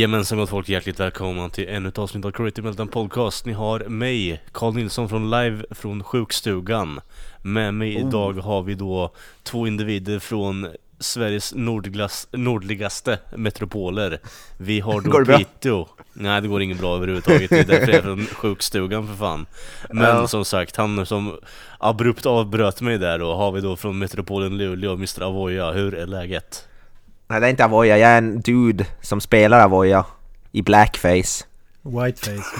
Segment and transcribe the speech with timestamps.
[0.00, 3.44] Jajamensan gott folk, hjärtligt välkomna till ännu ett avsnitt av Creative Meltdown Podcast.
[3.46, 7.00] Ni har mig, Carl Nilsson från live från sjukstugan.
[7.42, 8.08] Med mig Oh.
[8.08, 14.18] idag har vi då två individer från Sveriges nordglas, nordligaste metropoler.
[14.58, 15.38] Vi har då Går det bra?
[15.38, 15.86] Piteå.
[16.12, 19.46] Nej det går inget bra överhuvudtaget, det är därför jag är från sjukstugan för fan.
[19.90, 20.26] Men Ja.
[20.28, 21.38] som sagt, han som
[21.78, 25.22] abrupt avbröt mig där då har vi då från metropolen Luleå, Mr.
[25.22, 25.72] Avoya.
[25.72, 26.66] Hur är läget?
[27.30, 30.04] Nej det är inte Avoya, jag är en dude som spelar Avoya
[30.52, 31.44] i blackface.
[31.82, 32.56] Whiteface.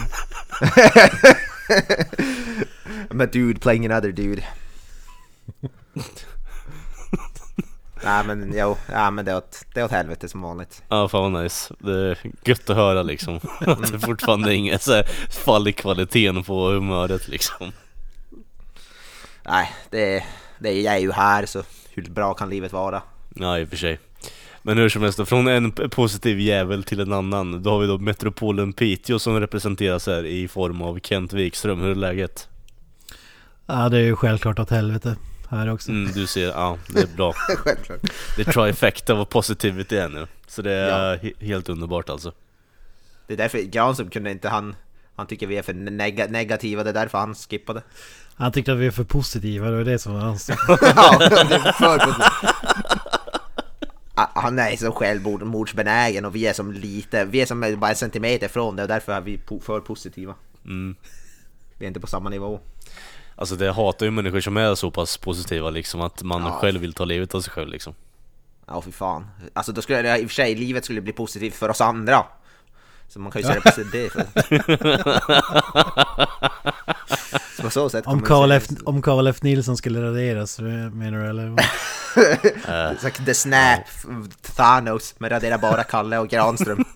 [3.10, 4.42] I'm a dude playing another dude.
[8.04, 10.82] Nej men jo, ja, men det är, åt, det är åt helvete som vanligt.
[10.88, 14.82] Ja fan vad nice, det är gött att höra liksom Att det fortfarande är inget
[14.82, 15.04] så här
[15.44, 17.72] fall i kvaliteten på humöret liksom
[19.44, 20.24] Nej, det är,
[20.58, 23.02] det är, jag är ju här så hur bra kan livet vara?
[23.34, 23.98] Ja i och för sig
[24.70, 27.86] Men hur som helst, då, från en positiv jävel till en annan Då har vi
[27.86, 32.48] då metropolen Piteå som representeras här i form av Kent Wikström, hur är läget?
[33.66, 35.16] Ja det är ju självklart åt helvete
[35.48, 35.90] här också.
[35.90, 38.00] Mm, du ser, ja det är bra Självklart.
[38.36, 41.16] Det är trifecta av positivity här nu Så det är Ja.
[41.16, 42.32] he- helt underbart alltså
[43.26, 44.74] Det är därför Granström kunde inte han
[45.16, 47.82] han tycker vi är för nega, negativa, det är därför han skippade.
[48.34, 50.48] Han tyckte att vi är för positiva, det var det som var hans...
[50.68, 52.49] ja, det är för positivt.
[54.34, 58.48] Han är så självmordsbenägen och vi är som lite, vi är som bara en centimeter
[58.48, 60.34] från det och därför är vi för positiva.
[60.64, 60.96] mm.
[61.78, 62.60] Vi är inte på samma nivå.
[63.36, 66.50] Alltså det hatar ju människor som är så pass positiva liksom Att man Ja.
[66.60, 67.94] själv vill ta livet av sig själv liksom
[68.66, 69.26] Ja fy fan.
[69.52, 72.24] Alltså då skulle det i och för sig, livet skulle bli positivt för oss andra.
[73.12, 74.10] Så man kan ju säga det på det.
[74.10, 74.24] För.
[77.56, 81.28] Så på så sätt Om säga- F, om Karl F Nilsson skulle raderas, menar du
[81.30, 81.56] eller?
[83.00, 83.80] Så här, The Snap,
[84.56, 86.84] Thanos, men radera bara Kalle och Granström.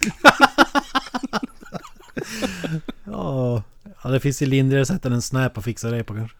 [3.04, 3.62] Ja,
[4.02, 6.36] ja, det finns ju lindrigare sätt än en snap att fixa det på kanske.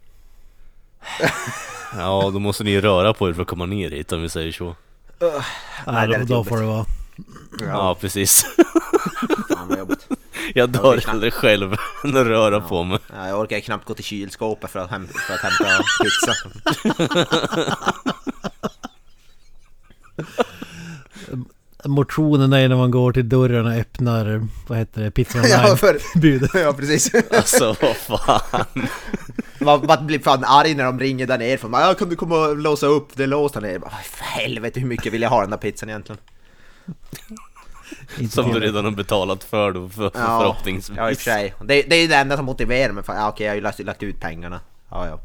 [1.98, 4.52] Ja, då måste ni röra på er för att komma ner hit om vi säger
[4.52, 4.76] så.
[5.86, 6.84] Nej, det är då, då får det vara.
[7.60, 8.44] Ja, precis.
[9.48, 10.08] Fan vad jobbigt.
[10.54, 11.06] Jag dör knappt.
[11.06, 12.98] hellre själv än att röra på mig.
[13.16, 16.34] Ja, jag orkar knappt gå till kylskåpet för att, häm- för att hämta pizza.
[21.86, 25.76] Motionen är när man går till dörren och öppnar, vad heter det, pizza ja, online
[25.76, 26.50] för, budet.
[26.54, 27.10] ja, precis.
[27.30, 28.64] Alltså vad fan.
[29.60, 32.16] Man, man blir fan arg när de ringer där nere för man, ja, kan du
[32.16, 33.08] komma och låsa upp?
[33.14, 33.78] Det är låst här nere.
[33.78, 36.18] Bara, För helvete hur mycket vill jag ha den där pizzan egentligen?
[38.30, 40.96] Som du redan har betalat för då, för, för Ja, förhoppningsvis.
[40.96, 41.54] Ja i och för sig.
[41.64, 43.04] Det, det är ju det enda som motiverar mig.
[43.04, 44.60] För, ja, okej jag har ju lagt, lagt ut pengarna.
[44.90, 45.20] Ja, ja.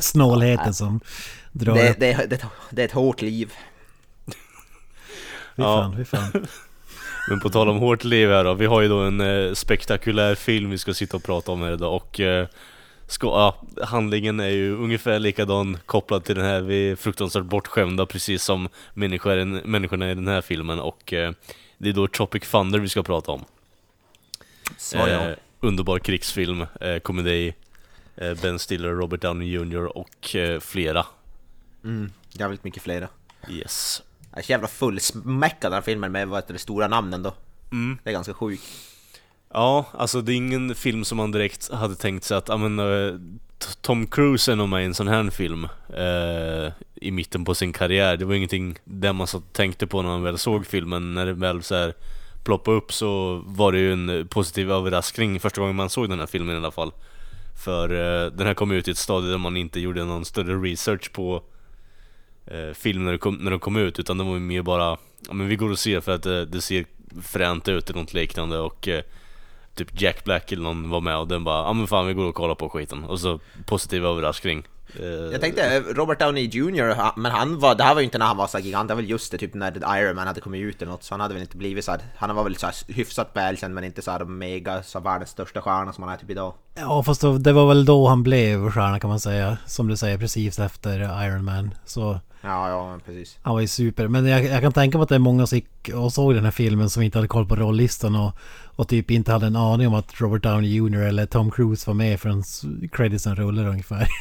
[0.00, 1.00] Snålheten som
[1.52, 2.00] drar Det, upp.
[2.00, 3.52] det, det, det är ett hårt liv.
[4.26, 4.32] Fy
[5.62, 5.82] Ja.
[5.82, 6.32] fan, fy fan.
[7.28, 10.34] Men på tal om hårt liv här då, vi har ju då en eh, spektakulär
[10.34, 12.46] film vi ska sitta och prata om här idag och eh,
[13.06, 18.06] ska, ja, handlingen är ju ungefär likadan kopplad till den här, vi är fruktansvärt bortskämda
[18.06, 21.32] precis som människor, människorna i den här filmen och eh,
[21.78, 23.44] det är då Tropic Thunder vi ska prata om.
[24.76, 25.08] Så ja.
[25.08, 27.54] Eh, underbar krigsfilm, eh, komedi,
[28.16, 31.06] eh, Ben Stiller, Robert Downey Jr och eh, flera.
[31.84, 33.08] Mm, jävligt mycket flera.
[33.48, 34.02] Yes.
[34.30, 37.34] Jag är så jävla fullsmäckad den här filmen med vad heter det, stora namnen då.
[37.72, 37.98] Mm.
[38.02, 38.62] Det är ganska sjukt.
[39.52, 42.78] Ja, alltså det är ingen film som man direkt hade tänkt sig att, ja men
[42.78, 43.14] eh,
[43.80, 47.72] Tom Cruise är nog med i en sån här film eh, i mitten på sin
[47.72, 48.16] karriär.
[48.16, 51.14] Det var ingenting där man så tänkte på när man väl såg filmen.
[51.14, 51.94] När det väl så här
[52.44, 56.26] ploppade upp så var det ju en positiv överraskning första gången man såg den här
[56.26, 56.92] filmen i alla fall.
[57.64, 60.54] För eh, den här kom ut i ett stadie där man inte gjorde någon större
[60.54, 61.42] research på
[62.46, 64.96] eh, film när, det kom, när kom ut utan det var ju mer bara
[65.28, 66.84] ja, men vi går och ser för att det, det ser
[67.22, 69.02] fränt ut eller något liknande och eh,
[69.76, 72.24] typ Jack Black eller någon var med och den bara ja men fan vi går
[72.24, 74.62] och kollar på skiten och så positiv överraskning.
[75.00, 78.18] Eh, Jag tänkte eh, Robert Downey Jr, men han var, det här var ju inte
[78.18, 80.40] när han var så gigant, det var väl just det typ när Iron Man hade
[80.40, 82.56] kommit ut eller något, så han hade väl inte blivit så här, han var väl
[82.56, 86.04] så här hyfsat välkänd men inte så här mega, så här världens största stjärna som
[86.04, 86.54] han är typ idag.
[86.74, 89.56] Ja fast då, det var väl då han blev stjärna kan man säga.
[89.66, 91.74] Som du säger precis efter Iron Man.
[91.84, 93.38] Så Ja, ja, precis.
[93.42, 94.08] Han var ju super.
[94.08, 96.44] Men jag, jag kan tänka mig att det är många som gick och såg den
[96.44, 98.32] här filmen som inte hade koll på rollistan och,
[98.76, 101.00] och typ inte hade en aning om att Robert Downey Jr.
[101.02, 102.42] eller Tom Cruise var med förrän
[102.92, 104.08] creditsen rullade ungefär.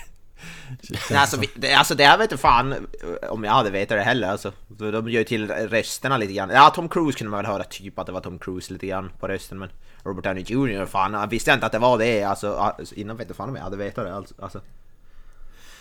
[1.09, 3.97] Nej, alltså, vi- det, alltså det jag vet inte fan eh, om jag hade vetat
[3.97, 4.51] det heller alltså.
[4.67, 6.49] De gör ju till rösterna lite grann.
[6.49, 9.11] Ja, Tom Cruise kunde man väl höra typ att det var Tom Cruise lite grann
[9.19, 9.69] på rösten men
[10.03, 10.85] Robert Downey Jr.
[10.85, 12.73] fan, jag visste inte att det var det alltså.
[12.95, 14.35] Innan vet jag fan om jag hade vetat det alltså.
[14.39, 14.61] alltså.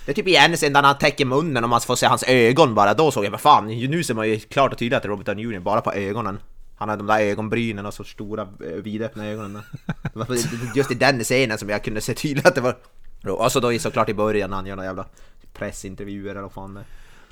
[0.07, 2.75] Det är typ i sen när han täcker munnen och man får se hans ögon
[2.75, 5.07] bara, då såg jag vad fan, nu ser man ju klart och tydligt att det
[5.07, 5.59] är Robert Downey Jr.
[5.61, 6.39] bara på ögonen.
[6.77, 9.63] Han har de där ögonbrynen och så stora eh, vidöppna ögonen.
[10.03, 10.37] Det var
[10.75, 12.77] just i den scenen som jag kunde se tydligt att det var...
[13.29, 15.07] Och så då såklart i början när han gör några jävla
[15.53, 16.87] pressintervjuer eller vad fan det är.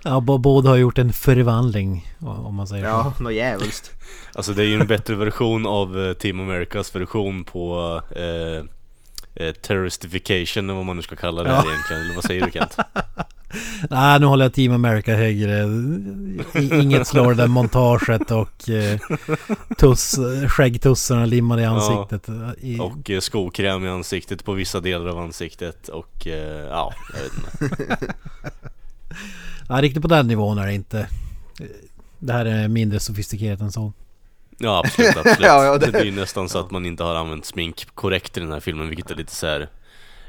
[0.04, 2.88] Ja, båda har gjort en förvandling om man säger så.
[2.88, 3.90] Ja, något jävligt.
[4.34, 8.64] Alltså det är ju en bättre version av eh, Team Americas version på eh,
[9.34, 12.02] eh, terroristification eller vad man nu ska kalla det här egentligen.
[12.02, 12.76] Eller vad säger du Kent?
[13.90, 15.62] Nej, nu håller jag Team America högre.
[16.82, 18.98] Inget slår det montaget och eh,
[19.78, 20.16] tuss,
[20.48, 22.28] skäggtussarna limmade i ansiktet.
[22.60, 27.22] I, Och eh, skokräm i ansiktet på vissa delar av ansiktet och eh, ja, jag
[27.22, 27.32] vet
[27.90, 28.14] inte.
[29.68, 31.06] ja, riktigt på den nivån är det inte.
[32.18, 33.92] Det här är mindre sofistikerat än så.
[34.58, 35.38] Ja absolut, absolut.
[35.40, 35.92] Ja, ja, det- det...
[35.92, 38.88] blir ju nästan så att man inte har använt smink korrekt i den här filmen
[38.88, 39.68] vilket är lite så här.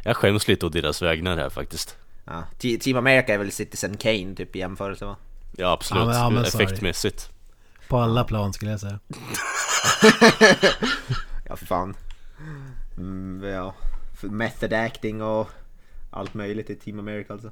[0.04, 1.96] Jag skäms lite å deras vägnar här faktiskt.
[2.26, 2.44] Ja.
[2.58, 5.16] Te- Team America är väl Citizen Kane typ i jämförelse va?
[5.58, 7.30] Ja absolut, Ja, men- ja, men effektmässigt.
[7.88, 9.00] På alla plan skulle jag säga.
[11.48, 11.96] Ja för fan.
[12.98, 13.76] Mm, ja.
[14.22, 15.50] Method acting och
[16.12, 17.52] allt möjligt i Team America alltså.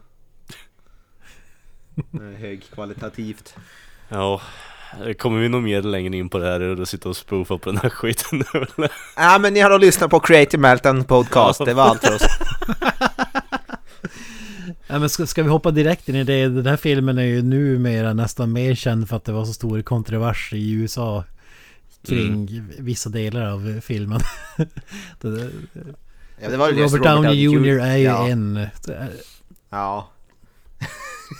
[2.38, 3.56] Högkvalitativt.
[4.10, 4.42] Ja,
[5.20, 7.78] kommer vi nog mer längre in på det här och sitta och spoofa på den
[7.82, 8.46] här skiten nu
[8.78, 8.92] eller?
[9.16, 12.22] Ja men ni har då lyssnat på Creative Meltdown Podcast, det var allt för oss.
[14.92, 16.48] Ja, men ska, ska vi hoppa direkt in i det?
[16.48, 19.82] Den här filmen är ju numera nästan mer känd för att det var så stor
[19.82, 21.24] kontrovers i USA
[22.08, 24.20] kring vissa delar av filmen.
[25.22, 25.50] det,
[26.44, 28.28] Ja, det var ju just Robert Downey Jr är ju ja.
[28.28, 28.68] en...
[29.70, 30.10] Ja,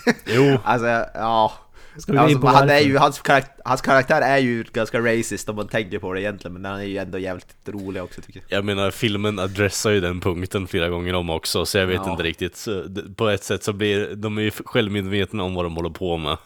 [0.26, 1.52] Jo, alltså ja.
[1.96, 4.64] Ska vi gå in Alltså, på han är ju, hans, karaktär, hans karaktär är ju
[4.72, 8.02] ganska racist om man tänker på det egentligen, men han är ju ändå jävligt rolig
[8.02, 8.58] också tycker jag.
[8.58, 12.10] jag menar filmen adressar ju den punkten flera gånger om också så jag vet Ja.
[12.10, 12.56] inte riktigt.
[12.56, 12.84] Så,
[13.16, 16.36] på ett sätt så blir de är ju självmedvetna om vad de håller på med.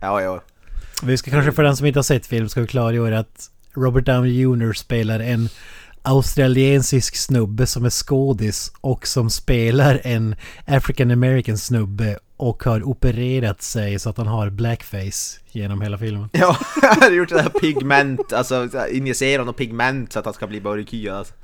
[0.00, 0.42] Ja, ja.
[1.02, 4.06] Vi ska kanske för den som inte har sett film ska vi klargöra att Robert
[4.06, 5.48] Downey Jr spelar en
[6.02, 13.62] australiensisk snubbe som är skådis och som spelar en African American snubbe och har opererat
[13.62, 16.28] sig så att han har blackface genom hela filmen.
[16.32, 20.24] Ja, han har gjort det här pigment, alltså så här, injicera något pigment så att
[20.24, 21.34] han ska bli mörkhyad alltså.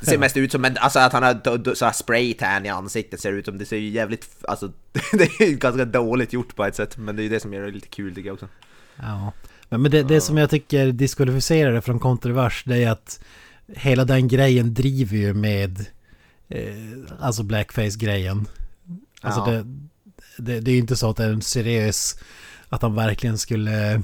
[0.00, 3.20] Det ser mest ut som en, alltså att han har så här spraytan i ansiktet
[3.20, 4.72] ser ut som, det ser ju jävligt, alltså
[5.12, 7.52] det är ju ganska dåligt gjort på ett sätt, men det är ju det som
[7.54, 8.48] gör det lite kul tycker jag också.
[8.96, 9.32] Ja.
[9.68, 13.24] Men, men det, det som jag tycker diskvalificerar det från kontrovers det är att
[13.68, 15.86] hela den grejen driver ju med
[16.48, 16.74] eh,
[17.20, 18.46] alltså blackface-grejen.
[19.20, 19.50] Alltså Ja.
[19.52, 19.64] det,
[20.38, 22.16] det, det är ju inte så att det är en seriös
[22.68, 24.02] att han verkligen skulle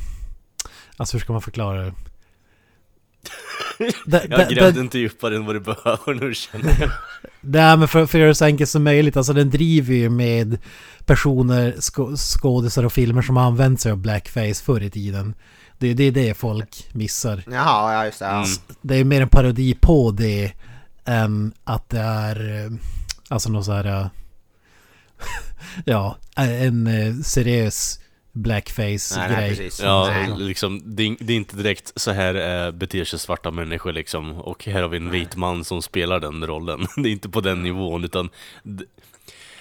[0.96, 1.92] alltså hur ska man förklara det?
[4.06, 6.90] det, Jag grävde det- inte djupare än vad du behöver nu känner jag.
[7.40, 10.08] Nej men för, för att göra det så enkelt som möjligt, alltså den driver ju
[10.10, 10.58] med
[11.06, 15.34] personer, skå, skådisar och filmer som har använt sig av blackface förr i tiden.
[15.78, 17.42] Det, det är det folk missar.
[17.50, 18.26] Jaha, ja just det.
[18.26, 18.44] Mm.
[18.82, 20.53] Det är mer en parodi på det
[21.05, 22.70] än att det är eh,
[23.29, 24.06] alltså någon så här eh,
[25.84, 28.01] ja, en eh, seriös
[28.32, 29.29] Nej, blackface-grej.
[29.37, 29.81] nej, precis.
[29.82, 30.39] Ja, Nej.
[30.39, 34.32] liksom, det är, det är inte direkt så här eh, beter sig svarta människor liksom
[34.32, 37.41] Och här har vi en vit man som spelar den rollen Det är inte på
[37.41, 38.29] den nivån utan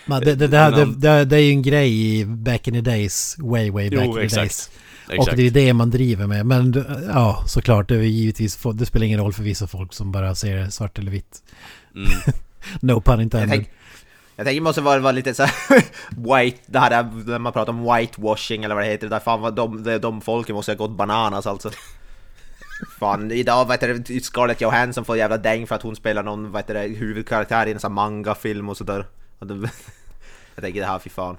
[0.05, 2.73] Men det, det, det, här, det, det, det är ju en grej i back in
[2.73, 4.41] the days, way way back Jo, in the exakt.
[4.41, 4.69] days.
[5.09, 5.29] Exakt.
[5.31, 6.45] Och det är det man driver med.
[6.45, 10.35] Men ja, såklart, det är givetvis, det spelar ingen roll för vissa folk som bara
[10.35, 11.43] ser svart eller vitt.
[11.95, 12.07] mm.
[12.81, 13.49] No pun Jag, intended.
[13.49, 13.69] tänk,
[14.37, 15.51] jag tänker det måste vara, vara lite såhär
[16.43, 19.41] white, det här där, när man pratar om whitewashing eller vad det heter, där fan
[19.41, 21.71] vad de, de, folken måste ha gått bananas alltså.
[22.99, 26.67] Fan, idag vet du, Scarlett Johansson får jävla däng för att hon spelar någon vet
[26.67, 29.05] du, det, huvudkaraktär i en sån här manga-film och sådär.
[30.55, 31.37] Jag tänker det här, fy fan.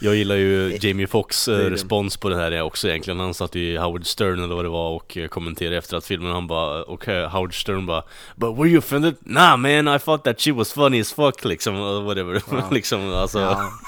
[0.00, 3.54] Jag gillar ju Jamie Foxx eh, respons på det här är också egentligen Han satt
[3.54, 6.46] ju i Howard Stern eller vad det var och eh, kommenterade efter att filmen Han
[6.46, 8.02] bara, och eh, Howard Stern bara
[8.36, 9.14] But were you offended?
[9.20, 12.42] Nah man, I thought that she was funny as fuck liksom, whatever
[12.74, 13.70] liksom alltså Ja.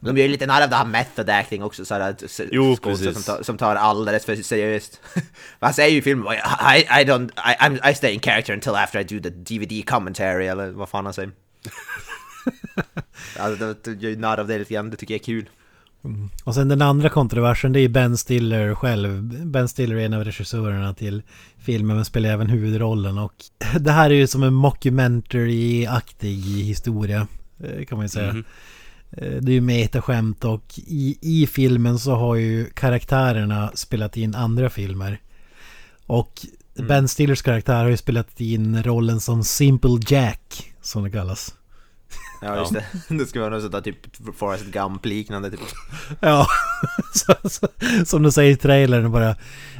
[0.00, 1.94] De gör ju lite narr av det här method acting också, så
[2.24, 5.00] s- Jo, som tar, som tar alldeles för seriöst.
[5.60, 6.36] Han säger ju i filmen I,
[6.80, 10.46] I don't, I, I'm, I stay in character until after I do the DVD commentary,
[10.46, 11.30] eller vad fan han säger.
[13.38, 15.48] Alltså, det, det gör ju narr av det lite grann, det tycker jag är kul.
[16.44, 19.22] Och sen den andra kontroversen det är Ben Stiller själv.
[19.46, 21.22] Ben Stiller är en av regissörerna till
[21.58, 23.34] filmen men spelar även huvudrollen och
[23.80, 27.26] det här är ju som en mockumentary-aktig historia
[27.60, 28.28] eh, kan man ju säga.
[29.10, 34.34] Eh, Det är ju metaskämt och i, i filmen så har ju karaktärerna spelat in
[34.34, 35.20] andra filmer.
[36.06, 36.46] Och
[36.88, 41.54] Ben Stillers karaktär har ju spelat in rollen som Simple Jack som det kallas.
[42.44, 42.84] Ja, just det.
[43.18, 43.96] Det ska vara något sånt där typ
[44.36, 45.60] Forrest Gump-liknande typ.
[46.20, 46.46] Ja,
[47.14, 47.68] så, så,
[48.06, 49.36] som de säger i trailern bara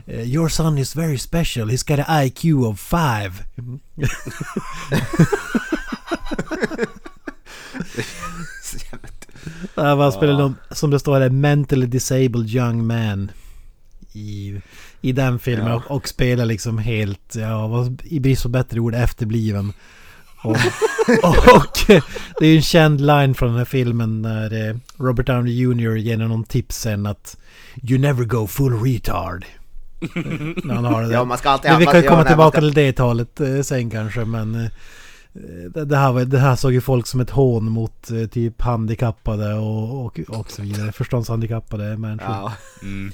[0.07, 3.33] eh, Your son is very special, he's got an IQ of five.
[9.75, 13.31] Ja, man spelar någon, som det står, en mentally disabled young man
[14.13, 14.61] i,
[15.01, 15.75] i den filmen Ja.
[15.75, 19.73] och, och spelar liksom helt, ja, i brist på bättre ord, efterbliven.
[20.45, 20.51] Och,
[21.55, 21.79] och
[22.39, 25.97] det är ju en känd line från den här filmen när eh, Robert Downey Jr.
[25.97, 27.37] ger någon tips sen att
[27.83, 29.45] You never go full retard.
[30.65, 31.13] när han har det.
[31.13, 32.93] Ja, man ska alltid Men vi kan ju ja, komma man tillbaka ska- till det
[32.93, 34.71] talet eh, sen kanske men eh,
[35.85, 40.05] det, här, var- det här såg ju folk som ett hån mot typ handikappade och,
[40.05, 40.93] och, och så vidare.
[40.93, 42.31] Förståndshandikappade människor.
[42.35, 42.53] Ja.
[42.83, 43.13] Mm.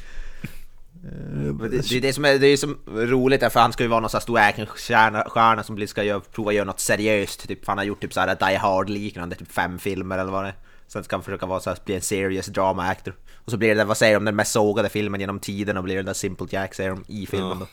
[1.03, 3.89] Men Det, det är det som är, det är som roligt, för han ska ju
[3.89, 7.49] vara någon sån här stor actionstjärna stjärna som ska göra, prova göra något seriöst.
[7.49, 10.55] Typ, han har gjort typ såhär Die Hard-liknande, typ fem filmer eller vad det är.
[10.87, 13.15] Sen ska han försöka vara så här, bli en serious drama actor.
[13.37, 15.97] Och så blir det, vad säger de, den mest sågade filmen genom tiden och blir
[15.97, 17.67] det där Simple Jack säger de i filmen då.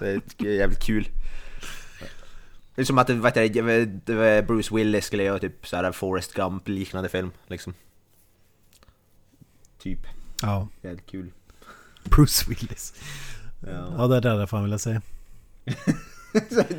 [0.00, 0.08] det
[0.38, 1.08] är jävligt kul.
[2.74, 7.08] Det är som att det var Bruce Willis skulle göra typ såhär Forrest Gump liknande
[7.08, 7.74] film liksom.
[9.78, 10.06] Typ.
[10.42, 10.68] Ja.
[10.82, 11.32] Jävligt kul.
[12.04, 12.94] Bruce Willis.
[13.60, 13.94] Ja.
[13.98, 15.02] Ja, det är det jag fan vilja säga.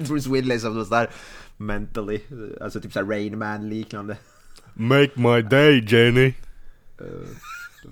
[0.08, 1.10] Bruce Willis som någon sån där
[1.58, 2.20] mentally,
[2.62, 4.18] alltså typ såhär Rain Man liknande.
[4.74, 6.34] Make my day Jenny!
[7.02, 7.28] Uh,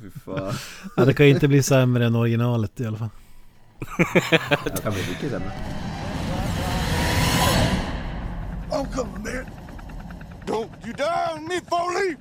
[0.01, 0.53] fy fan.
[0.97, 3.09] Ja, det kan ju inte bli sämre än originalet i alla fall.
[4.63, 5.51] Det kan bli mycket sämre.
[8.71, 9.45] I'm coming, man.
[10.45, 12.15] Don't you down me, Foley!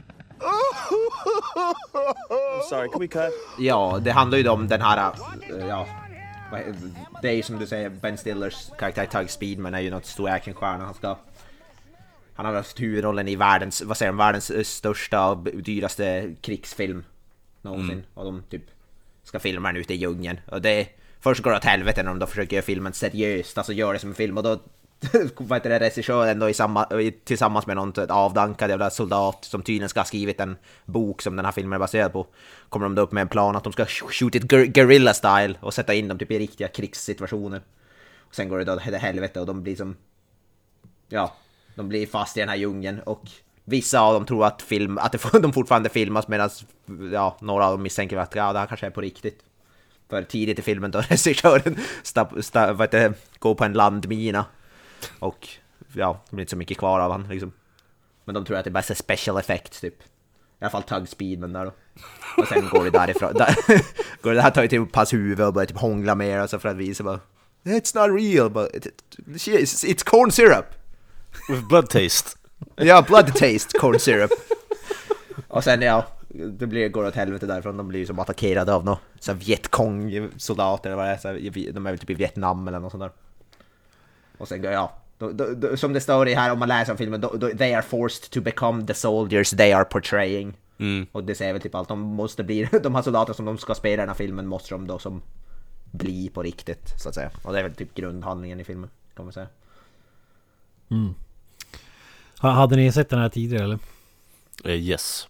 [2.70, 3.32] Sorry, can we cut?
[3.58, 5.12] Ja, det handlar ju om den här,
[5.50, 5.86] eh, ja,
[7.22, 10.28] det är ju som du säger, Ben Stillers karaktär Tug Speedman är ju något stor
[10.28, 10.84] actionstjärna.
[10.84, 11.16] Han ska,
[12.34, 17.04] han har haft huvudrollen i världens, vad säger de, världens eh, största och dyraste krigsfilm
[17.62, 18.04] någonsin.
[18.14, 18.62] Och de typ
[19.24, 20.40] ska filma den ute i djungeln.
[20.50, 20.88] Och det,
[21.20, 23.98] först går det åt helvete när de då försöker göra filmen seriöst, alltså göra det
[23.98, 24.36] som en film.
[24.36, 24.58] Och då
[25.36, 29.62] vad heter det, regissören då i samma, i- tillsammans med någon avdankad jävla soldat som
[29.62, 32.26] tydligen ska ha skrivit en bok som den här filmen är baserad på.
[32.68, 35.74] Kommer de då upp med en plan att de ska shoot it guerrilla style och
[35.74, 37.62] sätta in dem typ i riktiga krigssituationer.
[38.18, 39.96] Och sen går det då till helvete och de blir som...
[41.08, 41.32] Ja,
[41.74, 43.22] de blir fast i den här djungeln och
[43.64, 46.50] vissa av dem tror att, film, att de fortfarande filmas medan
[47.12, 49.38] ja, några av dem misstänker att ja, det här kanske är på riktigt.
[50.10, 51.76] För tidigt i filmen då regissören
[53.38, 54.44] går på en landmina
[55.18, 55.48] och
[55.92, 57.52] ja, det blir inte så mycket kvar av han liksom.
[58.24, 60.02] Men de tror att det är bara så special effects typ.
[60.02, 61.72] I alla fall Tug Speedman där då.
[62.36, 63.34] Och sen går det därifrån.
[63.34, 63.56] Där,
[64.22, 66.68] går det där tar ju typ hans huvud och börjar typ hångla med alltså för
[66.68, 67.20] att visa bara
[67.64, 70.66] It's not real but it, it, it's, it's corn syrup.
[71.48, 72.38] With blood taste.
[72.76, 74.30] Ja, blood taste corn syrup.
[75.48, 77.76] Och sen ja, det blir, går åt helvete därifrån.
[77.76, 81.16] De blir ju som attackerade av några så Vietkong-soldater eller vad det är.
[81.16, 81.28] Så
[81.72, 83.10] de är väl typ i Vietnam eller något sånt där.
[84.42, 86.98] Och sen ja, då, då, då, som det står i här om man läser om
[86.98, 90.56] filmen, då, då, they are forced to become the soldiers they are portraying.
[90.78, 91.06] Mm.
[91.12, 93.74] Och det säger väl typ allt, de måste bli, de här soldater som de ska
[93.74, 95.22] spela i den här filmen måste de då som
[95.90, 97.30] bli på riktigt så att säga.
[97.42, 99.46] Och det är väl typ grundhandlingen i filmen, kan man säga.
[102.40, 103.78] Ha- Hade ni sett den här tidigare eller?
[104.64, 105.28] Eh, yes.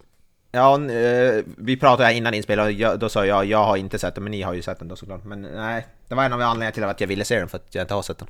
[0.52, 4.14] Ja, eh, vi pratade här innan inspelningen och då sa jag jag har inte sett
[4.14, 5.24] den, men ni har ju sett den då såklart.
[5.24, 7.74] Men nej, det var en av anledningarna till att jag ville se den, för att
[7.74, 8.28] jag inte har sett den.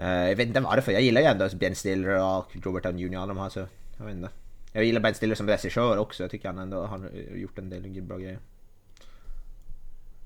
[0.00, 3.26] Eh, jag vet inte varför, jag gillar ju ändå Ben Stiller och Robert Downey Jr.
[3.26, 3.66] de här, så
[3.98, 4.28] jag vet inte.
[4.72, 8.02] Jag gillar Ben Stiller som regissör också, jag tycker han ändå har gjort en del
[8.02, 8.38] bra grejer.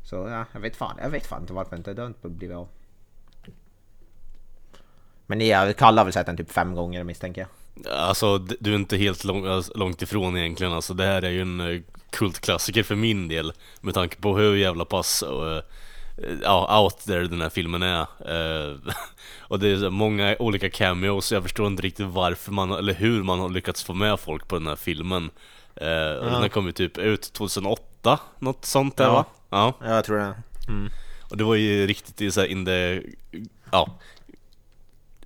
[0.02, 2.57] Så ja, jag vet fan, jag vet fan inte varför inte det har inte blivit
[2.57, 2.69] av.
[5.26, 7.49] Men ja, Kalle har väl sett den typ fem gånger misstänker jag.
[7.93, 10.73] Alltså, du är inte helt lång, alltså, långt ifrån egentligen.
[10.73, 13.52] Alltså, det här är ju en eh, kultklassiker för min del.
[13.81, 15.62] Med tanke på hur jävla pass och, eh,
[16.42, 18.00] ja, out there den här filmen är.
[18.00, 18.76] Eh,
[19.40, 23.23] och det är så många olika cameos, jag förstår inte riktigt varför man, eller hur
[23.23, 25.30] man har lyckats få med folk på den här filmen.
[25.76, 29.12] Eh, och Den här kom ju typ ut 2008, något sånt där Ja.
[29.12, 29.25] va?
[29.50, 29.75] Ja.
[29.80, 30.35] Ja, jag tror det.
[31.30, 33.02] Och det var ju riktigt i så här in the,
[33.73, 33.99] ja,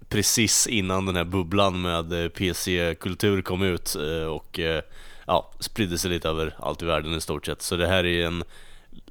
[0.09, 4.83] precis innan den här bubblan med eh, PC-kultur kom ut eh, och eh,
[5.27, 7.63] ja, spridde sig lite över allt i världen i stort sett.
[7.63, 8.45] Så det här är en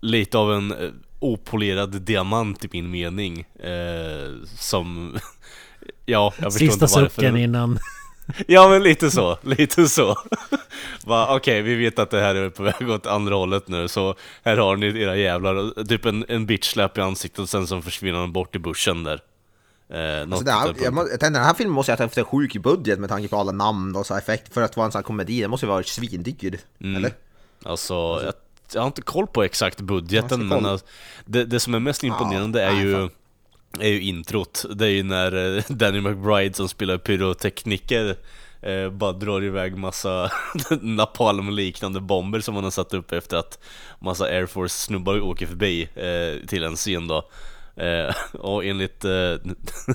[0.01, 3.39] lite av en eh, opolerad diamant i min mening.
[3.59, 5.17] Eh, som,
[6.05, 7.09] ja, jag förstår Sista inte varför.
[7.21, 7.79] sucken innan.
[8.47, 10.15] Ja men lite så, lite så.
[11.05, 14.15] Va, Okej, vi vet att det här är på väg åt andra hållet nu, så
[14.43, 15.83] här har ni era jävlar.
[15.85, 19.19] Typ en, en bitch-släp i ansiktet och sen så försvinner han bort i bussen där.
[19.89, 22.05] Eh, Alltså det här, på- jag, må, jag tänkte, den här filmen måste ju ha
[22.05, 24.77] haft en sjuk budget med tanke på alla namn och så här effekt för att
[24.77, 25.41] vara en sån här komedi.
[25.41, 26.95] Det måste ju vara svindyr, Mm.
[26.95, 27.11] eller?
[27.65, 27.93] Alltså,
[28.23, 28.33] jag,
[28.73, 30.87] jag har inte koll på exakt budgeten, men alltså,
[31.25, 33.09] det, det som är mest imponerande är nej, ju
[33.79, 34.65] är ju introt.
[34.75, 38.15] Det är ju när eh, Danny McBride som spelar pyrotekniker
[38.61, 40.31] eh, bara drar iväg massa
[40.81, 43.59] napalm och liknande bomber som han har satt upp efter att
[43.99, 47.29] massa Air Force-snubbar åker förbi eh, till en scen då.
[47.77, 49.35] Eh, och enligt eh,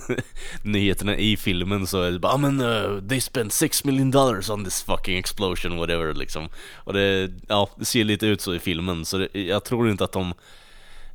[0.63, 4.51] nyheterna i filmen så är det bara ah, men uh, they spent 6 million dollars
[4.51, 6.49] on this fucking explosion whatever liksom.
[6.77, 10.05] Och det, ja, det ser lite ut så i filmen så det, jag tror inte
[10.05, 10.35] att de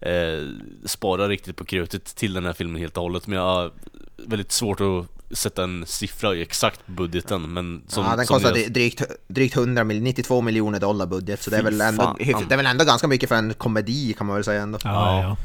[0.01, 0.47] eh,
[0.85, 3.71] sparar riktigt på krutet till den här filmen helt och hållet men jag har
[4.17, 8.71] väldigt svårt att sätta en siffra i exakt budgeten men som, ja, den kostar jag-
[8.73, 12.57] drygt, drygt 100 mil, 92 miljoner dollar budget, så det är, väl ändå, det är
[12.57, 14.79] väl ändå ganska mycket för en komedi kan man väl säga ändå.
[14.83, 15.37] Ja, ja.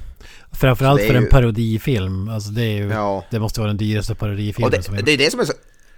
[0.53, 2.29] Framförallt för en ju- parodifilm.
[2.29, 2.89] Alltså det är ju...
[2.89, 3.25] Ja.
[3.31, 5.53] Det måste vara den dyraste parodifilmen det, som är det är det som är så...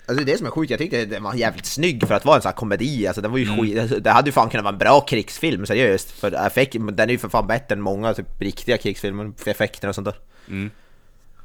[0.07, 2.25] Alltså det är det som är sjukt, jag tyckte den var jävligt snygg för att
[2.25, 3.61] vara en sån här komedi, alltså den var ju Mm.
[3.61, 7.09] skit, alltså, det hade ju fan kunnat vara en bra krigsfilm seriöst, för effekt, den
[7.09, 10.14] är ju för fan bättre än många typ riktiga krigsfilmer, för effekter och sånt där.
[10.49, 10.71] Mm.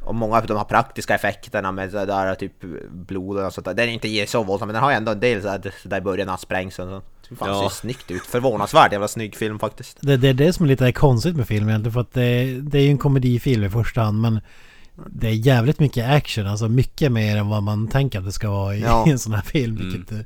[0.03, 2.53] Och många av de här praktiska effekterna med så där typ
[2.91, 5.19] blod och sånt där, den är inte så våldsam, men den har ju ändå en
[5.19, 7.05] del så här, så där i början när han sprängs och sånt.
[7.29, 7.69] Fy Fan, Ja.
[7.69, 9.97] ser snyggt ut, förvånansvärt jävla snygg film faktiskt.
[10.01, 12.77] Det, det är det som är lite konstigt med filmen egentligen för att det, det
[12.77, 14.39] är ju en komedifilm i första hand men
[15.07, 18.49] det är jävligt mycket action, alltså mycket mer än vad man tänker att det ska
[18.49, 19.05] vara i, Ja.
[19.07, 19.75] en sån här film.
[19.75, 20.19] Vilket, eh,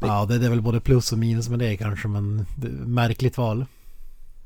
[0.00, 3.38] Ja, det, det är väl både plus och minus med det kanske men det, märkligt
[3.38, 3.66] val.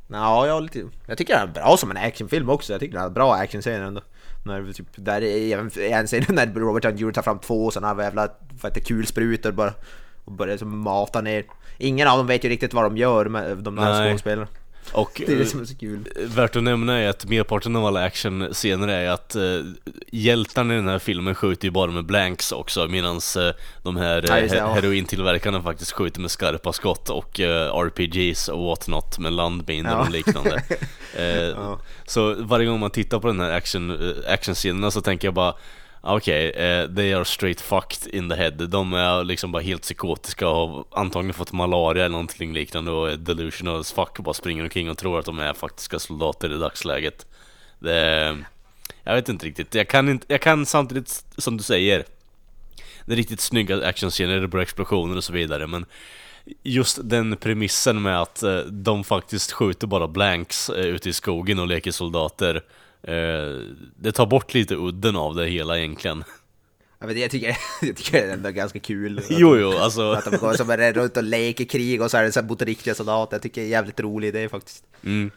[0.08, 3.04] Ja, jag, lite, jag tycker den är bra som en actionfilm också, jag tycker den
[3.06, 4.00] är bra actionscener ändå.
[4.44, 5.58] När typ, där är
[5.92, 8.28] en scen när Robert Downey Jr tar fram två sådana här jävla,
[8.74, 9.72] det, kulsprutor bara
[10.24, 11.44] och börjar som mata ner.
[11.78, 14.46] Ingen av dem vet ju riktigt vad de gör med de där skådespelarna.
[14.92, 16.08] Och Det är det eh, som är så kul.
[16.26, 19.42] Värt att nämna är att merparten av alla actionscener är att eh,
[20.12, 24.24] hjältarna i den här filmen skjuter ju bara med blanks också medan eh, de här
[24.28, 24.72] Ja, eh, he- ja.
[24.72, 29.98] herointillverkarna faktiskt skjuter med skarpa skott och eh, RPGs och whatnot med landminor Ja.
[30.00, 30.62] och liknande.
[31.16, 35.34] eh, Så varje gång man tittar på den här action, eh, actionscenerna så tänker jag
[35.34, 35.54] bara
[36.04, 38.50] Okej, eh, they are straight fucked in the head.
[38.50, 43.10] De är liksom bara helt psykotiska och har antagligen fått malaria eller någonting liknande och
[43.10, 46.54] är delusional as fuck och bara springer omkring och tror att de är faktiska soldater
[46.54, 47.26] i dagsläget.
[47.78, 48.36] Det,
[49.04, 49.74] jag vet inte riktigt.
[49.74, 52.04] Jag kan, inte, jag kan samtidigt, som du säger,
[53.06, 55.86] det är riktigt snygga actionscener, det är bra explosioner och så vidare men
[56.62, 61.58] Just den premissen med att eh, de faktiskt skjuter bara blanks eh, ute i skogen
[61.58, 62.62] och leker soldater
[63.96, 66.24] det tar bort lite udden av det hela egentligen
[67.00, 69.18] Jag, vet, jag, tycker, jag tycker det är ändå ganska kul.
[69.18, 72.16] Att Jo jo, alltså Att de går som är runt och leker krig och så
[72.16, 73.34] är det så mot riktiga soldater.
[73.34, 74.84] Jag tycker det är jävligt rolig idé faktiskt.
[75.04, 75.30] mm.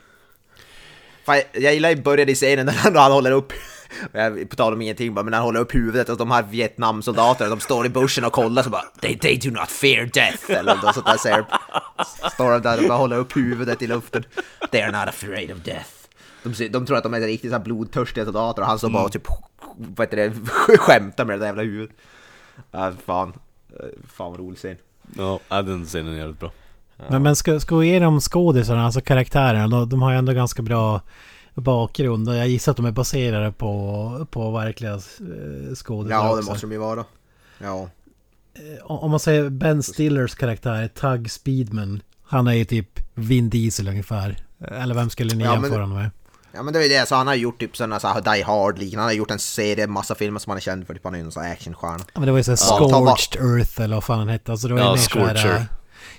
[1.26, 3.54] Fan, jag gillar i början i scenen när han, han håller upp,
[4.50, 7.60] på tal om ingenting bara, men han håller upp huvudet och de här Vietnamsoldaterna, de
[7.60, 10.94] står i bushen och kollar så bara they, they do not fear death, eller något
[10.94, 11.46] sånt där säger
[12.34, 14.24] Står de där och bara håller upp huvudet i luften.
[14.72, 16.05] They are not afraid of death.
[16.46, 19.12] De, de tror att de är riktigt så blodtörstiga soldater och han står bara och
[19.12, 19.28] typ,
[19.78, 20.34] vad heter det,
[20.78, 21.96] skämtar med det där jävla huvudet.
[22.72, 23.34] Ja, fan.
[23.70, 24.76] Eh, Fan vad rolig scen.
[25.18, 26.52] Ja, den scenen är jävligt bra
[27.10, 30.34] Men, men ska, ska vi ge dem skådisarna, alltså karaktärerna, de, de har ju ändå
[30.34, 31.02] ganska bra
[31.54, 35.00] bakgrund och jag gissar att de är baserade på, på verkliga eh,
[35.76, 36.50] skådisar Ja, det också.
[36.52, 37.06] måste de ju vara.
[37.60, 37.90] Ja.
[38.84, 42.02] Om om man säger Ben Stillers karaktär, Tug Speedman.
[42.24, 44.38] Han är ju typ Vin Diesel ungefär.
[44.68, 46.10] Eller vem skulle ni Ja, men- jämföra honom med?
[46.56, 48.44] Ja men det är ju det, så han har gjort typ sådana så här Die
[48.44, 51.04] Hard liknande, han har gjort en serie, massa filmer som han är känd för, typ
[51.04, 52.00] han är ju någon sån här actionstjärna.
[52.14, 54.52] Ja, men det var ju såhär Ja, Scorched Earth eller vad fan han hette.
[54.52, 55.56] Alltså det var ju Ja, mer så här, Scorcher.
[55.56, 55.62] äh,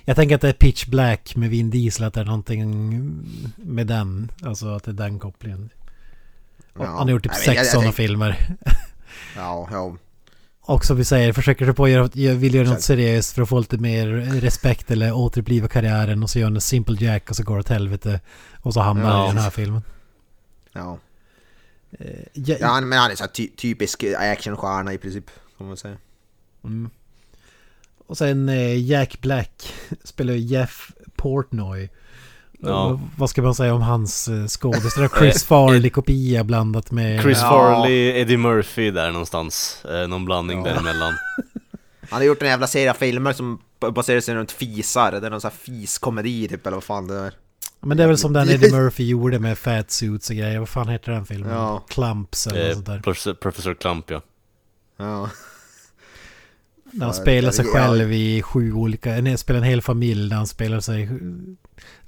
[0.05, 2.99] Jag tänker att det är Pitch Black med Vin Diesel, att det är någonting
[3.55, 4.31] med den.
[4.43, 5.69] Alltså att det är den kopplingen.
[6.79, 6.85] Ja.
[6.85, 8.55] Han har gjort typ Jag vet, sex jag- jag sådana tänk- filmer.
[9.35, 9.95] Ja, ja.
[10.61, 13.41] Och som vi säger, försöker sig på att göra, jag vill göra något seriöst för
[13.41, 14.07] att få lite mer
[14.41, 17.59] respekt eller återuppliva karriären och så gör han en Simple Jack och så går det
[17.59, 18.19] åt helvete.
[18.61, 19.25] Och så hamnar han Ja.
[19.31, 19.81] i den här filmen.
[20.77, 20.99] Ja,
[21.99, 25.25] Eh, ja, ja men han är så ty typisk actionstjärna i princip,
[25.57, 25.97] kan man säga.
[26.63, 26.89] Mm.
[28.07, 31.89] Och sen eh, Jack Black spelar Jeff Portnoy.
[32.59, 32.99] Ja.
[33.17, 35.09] Vad ska man säga om hans eh, skådespelare?
[35.19, 37.21] Chris Farley-kopia blandat med...
[37.21, 37.49] Chris Ja.
[37.49, 39.85] Farley, Eddie Murphy där någonstans.
[39.85, 41.13] Eh, någon blandning däremellan.
[42.09, 45.11] Han har gjort en jävla serie av filmer som baserar sig runt fisar.
[45.11, 47.33] Det är någon sån här fiskomedi typ, eller vad fan det är.
[47.81, 50.59] Men det är väl som den Eddie Murphy gjorde med fat suits och grejer.
[50.59, 51.51] Vad fan heter den filmen?
[51.53, 51.83] Ja.
[51.89, 52.99] Clumps eller Eh, sånt där.
[52.99, 54.21] Professor, Professor Clump ja.
[54.97, 55.29] Ja.
[56.91, 59.21] När han spelar sig själv i sju olika...
[59.21, 61.09] Nej, spelar en hel familj där han spelar sig...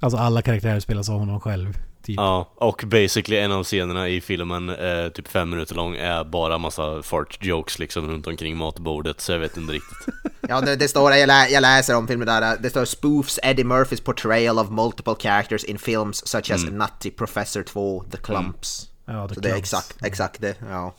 [0.00, 1.78] Alltså alla karaktärer spelas av honom själv.
[2.02, 2.16] Typ.
[2.16, 6.58] Ja, och basically en av scenerna i filmen, eh, typ fem minuter lång, är bara
[6.58, 10.14] massa fart jokes liksom runt omkring matbordet, så jag vet inte riktigt.
[10.48, 13.64] Ja, det, det står, jag, lä, jag läser om filmen där, det står spoofs Eddie
[13.64, 18.88] Murphys portrayal of multiple characters in films such as Nutty Professor 2, The Clumps.
[19.04, 19.72] Ja, The Så det är Clumps.
[19.72, 20.94] exakt, exakt det, ja.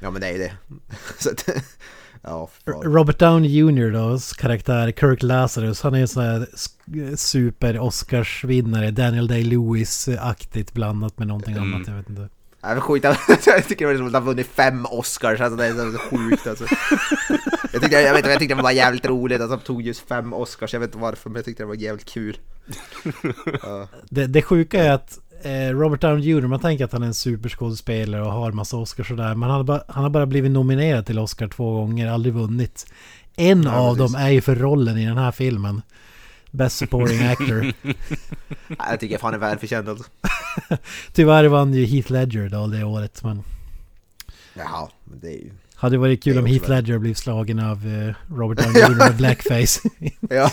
[0.00, 0.52] Ja men det är ju det.
[2.28, 2.48] Ja.
[2.84, 3.90] Robert Downey Jr.
[3.90, 11.26] då, karaktär Kirk Lazarus, han är en sån här sk- super-Oscarsvinnare, Daniel Day-Lewis-aktigt blandat med
[11.28, 11.74] någonting Mm.
[11.74, 12.28] annat, jag vet inte.
[12.62, 15.66] Jag vill skita jag tycker det var som att han vunnit fem Oscars, alltså det
[15.66, 16.64] är så sjukt alltså.
[17.72, 20.32] Jag tyckte, jag vet jag tyckte det var jävligt roligt att han tog just fem
[20.32, 22.38] Oscars, jag vet inte varför men jag tyckte det var jävligt kul.
[24.10, 25.18] Det, det sjuka är att
[25.72, 26.40] Robert Downey Jr.
[26.46, 29.34] man tänker att han är en superskådespelare och har massa Oscars sådär.
[29.34, 32.86] Men han har, bara, han har bara blivit nominerad till Oscar två gånger, aldrig vunnit.
[33.36, 34.12] En Ja, av precis.
[34.12, 35.82] dem är ju för rollen i den här filmen.
[36.50, 37.72] Best supporting actor.
[38.68, 40.04] Ja, Jag tycker fan är välförtjänt alltså.
[41.12, 43.24] Tyvärr vann ju Heath Ledger då det året.
[43.24, 43.42] Men
[44.54, 45.50] Jaha, men det är ju...
[45.74, 46.70] hade varit kul om Heath.
[46.70, 48.94] Ledger blev slagen av eh, Robert Downey Jr.
[48.98, 49.80] med blackface.
[50.30, 50.50] Ja.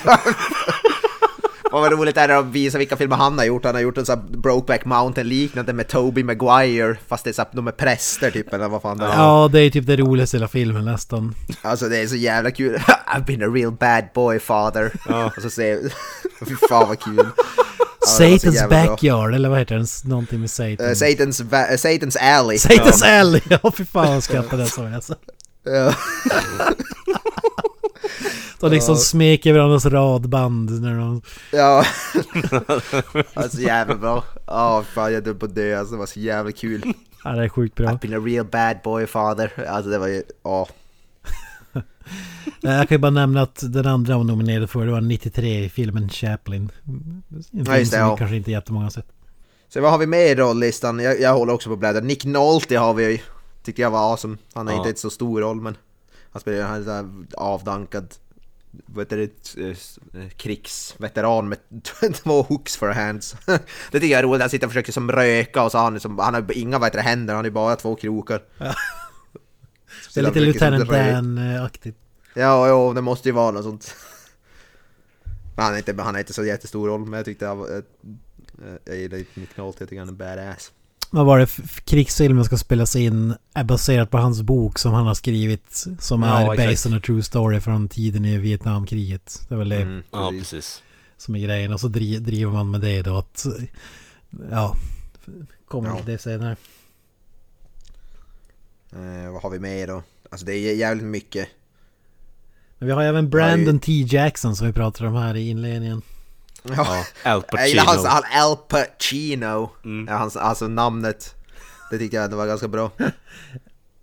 [1.75, 3.65] Vad var roligt är det att visa vilka filmer han har gjort.
[3.65, 7.33] Han har gjort en sån här Brokeback Mountain liknande med Toby Maguire fast det är
[7.33, 9.09] så här, de är präster typ eller vad fan det är.
[9.09, 11.35] ja, det är typ det roligaste i hela filmen nästan.
[11.61, 12.75] Alltså det är så jävla kul.
[13.15, 14.91] I've been a real bad boy father.
[15.37, 15.79] Och så säger...
[16.47, 17.15] Fy fan vad kul.
[17.17, 18.85] Ja, Satans jävla bra.
[18.85, 19.87] backyard, eller vad heter den?
[20.05, 20.87] Någonting med Satan.
[20.89, 22.57] Eh, Satans, eh, Satans Alley.
[22.57, 23.41] Satans alley!
[23.49, 25.15] Ja, fy fan vad skrattade jag så alltså.
[25.63, 25.93] Ja.
[28.59, 31.21] De liksom smeker varandras radband när de...
[31.51, 31.85] Ja.
[33.33, 34.23] alltså jävla bra.
[34.47, 36.93] Ja fan jag dog på att dö alltså det var så jävla kul.
[37.23, 37.87] Ja, det är sjukt bra.
[37.89, 39.65] I've been a real bad boy father.
[39.69, 40.67] Alltså det var ju, ja.
[42.63, 45.01] Eh, Jag kan ju bara nämna att den andra hon var nominerad för det var
[45.01, 46.71] 93 i filmen Chaplin.
[46.87, 47.13] En
[47.51, 48.17] film Ja, just det, som ja.
[48.17, 49.07] kanske inte jättemånga har sett.
[49.69, 50.99] Så vad har vi med i rollistan?
[50.99, 51.99] Jag, jag håller också på att bläddra.
[52.01, 53.17] Nick Nolte har vi ju.
[53.63, 54.37] Tyckte jag var awesome.
[54.53, 54.77] Han har Ja.
[54.77, 55.77] inte ett så stor roll men
[56.35, 58.13] han spelar ju han är så här avdankad
[58.85, 59.69] vad heter det,
[60.19, 61.57] eh, krigsveteran med
[62.23, 63.35] två hooks for hands.
[63.91, 65.93] det tycker jag är roligt, han sitter och försöker som röka och så har han,
[65.93, 68.43] liksom, han har inga vad heter det, händer, han har bara två krokar.
[70.13, 70.89] Det är lite som Lieutenant.
[70.89, 71.97] Dan-aktigt.
[72.33, 73.95] Ja, jo, det måste ju vara något sånt.
[75.57, 77.67] Han är inte, han har inte så jättestor roll, men jag tyckte han var...
[77.69, 77.77] eh,
[78.67, 80.71] eh, Jag gillar Nick Nolte, jag tycker han är badass.
[81.15, 81.47] Vad var det?
[81.85, 85.85] Krigsfilmen ska spelas in är baserat på hans bok som han har skrivit.
[85.99, 86.69] Som Ja, är exakt.
[86.69, 89.45] based on a true story från tiden i Vietnamkriget.
[89.49, 90.49] Det är väl det Mm, Ja, precis.
[90.49, 90.81] precis.
[91.17, 91.73] som är grejen.
[91.73, 93.45] Och så dri- driver man med det då att...
[94.51, 94.75] Ja.
[95.67, 95.95] Kommer Ja.
[95.95, 96.55] till det senare.
[98.93, 100.03] Eh, vad har vi med då?
[100.29, 101.47] Alltså det är jävligt mycket.
[102.77, 103.91] Men vi har även Brandon T.
[104.07, 106.01] Jackson som vi pratade om här i inledningen.
[106.75, 108.09] Ja, Al jag gillar hans, Pacino.
[108.09, 109.71] han Al Pacino.
[109.83, 110.07] Mm.
[110.09, 111.35] Ja, hans, alltså namnet.
[111.91, 112.91] Det tyckte jag det var ganska bra.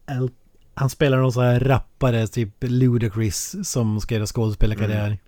[0.07, 0.31] Al-
[0.75, 5.19] Han spelar någon sån här rappare, typ Ludacris, som ska göra skådespelarkarriär.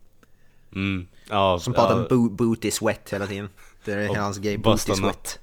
[0.75, 1.07] Mm.
[1.31, 3.49] Ja, Som ja, pratar om bo, booty sweat hela tiden.
[3.85, 5.39] Det är hans grej, booty sweat.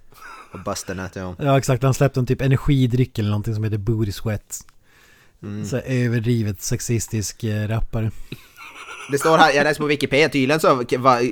[0.53, 1.35] Och Busta Nut, ja.
[1.39, 4.67] Ja exakt, han släppte en typ energidryck eller någonting som heter Booty Sweat.
[5.43, 5.65] Mm.
[5.65, 8.11] Så överdrivet sexistisk eh, rappare.
[9.11, 10.83] Det står här, jag läste på Wikipedia tydligen så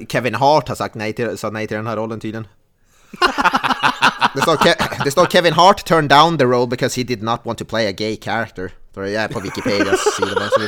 [0.10, 2.48] Kevin Hart har sagt nej till, sa nej till den här rollen tydligen.
[4.36, 7.40] det, står Ke- det står Kevin Hart turned down the role because he did not
[7.44, 8.72] want to play a gay character.
[8.94, 10.60] Så jag är på Wikipedias sida där, så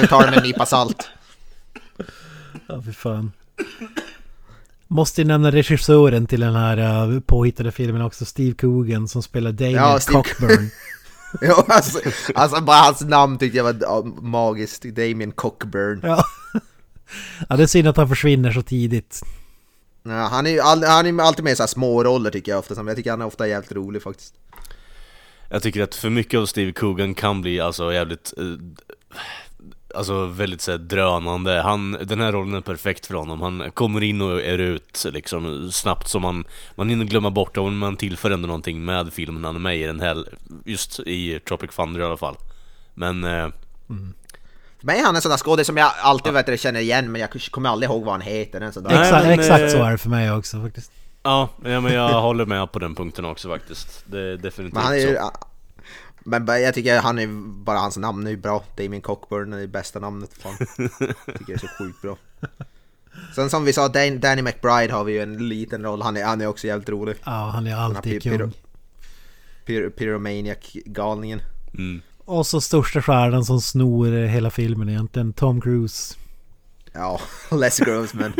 [0.00, 1.08] vi, tar det med en nypa salt.
[2.66, 3.32] Ja fy fan.
[4.88, 9.52] Måste ju nämna regissören till den här uh, påhittade filmen också, Steve Coogan som spelar
[9.52, 10.70] Damien Ja, Steve- Cockburn.
[11.40, 12.00] Ja, alltså,
[12.34, 14.82] alltså bara hans namn tyckte jag var magiskt.
[14.82, 16.00] Damien Cockburn.
[16.02, 16.24] ja.
[17.48, 19.20] ja, det är synd att han försvinner så tidigt.
[20.02, 22.52] Ja, han är ju all, han är alltid med i så här små roller tycker
[22.52, 22.84] jag ofta.
[22.86, 24.34] Jag tycker han är ofta jävligt rolig faktiskt.
[25.48, 28.44] Jag tycker att för mycket av Steve Coogan kan bli alltså jävligt eh,
[29.94, 31.60] Alltså väldigt så här, drönande.
[31.60, 33.40] Han, den här rollen är perfekt för honom.
[33.40, 37.60] Han kommer in och är ut liksom snabbt som man Man hinner glömma bort det
[37.60, 40.24] och man tillför ändå någonting med filmen han är med i den här
[40.64, 42.36] Just i Tropic Thunder i alla fall
[42.94, 43.48] Men eh,
[44.78, 47.12] För mig är han en sån där skådis som jag alltid vet, jag känner igen
[47.12, 48.60] men jag kommer aldrig ihåg vad han heter.
[48.60, 49.02] En sån där.
[49.02, 50.92] Exakt, men, exakt eh, så är det för mig också faktiskt.
[51.22, 54.04] Ja, ja men jag håller med på den punkten också faktiskt.
[54.06, 55.14] Det är definitivt Men han är ju...
[55.14, 55.30] så.
[56.24, 57.26] Men jag tycker han är
[57.64, 58.64] bara hans namn är ju bra.
[58.76, 60.30] Damien Cockburn är det bästa namnet.
[60.38, 60.56] Fan.
[61.38, 62.16] tycker det är så sjukt bra.
[63.34, 66.02] Sen som vi sa, Dan, Danny McBride har vi ju en liten roll.
[66.02, 67.16] Han är, han är också jävligt rolig.
[67.24, 68.52] Ja, han är alltid kung.
[69.66, 71.40] Pyro- Pyromaniac-galningen.
[71.74, 72.02] Mm.
[72.24, 76.14] Och så största stjärnan som snor hela filmen egentligen, Tom Cruise.
[76.92, 78.32] Ja, Les Grossman.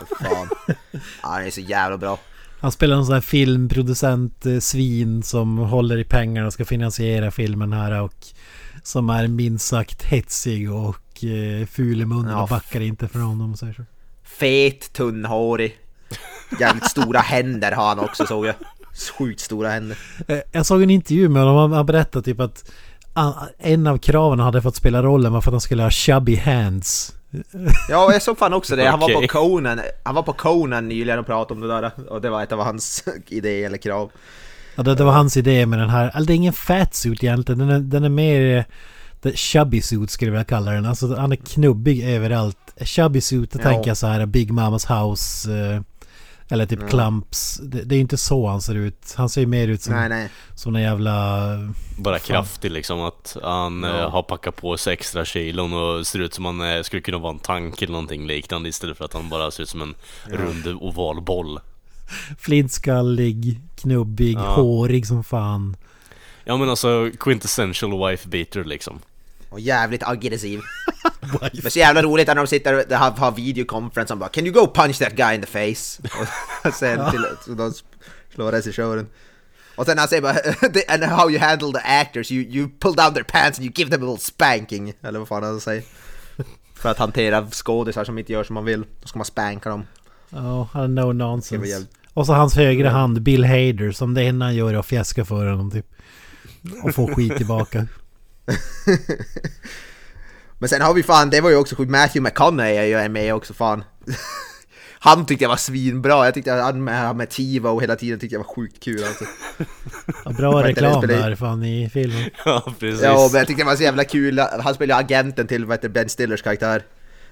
[0.00, 0.48] Vad fan.
[0.92, 2.18] Ja, han är så jävla bra.
[2.62, 7.30] Han spelar en sån här filmproducent, eh, svin som håller i pengarna och ska finansiera
[7.30, 8.14] filmen här och
[8.82, 12.42] som är minst sagt hetsig och eh, ful i munnen Ja.
[12.42, 13.66] och backar inte för honom så.
[14.24, 15.76] Fet, tunnhårig.
[16.60, 18.54] Jävligt stora händer har han också såg jag.
[19.18, 19.98] Sjukt stora händer.
[20.28, 22.70] Eh, Jag såg en intervju med honom, han- berättade typ att
[23.12, 25.90] ah, en av kraven han hade fått spela rollen var för att han skulle ha
[25.90, 27.14] chubby hands.
[27.88, 28.84] Ja, jag såg fan också det.
[28.86, 29.28] Han var på.
[29.28, 29.80] Conan.
[30.02, 31.90] Han var på Conan nyligen och pratade om det där.
[32.12, 34.10] Och det var ett av hans idéer eller krav.
[34.76, 37.58] Ja, det, det var hans idé med den här, alltså det är ingen fatsuit egentligen,
[37.58, 38.64] den är, den är mer eh,
[39.22, 40.86] the chubby suit skulle jag kalla den.
[40.86, 42.56] Alltså han är knubbig överallt.
[42.80, 43.62] Chubby suit, då Ja.
[43.62, 45.80] tänker jag så här Big Mamas House eh,
[46.52, 46.88] eller typ Ja.
[46.88, 47.60] Clumps.
[47.62, 49.14] Det, det är inte så han ser ut.
[49.16, 50.28] Han ser ju mer ut som, Nej, nej.
[50.54, 51.46] som en jävla...
[51.98, 52.26] Bara Fan.
[52.26, 53.98] kraftig liksom att han Ja.
[53.98, 57.18] eh, har packat på sig extra kilon och ser ut som han eh, skulle kunna
[57.18, 59.94] vara en tank eller någonting liknande istället för att han bara ser ut som en
[60.26, 61.60] rund oval boll.
[62.38, 64.54] Flintskallig, knubbig, Ja.
[64.54, 65.76] hårig som fan.
[66.44, 68.98] Ja men alltså quintessential wife beater liksom.
[69.50, 70.60] Och jävligt aggressiv.
[71.62, 74.54] Men så jävla roligt när de sitter och har, har videokonferens och bara Can you
[74.54, 76.02] go punch that guy in the face?
[76.68, 77.72] Och sen till, så de
[78.34, 79.06] slår regissören.
[79.76, 80.32] Och sen han säger bara
[80.72, 83.72] "The- And how you handle the actors, you, you pull down their pants and you
[83.76, 84.92] give them a little spanking.
[85.02, 85.82] Eller vad fan han säger.
[86.74, 88.84] För att hantera skådisar som inte gör som man vill.
[89.02, 89.86] Då ska man spanka dem.
[90.30, 91.86] Ja, är no nonsense.
[92.14, 95.24] Och så hans högra hand, Bill Hader, som det enda han gör är att fjäska
[95.24, 95.86] för honom typ.
[96.82, 97.86] Och få skit tillbaka.
[100.62, 103.54] Men sen har vi fan, det var ju också sjukt, Matthew McConaughey är med också
[103.54, 103.84] fan.
[104.98, 108.34] Han tyckte jag var svinbra, jag tyckte att han med, med Tivo hela tiden tyckte
[108.34, 109.24] jag var sjukt kul alltså.
[110.24, 112.24] Ja, bra reklam där fan i filmen.
[112.44, 113.02] Ja precis.
[113.02, 115.88] Ja, men jag tyckte det var så jävla kul, han spelar agenten till vad heter
[115.88, 116.82] Ben Stillers karaktär.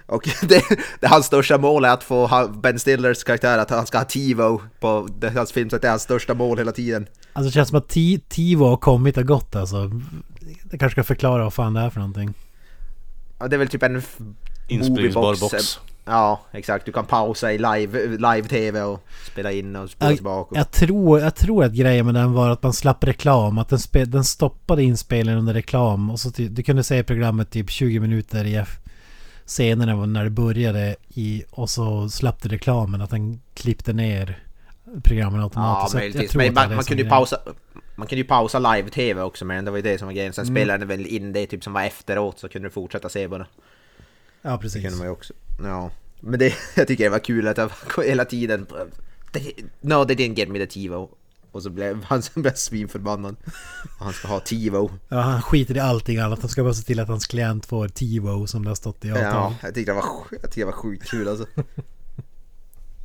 [0.07, 0.63] Och det,
[1.01, 4.63] det hans största mål är att få Ben Stillers karaktär, att han ska ha Tivo
[4.81, 7.07] på det, hans film, så att det är hans största mål hela tiden.
[7.33, 9.91] Alltså det känns som att Ti- Tivo har kommit och gått alltså.
[10.71, 12.35] Jag kanske ska förklara vad fan det är för någonting.
[13.41, 14.03] Ja, det är väl typ en
[14.69, 15.79] Inspelningsbar box.
[16.05, 16.87] Ja, exakt.
[16.87, 20.55] Du kan pausa i live, live-tv och spela in och spela Jag, tillbaka.
[20.59, 23.59] jag, tror, jag tror att grejen med den var att man slapp reklam.
[23.59, 26.11] Att den, spe, den stoppade inspelningen under reklam.
[26.11, 28.65] Och så ty, du kunde se programmet typ 20 minuter i
[29.47, 30.97] scenerna när det började.
[31.09, 33.01] I, och så slapp du reklamen.
[33.01, 34.39] Att den klippte ner
[35.03, 35.91] programmen Ja, automatiskt.
[35.93, 36.31] Så jag- jag möjligtvis.
[36.31, 37.37] tror Men det man, det man kunde ju pausa
[38.01, 40.33] man kunde ju pausa live-tv också men det var ju det som var grejen.
[40.33, 40.55] Sen Mm.
[40.55, 43.47] spelade väl in det typ som var efteråt så kunde du fortsätta se bara.
[44.43, 44.83] Ja, Det precis.
[44.83, 45.33] kunde man ju också.
[45.63, 45.91] Ja.
[46.21, 47.71] Men det, jag tycker det var kul att jag
[48.05, 48.67] hela tiden...
[49.81, 51.09] No, they didn't get me the TiVo.
[51.53, 53.37] Och så blev han så blev svinförbannad.
[53.99, 54.91] Han ska ha TiVo.
[55.09, 56.41] Ja, han skiter i allting annat.
[56.41, 59.11] Han ska bara se till att hans klient får Tivo som det har stått i
[59.11, 59.25] avtal.
[59.25, 61.47] Ja, jag tyckte det var, jag tyckte det var sjukt kul alltså.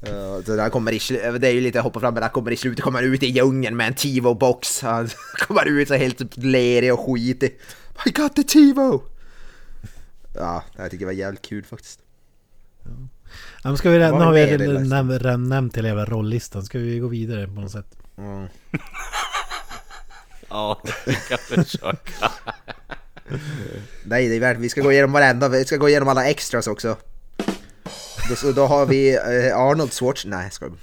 [0.02, 2.52] Ja, så där kommer i slu- det är ju lite hoppa fram men där kommer
[2.52, 4.82] i slutet kommer han ut i djungeln med en TiVo-box.
[4.82, 5.10] Han
[5.48, 7.60] kommer ut så helt lerig och skitig.
[8.06, 9.04] I got the TiVo!
[10.36, 12.00] Ja, jag tycker det var jävligt kul faktiskt.
[13.64, 16.64] Ja, men ska vi, nu har vi redan näm- nämnt hela jävla rollistan.
[16.66, 17.98] Ska vi gå vidare på något sätt?
[18.18, 18.48] Mm.
[20.50, 21.98] Ja, vi kan försöka.
[24.04, 26.68] Nej, det är värt Vi ska gå igenom varenda, vi ska gå igenom alla extras
[26.68, 26.98] också.
[28.30, 30.74] Då, så då har vi eh, Arnold Schwarzenegger, nej jag skojar.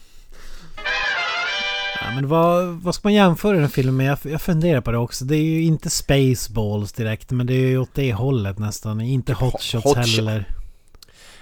[2.00, 4.07] Ja, men vad, vad ska man jämföra den filmen med?
[4.07, 5.24] Jag, jag funderar på det också.
[5.24, 9.00] Det är ju inte Spaceballs direkt, men det är ju åt det hållet nästan.
[9.00, 10.44] Inte Hot Shots Hot heller.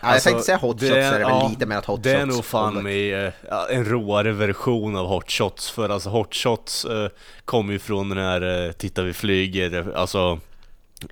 [0.03, 1.77] Ja, jag Alltså, tänkte säga Hot det Shots, är- är det väl ja, lite mer
[1.77, 3.33] att Hot Det är Shots nog fan med eh,
[3.71, 7.09] en råare version av Hot Shots För alltså Hot Shots eh,
[7.45, 10.39] kommer ju från den här eh, Titta vi flyger eh, Alltså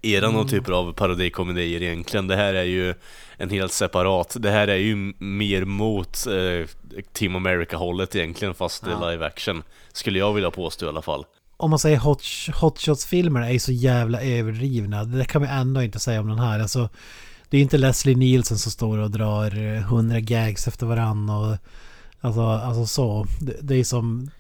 [0.03, 0.41] Eran Mm.
[0.41, 2.95] och typer av parodikomedier egentligen Det här är ju
[3.37, 6.69] en helt separat Det här är ju mer mot eh,
[7.13, 11.25] Team America-hållet egentligen Fast det är live action Skulle jag vilja påstå i alla fall
[11.57, 12.23] Om man säger Hot,
[12.61, 15.05] Hot Shots-filmerna är ju så jävla överdrivna.
[15.05, 16.61] Det kan vi ändå inte säga om den här.
[16.61, 16.89] Alltså,
[17.49, 21.31] det är ju inte Leslie Nielsen som står och drar eh, hundra gags efter varann
[21.31, 21.57] och
[22.21, 23.27] Alltså, alltså så.
[23.41, 24.31] Det, det är som...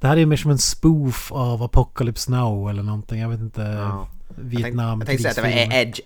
[0.00, 3.20] Det här är ju mer som en spoof av Apocalypse Now eller någonting.
[3.20, 3.60] Jag vet inte.
[3.62, 4.08] Ja.
[4.38, 5.80] Jag tänkte, Vietnam jag tänkte säga att det var.
[5.80, 6.00] Edge.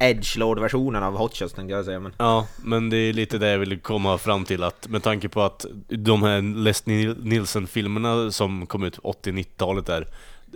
[0.00, 2.12] Edge-lord-versionen av Hot Shots tänkte jag säga men...
[2.18, 5.42] Ja, men det är lite det jag ville komma fram till att med tanke på
[5.42, 10.06] att de här Leslie Nielsen-filmerna som kom ut 80-90-talet där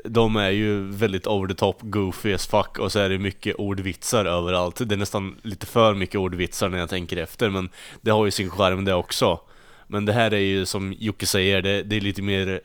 [0.04, 3.56] de är ju väldigt over the top, goofy as fuck och så är det mycket
[3.56, 4.88] ordvitsar överallt.
[4.88, 7.68] Det är nästan lite för mycket ordvitsar när jag tänker efter men
[8.00, 9.40] det har ju sin charm det också.
[9.92, 12.60] Men det här är ju som Jocke säger, det, det är lite mer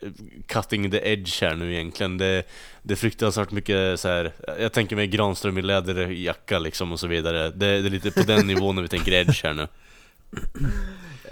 [0.46, 2.18] cutting the edge här nu egentligen.
[2.18, 2.42] Det,
[2.82, 4.32] det är fruktansvärt mycket så här.
[4.58, 7.50] jag tänker mig Granström i läderjacka liksom och så vidare.
[7.50, 9.68] Det, det är lite på den nivån när vi tänker edge här nu.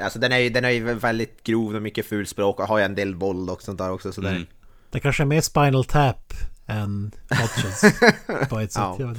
[0.01, 2.85] Alltså den är ju den är ju väldigt grov och mycket fulspråk och har ju
[2.85, 4.47] en del våld och sånt där också så mm.
[4.91, 6.33] Det kanske är mer Spinal Tap
[6.67, 8.01] än Hotchins
[8.49, 8.83] på ett sätt.
[8.99, 9.15] Ja.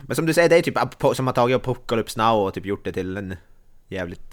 [0.00, 0.78] Men som du säger, det är typ
[1.16, 3.36] som har tagit Apocalypse Now och typ gjort det till en
[3.88, 4.27] jävligt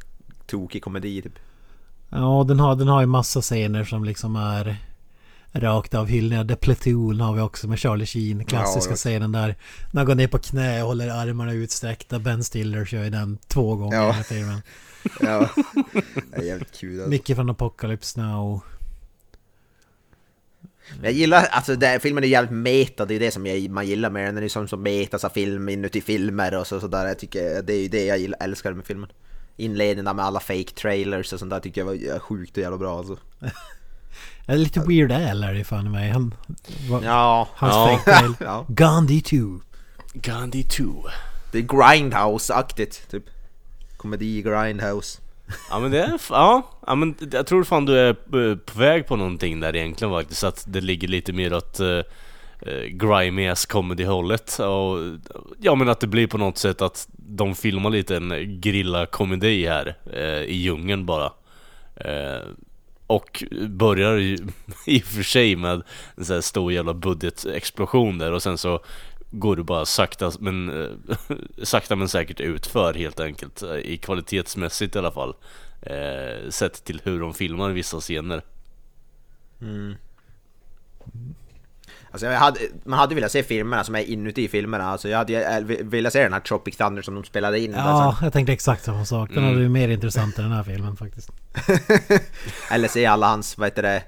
[0.47, 1.39] tokig komedi typ.
[2.09, 4.77] Ja, den har, den har ju massa scener som liksom är
[5.59, 6.45] rakt av hyllningar.
[6.45, 8.45] The Platoon har vi också med Charlie Sheen.
[8.45, 9.55] Klassiska ja, scenen där.
[9.91, 12.19] När han går ner på knä och håller armarna utsträckta.
[12.19, 14.19] Ben Stiller kör ju den två gånger ja.
[14.19, 14.61] i filmen.
[15.19, 15.49] ja,
[16.31, 16.93] det är jävligt kul.
[16.93, 17.09] Alltså.
[17.09, 18.61] Mycket från Apocalypse Now.
[21.03, 24.09] Jag gillar, alltså det, filmen är jävligt meta, det är det som jag, man gillar
[24.09, 24.35] med den.
[24.35, 27.07] Den är som, som metas av film inuti filmer och så, sådär.
[27.07, 29.09] Jag tycker det är ju det jag gillar, älskar med filmen.
[29.57, 32.97] Inledningen med alla fake trailers och sånt där tycker jag var sjukt och jävla bra
[32.97, 33.17] alltså.
[34.45, 36.09] Det är lite Weird Al är det fan mig.
[36.09, 36.33] Han,
[36.89, 37.47] va, ja.
[37.55, 37.97] Hans ja.
[37.97, 38.33] fake trail.
[38.39, 38.65] ja.
[38.67, 39.37] Gandhi 2.
[40.13, 40.83] Gandhi 2.
[41.51, 43.23] Det är Grindhouse-aktigt, typ.
[43.97, 45.21] Komedi Grindhouse.
[45.69, 48.13] Ja men det är, ja, ja men jag tror fan du är
[48.57, 50.43] på väg på någonting där egentligen faktiskt.
[50.43, 51.79] Att det ligger lite mer åt
[52.61, 54.59] Eh, grimy ass comedy-hållet.
[54.59, 54.99] Och
[55.59, 59.95] ja men att det blir på något sätt att de filmar lite en grilla-komedi här
[60.13, 61.33] eh, i djungeln bara.
[61.95, 62.41] Eh,
[63.07, 64.37] och börjar ju
[64.85, 65.81] i och för sig med
[66.15, 68.79] en sån här stor jävla budgetexplosion där och sen så
[69.31, 71.15] går det bara sakta men, eh,
[71.63, 73.61] sakta men säkert utför helt enkelt.
[73.61, 75.35] Eh, I kvalitetsmässigt i alla fall.
[75.81, 78.41] Eh, sett till hur de filmar vissa scener.
[79.61, 79.95] Mm.
[82.15, 84.83] Alltså hade, man hade velat se filmerna som är inuti filmerna.
[84.83, 87.71] Alltså jag hade velat se den här Tropic Thunder som de spelade in.
[87.71, 88.25] Ja, alltså.
[88.25, 89.29] jag tänkte exakt samma sak.
[89.29, 89.49] Den mm.
[89.49, 91.29] hade ju mer intressant än den här filmen faktiskt.
[92.71, 94.03] eller se alla hans, vad heter det,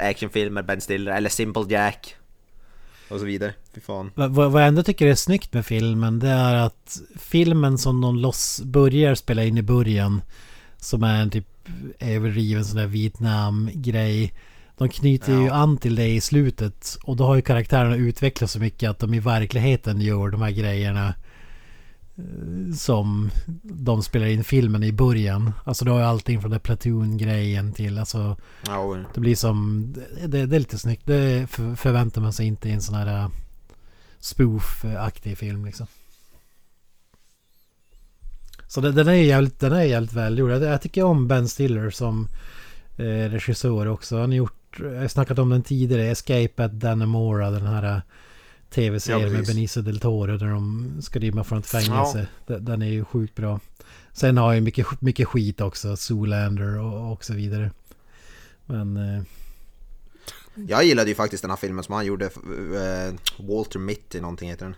[0.00, 2.16] actionfilmer, Ben Stiller, eller Simple Jack.
[3.08, 3.54] Och så vidare.
[3.74, 4.10] Fy fan.
[4.14, 8.16] Vad, vad jag ändå tycker är snyggt med filmen det är att filmen som de
[8.16, 10.22] loss börjar spela in i början
[10.76, 11.46] som är en typ
[11.98, 14.32] överdriven sån där Vietnam-grej.
[14.78, 15.42] De knyter ja.
[15.42, 18.98] ju an till det i slutet och då har ju karaktärerna utvecklats så mycket att
[18.98, 21.14] de i verkligheten gör de här grejerna
[22.18, 23.30] Eh, som
[23.62, 25.52] de spelar in filmen i början.
[25.64, 28.36] Alltså då har allting från det Platoon-grejen till alltså...
[28.66, 29.92] Ja, det blir som...
[30.26, 31.06] Det, det, är lite snyggt.
[31.06, 33.30] Det för, förväntar man sig inte i en sån här uh,
[34.20, 35.86] spoof-aktig film liksom.
[38.66, 40.50] Så det, den är jävligt, den är jävligt välgjord.
[40.50, 42.28] Jag, jag tycker om Ben Stiller som
[42.96, 44.20] eh, regissör också.
[44.20, 44.57] Han har gjort...
[44.76, 46.04] Jag har snackat om den tidigare.
[46.10, 47.50] Escape at Dannemora.
[47.50, 47.96] Den här...
[47.96, 48.00] Uh,
[48.70, 52.26] tv-serie ja, med Benicio del Toro där de ska rymma från ett fängelse.
[52.46, 52.58] Ja.
[52.58, 53.60] Den är ju sjukt bra.
[54.12, 57.70] Sen har ju mycket, mycket skit också, Zoolander och, och så vidare.
[58.66, 58.96] Men...
[58.96, 59.22] Eh...
[60.54, 63.14] Jag gillade ju faktiskt den här filmen som han gjorde, äh,
[63.46, 64.74] Walter Mitty någonting heter den.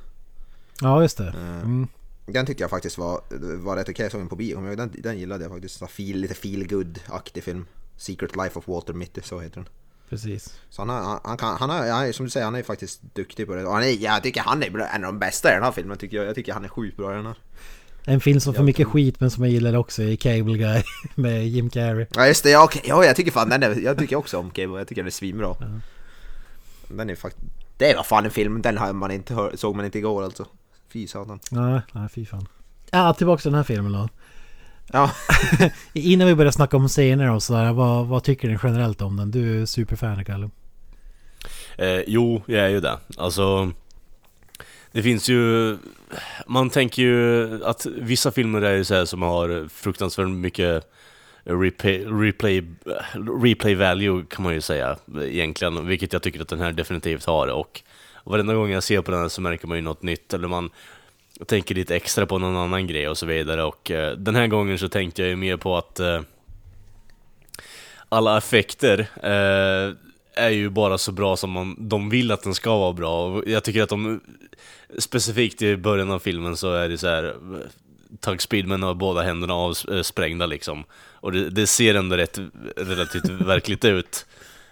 [0.81, 1.29] Ja, just det.
[1.29, 1.89] Eh, mm.
[2.27, 3.21] Den tyckte jag faktiskt var,
[3.57, 4.05] var rätt okej, okay.
[4.05, 4.77] jag såg den på bio.
[4.77, 5.91] Den, den gillade jag faktiskt.
[5.91, 7.67] Feel, lite feel good aktig film.
[8.01, 9.69] Secret Life of Walter Mitty, så heter den.
[10.09, 10.61] Precis.
[10.71, 13.55] Så han, har, han, kan, han, är, som du säger, han är faktiskt duktig på
[13.55, 13.65] det.
[13.65, 15.99] Och han är, jag tycker han är en av de bästa i den här filmen.
[15.99, 16.27] Tycker jag.
[16.27, 17.35] jag tycker han är sjukt bra i den här.
[18.05, 20.83] En film som får mycket skit men som jag gillar också är Cable Guy
[21.15, 22.07] med Jim Carrey.
[22.15, 22.83] Ja just det, ja, okay.
[22.85, 25.11] ja jag tycker fan den är, jag tycker också om Cable, jag tycker den är
[25.11, 25.57] svinbra.
[25.61, 25.67] Ja.
[26.89, 29.85] Den är faktiskt, det var fan en film, den har man inte hör, såg man
[29.85, 30.47] inte igår alltså.
[30.93, 31.41] Fy satan.
[31.51, 32.49] Nej, nej fy fan.
[32.91, 34.09] Ja, tillbaka till den här filmen då.
[34.93, 35.11] Ja.
[35.93, 39.31] Innan vi börjar snacka om scener och sådär, vad, vad tycker du generellt om den?
[39.31, 40.51] Du är superfan Kalle.
[41.79, 42.99] Eh, jo, jag är ju det.
[43.17, 43.73] Alltså...
[44.93, 45.77] Det finns ju...
[46.47, 50.91] Man tänker ju att vissa filmer är ju så som har fruktansvärt mycket
[51.45, 52.65] replay, replay,
[53.43, 57.49] replay value kan man ju säga egentligen, vilket jag tycker att den här definitivt har.
[57.49, 57.83] Och
[58.25, 60.71] varenda gång jag ser på den här så märker man ju något nytt, eller man
[61.41, 63.65] och tänker lite extra på någon annan grej och så vidare.
[63.65, 66.21] Och eh, den här gången så tänkte jag ju mer på att eh,
[68.09, 69.95] alla effekter eh,
[70.35, 73.27] är ju bara så bra som man, de vill att den ska vara bra.
[73.27, 74.21] Och jag tycker att de,
[74.99, 77.35] specifikt i början av filmen så är det så här
[78.21, 80.85] Tug Speedman har båda händerna avsprängda liksom.
[80.93, 82.39] Och det, det ser ändå rätt
[82.77, 84.27] relativt verkligt ut.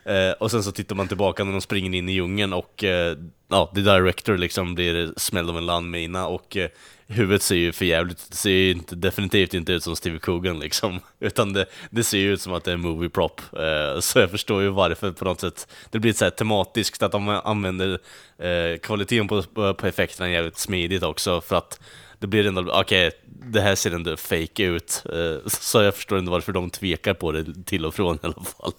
[0.08, 3.16] Eh, och sen så tittar man tillbaka när de springer in i djungeln och eh,
[3.48, 6.68] ja, the director liksom blir smälld av en landmina och eh,
[7.06, 10.58] huvudet ser ju för jävligt, det ser ju inte, definitivt inte ut som Steve Coogan
[10.58, 11.00] liksom.
[11.20, 13.40] Utan det, det ser ju ut som att det är en movie prop.
[13.52, 15.68] Eh, så jag förstår ju varför på något sätt.
[15.90, 17.98] Det blir så här tematiskt att de använder
[18.38, 19.42] eh, kvaliteten på,
[19.74, 21.80] på, effekterna jävligt smidigt också för att
[22.18, 25.02] det blir ändå, okej, okay, det här ser ändå fake ut.
[25.12, 28.44] Eh, så jag förstår inte varför de tvekar på det till och från i alla
[28.44, 28.72] fall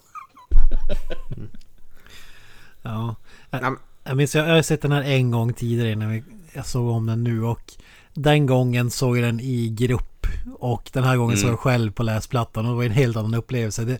[2.82, 3.14] ja,
[3.50, 7.06] jag, jag minns, jag har sett den här en gång tidigare när jag såg om
[7.06, 7.72] den nu och
[8.14, 10.26] den gången såg jag den i grupp
[10.58, 11.42] och den här gången mm.
[11.42, 13.84] såg jag själv på läsplattan och det var en helt annan upplevelse.
[13.84, 13.98] Det,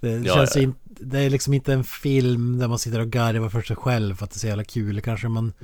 [0.00, 0.62] det ja, känns ja.
[0.62, 4.16] In, det är liksom inte en film där man sitter och garvar för sig själv
[4.16, 5.00] för att det är så jävla kul.
[5.00, 5.52] Kanske man...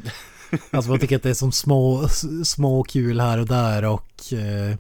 [0.71, 2.09] Alltså man tycker att det är som små,
[2.45, 4.33] små kul här och där och...
[4.33, 4.77] Eh,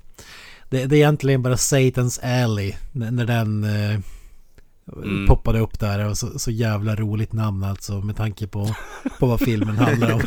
[0.70, 3.64] det, det, är egentligen bara Satan's Alley när, när den...
[3.64, 4.01] Eh,
[4.93, 5.26] Mm.
[5.26, 8.74] Poppade upp där och så, så jävla roligt namn alltså med tanke på,
[9.18, 10.20] på vad filmen handlar om.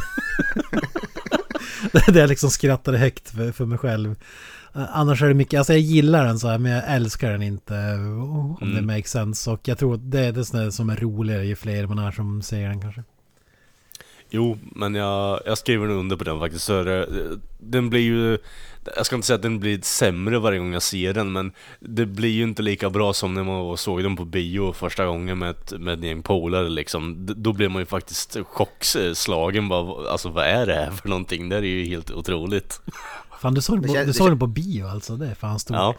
[2.08, 4.16] det jag liksom skrattade högt för, för mig själv.
[4.76, 7.42] Eh, annars är det mycket, alltså jag gillar den så här men jag älskar den
[7.42, 8.76] inte om mm.
[8.76, 9.52] det makes sense.
[9.52, 12.70] Och jag tror det är det som är roligare ju fler man är som ser
[12.70, 13.04] den kanske.
[14.30, 16.66] Jo, men jag, jag skriver nog under på den faktiskt.
[16.66, 17.08] Så det,
[17.58, 18.38] den blir ju...
[18.96, 22.06] Jag ska inte säga att den blir sämre varje gång jag ser den, men det
[22.06, 25.50] blir ju inte lika bra som när man såg den på bio första gången med
[25.50, 27.26] ett, med ett gäng polare liksom.
[27.36, 31.50] Då blir man ju faktiskt chockslagen bara, alltså vad är det här för någonting?
[31.50, 32.82] Det är ju helt otroligt.
[33.42, 35.16] Fan, du såg, den på, du såg den på bio alltså?
[35.16, 35.76] Det är fan stort.
[35.76, 35.96] Ja.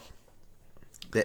[1.11, 1.23] Det,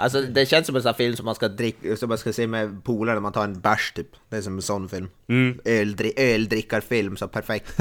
[0.00, 2.46] Alltså det känns som en sån film som man ska dricka, som man ska se
[2.46, 4.08] med polare när man tar en bärs typ.
[4.28, 5.08] Det är som en sån film.
[5.28, 5.60] Mm.
[5.64, 7.76] Öldri öldrickarfilm, så perfekt.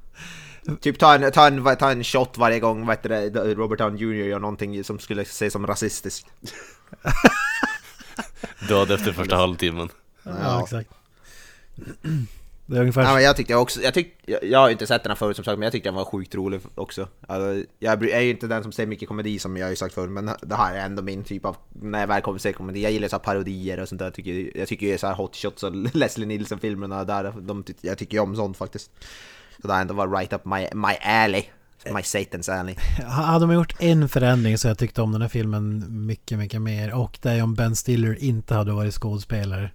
[0.80, 4.26] typ ta en, ta, en, ta en shot varje gång vet du, Robert Downey Jr
[4.26, 6.26] gör någonting som skulle ses som rasistiskt.
[8.68, 9.88] Död efter första halvtimmen.
[10.22, 10.90] Ja, ja exakt.
[12.66, 13.02] Det är ungefär...
[13.02, 15.36] Ja, men jag tyckte också, jag, tyck, jag, jag har inte sett den här förut
[15.36, 17.08] som sagt, men jag tyckte den var sjukt rolig också.
[17.26, 19.94] Alltså, jag är ju inte den som ser mycket komedi som jag har ju sagt
[19.94, 22.82] förut, men det här är ändå min typ av, när jag väl kommer se komedi,
[22.82, 24.06] jag gillar så parodier och sånt där.
[24.06, 27.98] Jag tycker, jag tycker ju så här Hot Shots och Leslie Nielsen-filmerna där, de, jag
[27.98, 28.90] tycker ju om sånt faktiskt.
[29.62, 31.44] Så det har ändå varit right up my, my alley.
[31.84, 32.74] My Satan's Alley.
[33.06, 36.94] Hade de gjort en förändring så jag tyckte om den här filmen mycket, mycket mer.
[36.94, 39.70] Och det är om Ben Stiller inte hade varit skådespelare.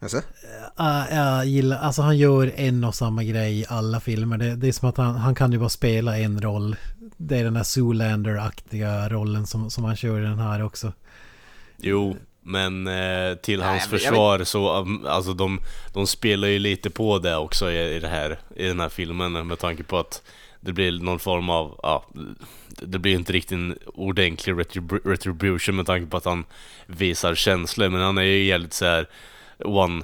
[0.00, 0.16] Alltså?
[0.80, 4.38] Uh, jag gillar, alltså han gör en och samma grej i alla filmer.
[4.38, 6.76] Det, det är som att han, han kan ju bara spela en roll.
[7.16, 10.92] Det är den här Zoolander-aktiga rollen som, som han kör i den här också.
[11.76, 15.60] Jo, men eh, till hans Nej, försvar så, um, alltså de,
[15.92, 19.46] de spelar ju lite på det också i, i, det här, i den här filmen
[19.46, 20.22] med tanke på att
[20.60, 22.04] det blir någon form av, ja,
[22.68, 24.58] det blir inte riktigt en ordentlig
[25.04, 26.44] retribution med tanke på att han
[26.86, 29.08] visar känslor, men han är ju jävligt så här
[29.64, 30.02] one,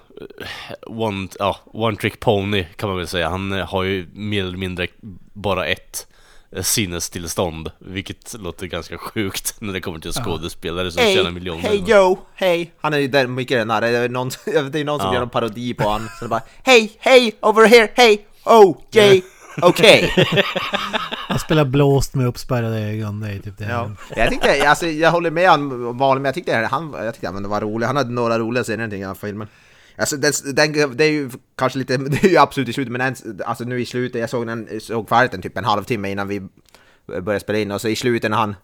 [0.86, 3.28] one, ja, one trick pony kan man väl säga.
[3.28, 4.86] Han eh, har ju mer eller mindre
[5.32, 6.06] bara ett
[6.52, 11.62] eh, sinnestillstånd, vilket låter ganska sjukt när det kommer till skådespelare som hey, tjänar miljoner.
[11.62, 12.72] Hej Joe, hej!
[12.80, 14.30] Han är ju där mycket den här, det är någon,
[14.70, 15.14] det är någon som ja.
[15.14, 19.22] gör en parodi på honom, så det bara Hej, hej, over here, hej, oh, Jay!
[19.62, 20.12] Okej.
[20.26, 20.42] Okay.
[21.28, 23.64] Han spelar blåst med uppspärrade ögon, det är typ det.
[23.64, 23.90] Ja.
[24.16, 27.48] Jag tyckte, alltså jag håller med han Malin, men jag tyckte han, jag tyckte han
[27.48, 27.86] var rolig.
[27.86, 29.48] Han hade några roliga scener i den filmen.
[29.98, 33.00] Alltså den, den, det är ju kanske lite, det är ju absolut i slutet, men
[33.00, 36.28] den, alltså nu i slutet, jag såg den, såg färdigt den typ en halvtimme innan
[36.28, 36.42] vi
[37.06, 38.54] började spela in och så i slutet när han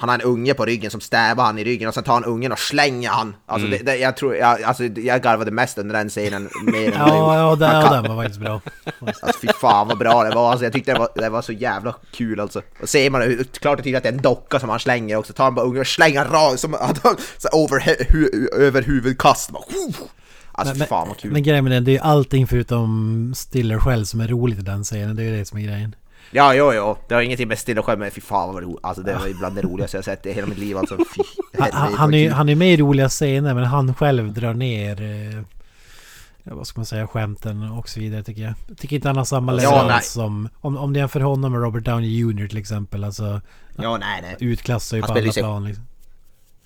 [0.00, 2.24] han har en unge på ryggen som stävar han i ryggen och sen tar han
[2.24, 3.34] ungen och slänger han.
[3.46, 3.78] Alltså, mm.
[3.78, 6.48] det, det, jag tror, jag, alltså, jag garvade mest under den scenen.
[6.62, 8.60] Mer än ja, ja, den, ja, den var faktiskt bra.
[9.00, 10.50] Alltså fy fan vad bra det var.
[10.50, 12.62] Alltså, jag tyckte det var, det var så jävla kul alltså.
[12.82, 15.32] Och ser man klart och tydligt att det är en docka som han slänger också.
[15.32, 17.16] Tar han bara ungen och slänger rakt som att han,
[17.52, 19.50] över, hu, över huvudkast.
[19.50, 19.62] Bara,
[20.52, 21.32] Alltså men, fan vad kul.
[21.32, 24.62] Men grejen med den, det är ju allting förutom Stiller själv som är roligt i
[24.62, 25.16] den scenen.
[25.16, 25.94] Det är ju det som är grejen.
[26.30, 26.96] Ja, jo, jo.
[27.08, 28.78] Det har ingenting med Stilla men fy fan vad roligt.
[28.82, 30.96] Alltså det var bland det roligaste jag sett i hela mitt liv alltså.
[30.96, 31.22] Fy,
[31.72, 35.02] han, han, är, han är med i roliga scener men han själv drar ner...
[35.02, 35.42] Eh,
[36.44, 38.54] vad ska man säga, skämten och så vidare tycker jag.
[38.68, 40.48] Jag tycker inte han har samma leverans ja, som...
[40.60, 43.04] Om, om det jämför honom med Robert Downey Jr till exempel.
[43.04, 43.40] Alltså...
[43.76, 44.36] Ja, nej, nej.
[44.40, 45.86] Utklassar ju på alla sig, plan liksom.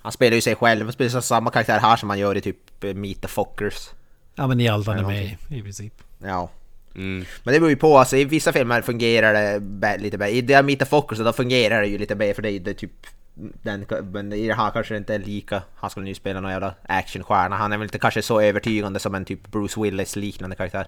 [0.01, 0.85] Han spelar ju sig själv.
[0.85, 3.89] Han spelar samma karaktär här som han gör i typ eh, Meet the Fockers.
[4.35, 5.93] Ja men i allt han är med i, i princip.
[6.23, 6.49] Ja.
[6.95, 7.25] Mm.
[7.43, 10.31] Men det beror ju på, alltså i vissa filmer fungerar det lite bättre.
[10.35, 12.73] I The Meet the Fockers då fungerar det ju lite bättre för det är det
[12.73, 12.91] typ
[13.63, 16.51] den, men i det här kanske det inte är lika, han skulle ju spela någon
[16.51, 17.55] jävla actionstjärna.
[17.55, 20.87] Han är väl inte kanske så övertygande som en typ Bruce Willis liknande karaktär.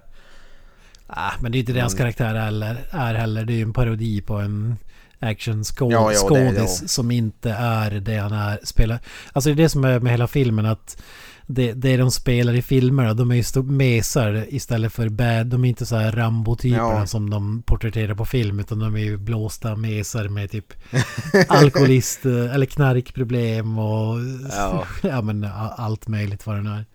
[1.08, 3.45] Ah, men det är inte det hans karaktär heller, är heller.
[3.45, 4.78] Det är ju en parodi på en
[5.20, 6.88] action skå- Ja, ja, det- skådis ja.
[6.88, 8.99] som inte är det han är spelar.
[9.34, 11.03] Alltså det är det som är med hela filmen att
[11.49, 15.47] det, det de spelar i filmerna, de är ju mesar istället för bad.
[15.47, 17.07] De är inte så här Rambo-typerna Ja.
[17.07, 20.73] som de porträtterar på film utan de är ju blåsta mesar med typ
[21.47, 24.15] alkoholist eh, eller knarkproblem och
[24.51, 24.85] Ja.
[25.01, 25.43] ja men
[25.77, 26.85] allt möjligt vad det nu är.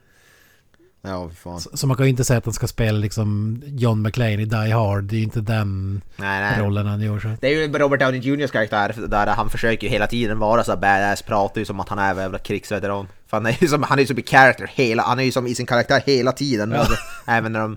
[1.04, 1.60] Ja, fan.
[1.60, 4.44] Så, så man kan ju inte säga att han ska spela liksom John McClane i
[4.44, 5.04] Die Hard.
[5.04, 6.60] Det är ju inte den Nej, nej.
[6.60, 7.18] rollen han gör.
[7.18, 7.28] Så.
[7.40, 10.76] Det är ju Robert Downey Jr.'s karaktär där han försöker ju hela tiden vara så
[10.76, 13.08] badass, pratar ju som att han är en jävla krigsveteran.
[13.26, 15.46] För han är ju som, han är som i character hela, han är ju som
[15.46, 16.72] i sin karaktär hela tiden.
[16.72, 16.94] Alltså,
[17.26, 17.76] även när de...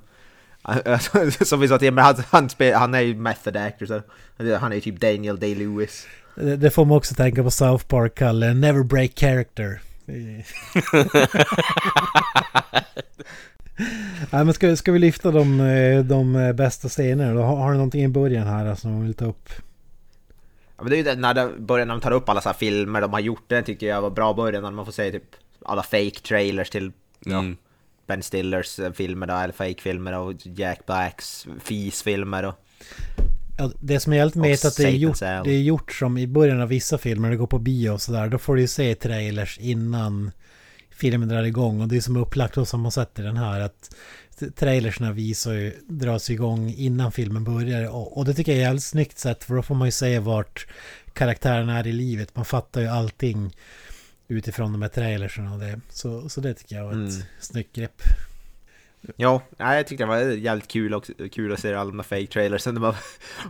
[1.45, 4.01] Som vi sa till men han, han, spel, han är ju method actor så
[4.59, 6.05] han är ju typ Daniel Day-Lewis.
[6.35, 8.53] Det, det får man också tänka på South Park, Kalle.
[8.53, 9.81] Never break character.
[14.31, 17.41] Nej men ska, ska vi lyfta de, eh, de bästa scenerna då?
[17.41, 19.49] Har, har du någonting i början här som du vill ta upp?
[20.77, 22.49] Ja, men det är ju det, när de börjar när de tar upp alla så
[22.49, 25.11] här filmer de har gjort, det tycker jag var bra början när man får se
[25.11, 25.35] typ
[25.65, 27.57] alla fake trailers till ja, Mm.
[28.07, 32.55] Ben Stillers eh, filmer då, eller fake-filmer och Jack Blacks Fis-filmer och...
[33.57, 36.27] Ja, det som är helt med att det är, gjort, det är gjort som i
[36.27, 38.29] början av vissa filmer, det går på bio och sådär.
[38.29, 40.31] Då får du ju se trailers innan
[40.89, 41.81] filmen drar igång.
[41.81, 43.95] Och det är som upplagt och som man sett i den här att
[44.55, 47.95] trailersna visar ju, dras igång innan filmen börjar.
[47.95, 50.19] Och, och det tycker jag är jävligt snyggt sätt för då får man ju se
[50.19, 50.67] vart
[51.13, 52.35] karaktärerna är i livet.
[52.35, 53.55] Man fattar ju allting
[54.27, 55.79] utifrån de här trailersen och det.
[55.89, 57.23] Så, så det tycker jag var ett Mm.
[57.39, 58.01] snyggt grepp.
[59.17, 62.03] Ja, nej, jag tyckte det var jävligt kul, också, kul att se alla de här
[62.03, 62.57] fake-trailers.
[62.57, 62.93] Sen man,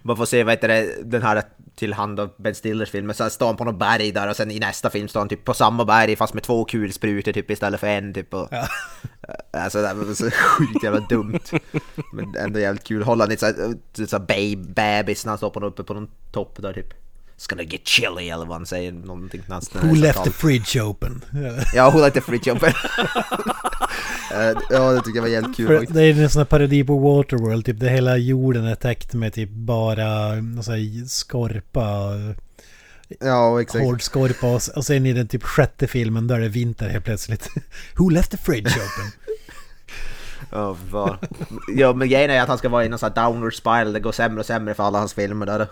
[0.03, 1.43] man får se, vad heter det, den här
[1.75, 3.13] till hand av Ben Stillers film.
[3.13, 5.45] Sen står han på något berg där och sen i nästa film står han typ
[5.45, 8.33] på samma berg fast med två kulsprutor typ istället för en typ.
[8.33, 8.67] Och, Ja.
[9.51, 11.39] Alltså det var så sjukt jävla dumt.
[12.13, 13.03] Men ändå jävligt kul.
[13.03, 16.73] Hålla lite såhär så babe, bebis när han står på, uppe på någon topp där
[16.73, 17.04] typ.
[17.37, 18.91] It's gonna get chilly eller vad han säger.
[18.91, 19.41] Någonting
[19.73, 21.25] Who left the fridge open?
[21.73, 22.73] Ja, Who let the fridge open.
[24.31, 25.93] Eh, ja, det tycker jag var jävligt kul För faktiskt.
[25.95, 29.33] det är en sån här parodi på Waterworld, typ det hela jorden är täckt med
[29.33, 30.05] typ bara
[30.63, 32.11] så här, skorpa,
[33.19, 33.85] Ja, exakt.
[33.85, 37.05] hård skorpa och, och sen i den typ sjätte filmen där är det vinter helt
[37.05, 37.49] plötsligt.
[37.97, 39.11] Who left the fridge open?
[40.91, 41.17] Fan.
[41.75, 43.99] ja, men grejen är att han ska vara i någon sån här downward spiral, det
[43.99, 45.67] går sämre och sämre för alla hans filmer där.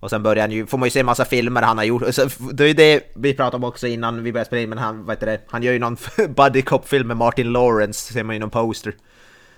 [0.00, 2.14] Och sen börjar han ju, får man ju se massa filmer han har gjort.
[2.14, 4.78] Så, det är ju det vi pratade om också innan vi började spela in, men
[4.78, 5.96] han, vad heter det, han gör ju någon
[6.36, 8.94] buddy cop-film med Martin Lawrence, ser man ju någon poster.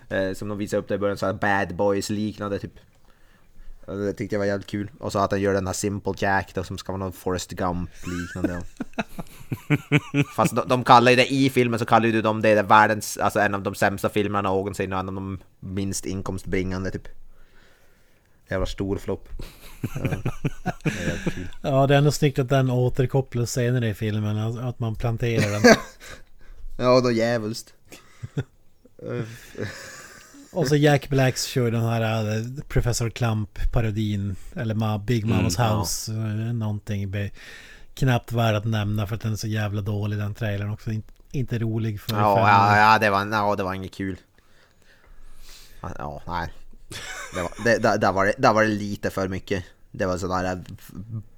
[0.09, 2.73] Eh, som de visar upp där i början, så här bad boys liknande typ.
[3.87, 4.91] Och Det tyckte jag var jävligt kul.
[5.01, 7.51] Och så att han gör den här Simple Jack då som ska vara någon Forrest
[7.51, 8.63] Gump liknande.
[10.37, 13.17] Fast de, de kallar ju det i filmen så kallar ju de det, det världens,
[13.17, 17.09] alltså en av de sämsta filmerna någonsin och en av de minst inkomstbringande typ.
[18.51, 19.29] Jävla stor flopp.
[19.95, 20.33] Ja.
[21.63, 25.63] Ja, det är ändå snyggt att den återkopplas senare i filmen, att man planterar den.
[26.79, 27.75] Ja, då jävulst.
[30.53, 35.69] Och så Jack Blacks kör den här äh, Professor Clump-parodin, eller Ma, Big Mamas Mm,
[35.71, 35.79] ja.
[35.79, 37.11] House, äh, någonting.
[37.11, 37.31] Be,
[37.95, 40.91] knappt värd att nämna för att den är så jävla dålig den trailern också.
[40.91, 44.17] Inte, inte rolig för Ja, ja, ja, det var, ja, det var inget kul.
[45.99, 46.53] Ja, nej.
[47.35, 49.65] Det var, det, där, där, var det, där var det lite för mycket.
[49.91, 50.61] Det var sån där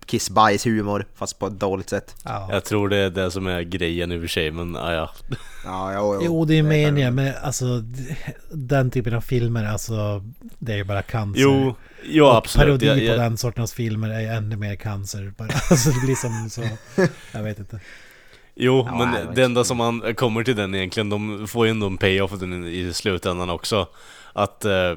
[0.07, 2.16] kiss-bajs-humor, fast på ett dåligt sätt.
[2.24, 2.48] Ja.
[2.50, 5.11] Jag tror det är det som är grejen i och för sig, men ah, ja.
[5.64, 7.82] Ja, jo, Jo, det är meningen, men alltså
[8.50, 10.24] den typen av filmer, alltså
[10.59, 11.42] det är ju bara cancer.
[11.42, 11.74] Jo,
[12.05, 12.66] ja och absolut.
[12.66, 15.32] parodi Jag, på jag, den sortens filmer är ju ännu mer cancer.
[15.38, 15.48] Bara.
[15.70, 16.62] Alltså det blir som så,
[17.32, 17.80] jag vet inte.
[18.55, 21.66] jo, Ja, men nej, det det enda som man kommer till den egentligen, de får
[21.66, 23.88] ju ändå en payoff i slutändan också.
[24.32, 24.92] Att, eh,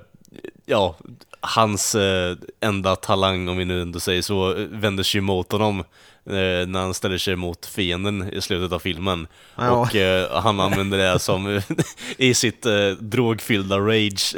[0.66, 0.96] ja,
[1.40, 5.80] hans eh, enda talang, om vi nu ändå säger så, vänder sig mot honom
[6.26, 9.28] eh, när han ställer sig mot fienden i slutet av filmen.
[9.56, 9.72] Ja.
[9.72, 11.62] Och eh, han använder det som,
[12.18, 14.36] i sitt eh, drogfyllda rage,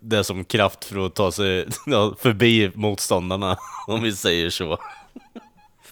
[0.00, 3.56] det som kraft för att ta sig ja, förbi motståndarna,
[3.86, 4.78] om vi säger så.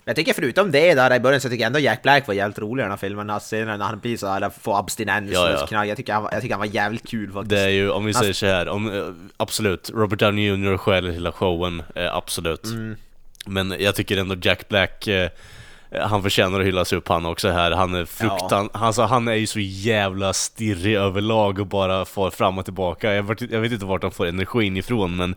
[0.04, 2.58] Jag tycker förutom det där i början så tycker jag ändå Jack Black var jävligt
[2.58, 3.30] rolig i den här filmen.
[3.30, 5.62] Alltså, senare när han blir så här, får abstinens Ja, ja.
[5.62, 5.88] och knark.
[5.88, 7.50] Jag tycker, han, jag tycker han var jävligt kul faktiskt.
[7.50, 9.04] Det är ju, om vi Alltså- säger så här, om, eh,
[9.36, 10.76] absolut, Robert Downey Jr.
[10.76, 12.64] stjäl hela showen, eh, absolut.
[12.64, 12.96] Mm.
[13.46, 15.30] Men jag tycker ändå Jack Black, eh,
[16.00, 17.70] han förtjänar att hyllas upp han också här.
[17.70, 22.58] Han är fruktan, alltså, han är ju så jävla stirrig överlag och bara far fram
[22.58, 23.14] och tillbaka.
[23.14, 25.34] Jag, vet- jag vet inte vart han får energin ifrån men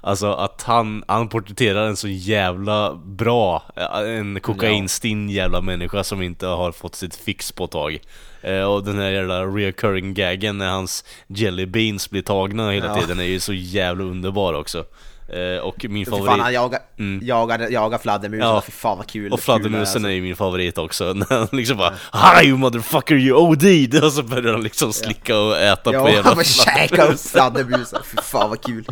[0.00, 6.22] alltså att han, han porträtterar en så jävla bra, eh, en kokainstinn jävla människa som
[6.22, 7.98] inte har fått sitt fix på ett tag.
[8.42, 12.94] Eh, och den här jävla reoccurring gaggen när hans jelly beans blir tagna hela Ja.
[13.00, 14.84] tiden är ju så jävla underbar också.
[15.28, 16.42] Eh, och min Fy fan, favorit...
[16.42, 17.26] han jagar, Mm.
[17.26, 18.62] jagar, jagar fladdermusen, Ja.
[18.66, 21.48] fy fan vad kul Och kul fladdermusen det är ju min favorit också, när han
[21.52, 23.94] liksom bara Hi you motherfucker you OD'd!
[24.04, 27.20] Och så börjar han liksom slicka och äta Ja, på jävla han bara käkar upp
[27.20, 28.86] fladdermusen, fy fan vad kul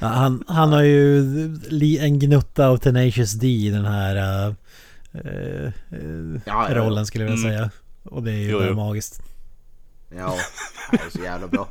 [0.00, 1.18] Ja, han, han har ju
[2.00, 4.16] en gnutta av Tenacious D i den här
[4.46, 4.54] uh,
[5.24, 6.74] uh, Ja, ja, ja.
[6.74, 7.58] rollen skulle jag vilja Mm.
[7.58, 7.70] säga.
[8.04, 8.74] Och det är ju Jo, jo.
[8.74, 9.22] magiskt.
[10.16, 10.34] Ja,
[10.90, 11.68] det är så jävla bra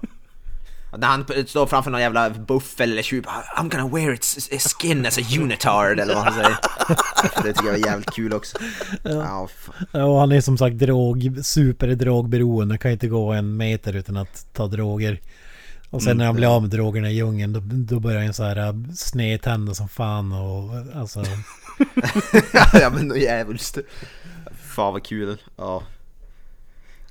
[0.97, 3.25] När han står framför någon jävla buffel eller tjuv,
[3.57, 6.57] I'm gonna wear its skin as a unitard eller vad han säger
[7.43, 8.57] Det tycker jag är jävligt kul också
[9.03, 9.47] Ja.
[9.91, 12.77] Ja, Och han är som sagt drog, superdrogberoende.
[12.77, 15.19] Kan inte gå en meter utan att ta droger.
[15.89, 18.43] Och sen när han blir av med drogerna i djungeln då, då börjar han så
[18.43, 21.23] här uh, snedtända som fan och alltså...
[22.73, 23.77] ja men jävligt
[24.61, 25.83] Fan vad kul, ja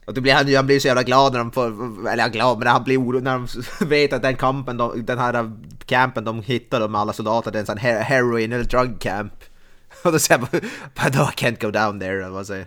[0.06, 1.66] och då blir han, han blir så jävla glad när de får,
[2.08, 3.48] eller glad men han blir orolig när de
[3.86, 5.50] vet att den kampen, de, den här äh,
[5.86, 9.32] campen de hittar med alla soldater, det är en sån heroin eller drug camp.
[10.04, 10.60] Och då säger han bara,
[11.04, 12.66] but no I can't go down there, eller vad säger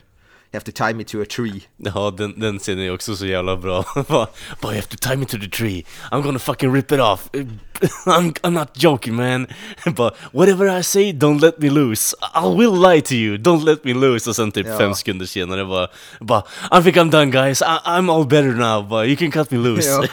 [0.53, 1.61] have to tie me to a tree.
[1.77, 3.85] Ja, den, den scenen är också så jävla bra.
[4.09, 4.27] Bara,
[4.63, 5.83] you have to tie me to the tree.
[6.11, 7.29] I'm gonna fucking rip it off.
[8.05, 9.47] I'm, I'm not joking man.
[9.95, 12.15] But whatever I say, don't let me lose.
[12.35, 14.29] I will lie to you, don't let me lose.
[14.29, 14.77] Och sen typ Ja.
[14.77, 15.87] fem sekunder senare bara,
[16.19, 16.43] bara
[16.79, 19.57] I think I'm done guys, I, I'm all better now, but you can cut me
[19.57, 19.89] loose.
[19.89, 20.03] Ja.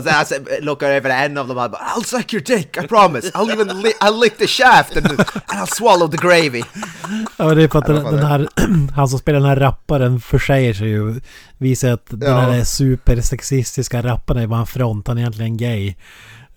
[0.00, 2.86] Och sen alltså, lookar över en av dem och bara I'll suck your dick, I
[2.86, 3.30] promise.
[3.30, 6.62] I'll even li I'll lick the shaft and, and I'll swallow the gravy.
[7.36, 8.48] Ja det är för att den, den det- här,
[8.94, 11.20] han som spelar den här rapparen försäger sig ju.
[11.58, 12.40] Visar att den Ja.
[12.40, 15.94] här supersexistiska rapparen är bara en front, han är egentligen gay.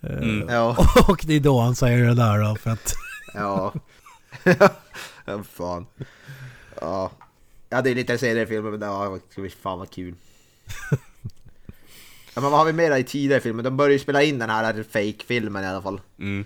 [0.02, 0.48] Mm.
[0.48, 0.76] Ja.
[1.08, 2.94] Och det är då han säger det där då för att...
[3.34, 3.72] Ja.
[5.24, 5.86] ja, fan.
[6.80, 7.10] Ja.
[7.70, 10.14] Ja, det är lite seriefilmer men ja, fy fan vad kul.
[12.34, 13.62] Ja, men vad har vi mer i tidigare filmer?
[13.62, 16.00] De börjar ju spela in den här fake-filmen i alla fall.
[16.18, 16.44] Mm.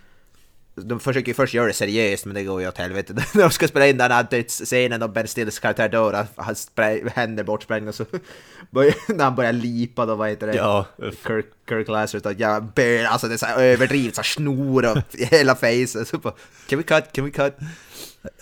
[0.85, 3.12] De försöker ju först göra det seriöst men det går ju åt helvete.
[3.35, 6.70] När de ska spela in den här dödsscenen och Ben Stillers karaktär dör, han- hans
[7.14, 8.05] händer bortsprängda så
[8.70, 10.57] börjar, när han börjar lipa då, vad heter det?
[10.57, 10.87] Ja,
[11.26, 14.91] Kirk, Kirk Lazarus då, ja, bör, alltså det är så här överdrivet, så här snor
[14.93, 14.99] och
[15.31, 16.09] hela facet.
[16.09, 16.35] Så bara,
[16.68, 17.55] can we cut, can we cut?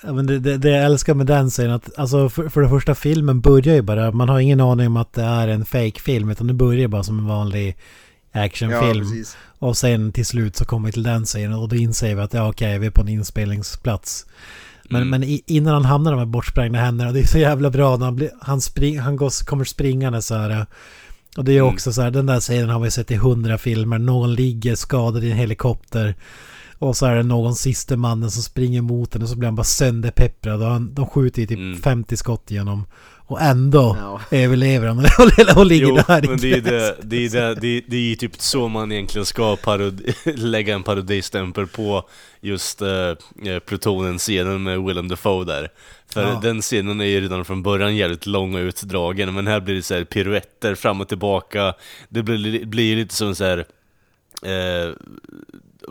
[0.03, 2.69] Ja, men det, det, det jag älskar med den scenen att alltså för, för det
[2.69, 6.31] första filmen börjar ju bara, man har ingen aning om att det är en fake-film
[6.31, 7.77] utan det börjar bara som en vanlig
[8.45, 9.01] actionfilm.
[9.01, 9.37] precis.
[9.59, 12.35] och sen till slut så kommer vi till den scenen och då inser vi att
[12.35, 14.27] ja okej, vi är på en inspelningsplats.
[14.89, 15.11] Men, Mm.
[15.11, 18.17] men i, innan han hamnar här bortsprängda händerna, det är så jävla bra när han,
[18.17, 20.67] blir, han, spring, han går, kommer springande så här.
[21.37, 21.75] Och det är Mm.
[21.75, 23.99] också så här, den där scenen har vi sett i hundra filmer.
[23.99, 26.15] Någon ligger skadad i en helikopter.
[26.79, 29.55] Och så är det någon sista mannen som springer mot den och så blir han
[29.57, 30.63] bara sönderpepprad.
[30.63, 31.83] Och han, de skjuter ju typ Mm.
[31.83, 32.85] 50 skott igenom.
[33.29, 34.21] Och ändå Ja.
[34.31, 34.99] överlever han
[35.53, 37.97] och, och ligger Jo, där men det är, det, det, är det, det, är, det
[37.97, 42.09] är ju typ så man egentligen ska parodi, lägga en parodistämpel på
[42.41, 45.69] just uh, Plutonen-scenen med Willem Dafoe där.
[46.13, 46.41] För Ja.
[46.43, 49.83] den scenen är ju redan från början jävligt lång och utdragen, men här blir det
[49.83, 51.75] så här piruetter fram och tillbaka.
[52.09, 53.59] Det blir, blir lite som så här
[54.43, 54.95] eh,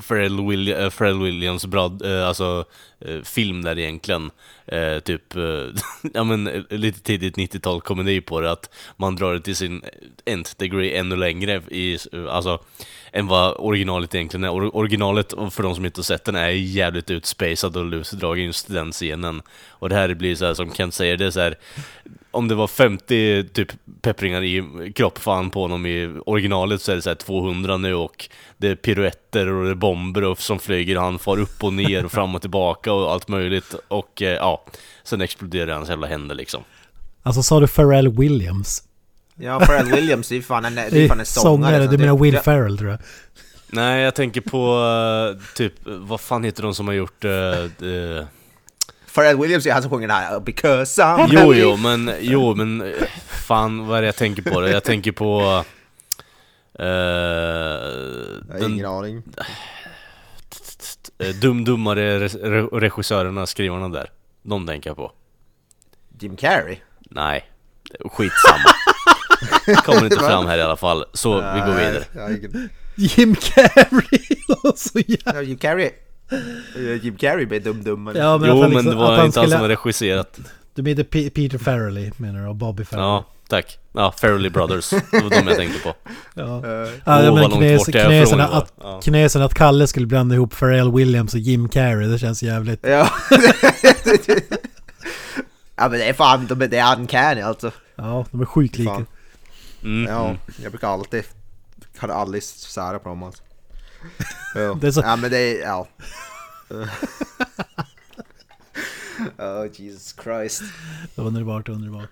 [0.08, 2.66] Pharrell, Willi- eh, Pharrell Williams bra, eh, alltså,
[3.00, 4.32] eh, film där egentligen.
[4.68, 5.66] Eh, typ, eh,
[6.14, 9.84] ja men eh, lite tidigt 90-tal komedi på det, att man drar det till sin
[10.26, 12.60] eh, nth degree ännu längre i, eh, alltså,
[13.16, 14.49] än vad originalet egentligen är.
[14.49, 18.68] Or- originalet, för de som inte har sett den, är jävligt utspacad och lusdragen just
[18.68, 19.41] den scenen.
[19.70, 21.55] Och det här blir så här som Kent säger, det är så här
[22.32, 24.63] om det var 50 typ peppringar i
[24.95, 28.76] kroppfan på honom i originalet så är det så här 200 nu och det är
[28.76, 32.11] piruetter och det är bomber och som flyger och han far upp och ner och
[32.11, 34.66] fram och tillbaka och allt möjligt och eh, ja,
[35.03, 36.63] sen exploderar hans jävla händer liksom.
[37.24, 38.84] Alltså sa du Pharrell Williams?
[39.38, 41.51] Ja, Pharrell Williams, är fan en, det är fan en sångare.
[41.51, 42.99] sångare, så du det- menar Will ja, Ferrell tror jag.
[43.67, 44.77] Nej, jag tänker på
[45.38, 47.23] eh, typ, vad fan heter de som har gjort...
[47.25, 48.25] eh, eh,
[49.15, 51.59] Pharrell Williams är han som sjunger den här Because I'm Jo, happy.
[51.59, 52.93] jo, men, jo, men
[53.27, 54.61] fan vad är det jag tänker på?
[54.61, 54.71] Det?
[54.71, 55.63] Jag tänker på...
[56.79, 59.23] eh, Jag har den ingen aning.
[61.41, 64.11] dum-dummare re- re- regissörerna, skrivarna där.
[64.43, 65.11] De tänker jag på.
[66.19, 66.77] Jim Carrey?
[66.99, 67.49] Nej,
[68.05, 68.69] skitsamma.
[69.86, 72.04] Kommer inte fram här i alla fall, så vi går vidare.
[72.96, 74.20] Jim Carrey!
[74.76, 75.34] så jävla...
[75.36, 75.89] Ja, Jim Carrey.
[76.76, 78.12] Eh, Jim Carrey blir dum-dum.
[78.16, 80.39] Ja, men Jo, han men liksom- det var han inte han skulle- som har regisserat.
[80.76, 82.48] Du menar P- Peter Farrelly menar du?
[82.48, 83.08] Och Bobby Farrelly?
[83.08, 83.78] Ja, tack.
[83.93, 84.89] Ja, Farrelly Brothers.
[84.89, 85.93] Det var de jag tänkte på.
[86.34, 86.43] Ja.
[86.43, 88.68] Eh, Ja, bort jag är knäsen, att, var.
[88.91, 89.02] Ja.
[89.04, 92.80] knäsen att Kalle skulle blanda ihop Pharrell Williams och Jim Carrey, det känns jävligt...
[92.84, 93.10] Ja.
[95.76, 97.72] ja men det är fan, de- det är uncanny alltså.
[97.96, 99.06] Ja, de är sjukt lika.
[99.86, 100.38] Mm, Ja, mm.
[100.63, 101.23] jag brukar alltid,
[101.99, 103.43] kan aldrig sära på dem alltså.
[104.55, 104.77] Ja.
[104.81, 105.88] Det är så- ja men det är, ja.
[109.38, 110.61] oh Jesus Christ.
[111.15, 112.09] Underbart, underbart.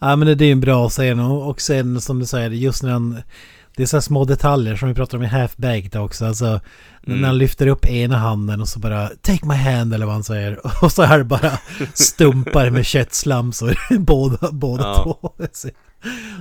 [0.00, 3.22] Ja men det, är en bra scen och, sen som du säger, just när han...
[3.76, 6.26] Det är så små detaljer som vi pratar om i Half-Baked också.
[6.26, 6.60] Alltså
[7.02, 10.24] när han lyfter upp ena handen och så bara Take my hand eller vad han
[10.24, 10.60] säger.
[10.84, 11.58] Och så är det bara
[11.94, 13.98] stumpar med köttslamsor.
[13.98, 15.02] båda båda Ja.
[15.20, 15.32] två.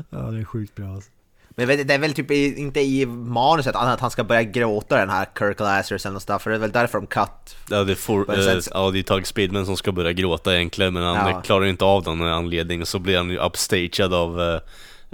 [0.10, 1.10] Ja det är sjukt bra alltså.
[1.50, 5.28] Men det är väl typ inte i manuset att han ska börja gråta den här
[5.40, 7.56] Kirk Lazarus eller något sånt, för det är väl därför de cut.
[7.70, 10.56] Ja det, är for, sen- eh, ja, det är Tug Speedman som ska börja gråta
[10.56, 11.42] egentligen men han Ja.
[11.42, 14.60] klarar inte av den anledningen så blir han ju upstagead av eh,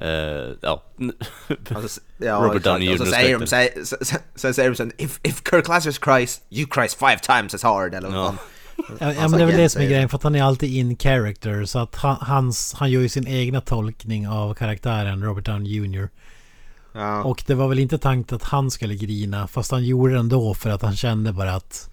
[0.09, 0.83] eh, ja,
[1.75, 2.63] Alltså, ja, Robert.
[2.63, 3.05] Downey Jr.
[3.05, 3.67] säger de, sen,
[4.35, 7.93] sen säger de sen if, if Kirk Lazarus cries, you cries five times as hard
[7.95, 8.35] eller vad Ja.
[8.99, 10.73] Ja, ja men det är väl det som är grejen för att han är alltid
[10.73, 11.65] in character.
[11.65, 16.09] Så att han, hans, han gör ju sin egna tolkning av karaktären Robert Downey Jr.
[16.93, 17.23] Ja.
[17.23, 19.47] Och det var väl inte tanken att han skulle grina.
[19.47, 21.89] Fast han gjorde det ändå för att han kände bara att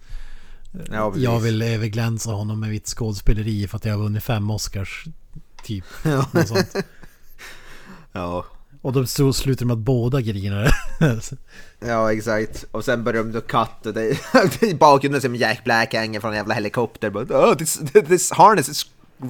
[0.91, 1.23] Ja, precis.
[1.23, 5.05] jag vill överglänsa honom med mitt skådespeleri för att jag har vunnit fem Oscars.
[5.63, 5.85] Typ.
[6.03, 6.25] Ja.
[8.13, 8.45] Ja.
[8.81, 10.71] Och då så slutar med att båda grinar.
[11.85, 12.65] Ja, exakt.
[12.71, 14.17] Och sen börjar de då cut och det,
[14.61, 17.09] i bakgrunden ser Jack Black hänger från en jävla helikopter.
[17.09, 18.85] Bara, oh, this, this harness is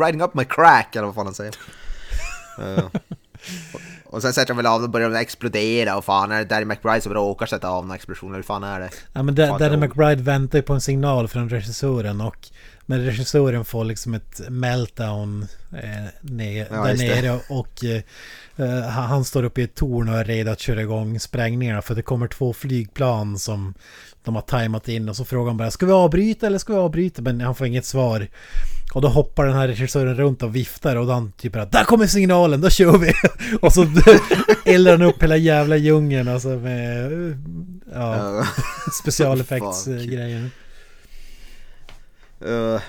[0.05, 1.55] riding up my crack, eller vad fan han säger.
[2.57, 2.89] Ja.
[3.73, 3.81] och,
[4.15, 6.65] och sen sätter de väl av och börjar de explodera och fan är det Danny
[6.65, 8.35] McBride som råkar sätta av den explosionen?
[8.35, 8.89] Hur fan är det?
[9.13, 12.49] Ja men Da- Fan, Danny det- McBride väntar ju på en signal från regissören och
[12.85, 15.47] men regissören får liksom ett meltdown
[15.83, 15.89] eh,
[16.21, 18.01] ner, Ja, där nere och eh,
[18.61, 21.95] eh, han står uppe i ett torn och är redo att köra igång sprängningarna för
[21.95, 23.73] det kommer två flygplan som
[24.23, 26.79] de har tajmat in och så frågar han bara ska vi avbryta eller ska vi
[26.79, 28.27] avbryta men han får inget svar.
[28.93, 32.07] Och då hoppar den här regissören runt och viftar och han typ bara Där kommer
[32.07, 33.13] signalen, då kör vi!
[33.61, 33.81] och så
[34.65, 37.11] eldar han upp hela jävla djungeln alltså med
[37.93, 38.45] ja,
[39.01, 40.49] specialeffektsgrejer.
[42.45, 42.81] Uh,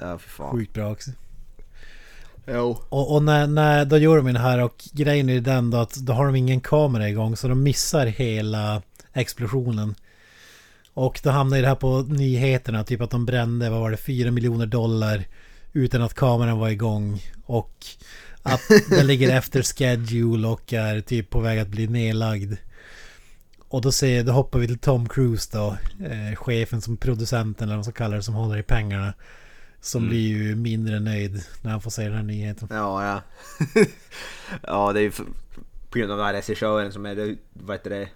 [0.00, 0.50] ja, för fan.
[0.50, 1.10] Sjukt bra också.
[2.46, 2.82] Jo.
[2.88, 5.94] Och, och när, när, då gör de det här och grejen är den då att
[5.94, 8.82] då har de ingen kamera igång så de missar hela
[9.12, 9.94] explosionen.
[10.94, 14.30] Och då hamnar det här på nyheterna, typ att de brände, vad var det, 4
[14.30, 15.24] miljoner dollar
[15.72, 17.22] utan att kameran var igång.
[17.44, 17.86] Och
[18.42, 22.54] att den ligger efter schedule och är typ på väg att bli nedlagd.
[23.68, 25.76] Och då, ser, då hoppar vi till Tom Cruise då,
[26.06, 29.14] eh, chefen som producenten eller vad man ska kalla det, som håller i pengarna.
[29.84, 30.10] Som Mm.
[30.10, 32.68] blir ju mindre nöjd när han får se den här nyheten.
[32.70, 33.22] Ja, ja.
[34.62, 35.10] ja, det är ju
[35.90, 38.08] på grund av den här regissören som är, vad heter det,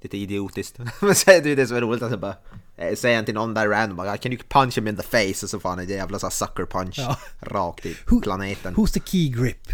[0.00, 0.78] lite idiotiskt.
[1.00, 2.36] Men så är det ju det som är roligt, alltså bara
[2.76, 5.46] eh, säger han till någon där random bara, can you punch him in the face?
[5.46, 7.18] Och så fan är det jävla så sucker punch Ja.
[7.40, 8.74] rakt i planeten.
[8.74, 9.68] Who's the key grip?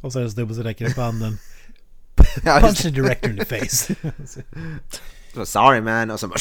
[0.00, 1.38] Och så är det en snubbe som räcker upp handen.
[2.44, 3.94] Punch the director in the face.
[5.44, 6.38] Sorry man, och så bara...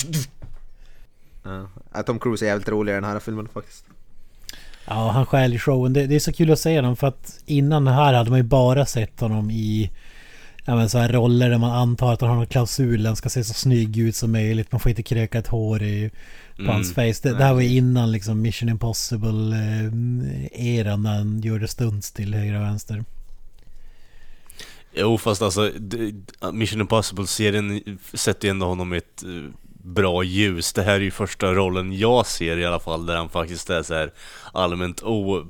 [1.94, 3.86] Ja, Tom Cruise är jävligt rolig i den här filmen faktiskt.
[4.88, 5.94] Ja, han stjäl i showen.
[5.94, 8.40] Det, det är så kul att se honom för att innan det här hade man
[8.40, 9.92] ju bara sett honom i
[10.66, 13.06] ja, men så här roller där man antar att han har någon klausul.
[13.06, 14.72] Han ska se så snygg ut som möjligt.
[14.72, 16.12] Man får inte kröka ett hår i,
[16.56, 16.76] på Mm.
[16.76, 17.14] hans face.
[17.24, 22.56] Det, det här var ju innan liksom Mission Impossible-eran när han gjorde stunts till höger
[22.56, 23.04] och vänster.
[24.96, 25.72] Jo fast alltså
[26.54, 27.82] Mission Impossible-serien
[28.14, 29.30] sätter ju ändå honom i ett eh,
[29.88, 30.74] bra ljus.
[30.74, 33.84] Det här är ju första rollen jag ser i alla fall där han faktiskt är
[33.84, 34.12] så här
[34.54, 35.46] allmänt o...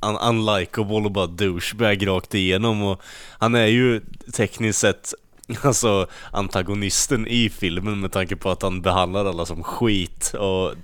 [0.00, 3.02] Un unlikable och bara douchebag rakt igenom och
[3.38, 4.00] han är ju
[4.32, 5.14] tekniskt sett
[5.62, 10.74] alltså antagonisten i filmen med tanke på att han behandlar alla som skit och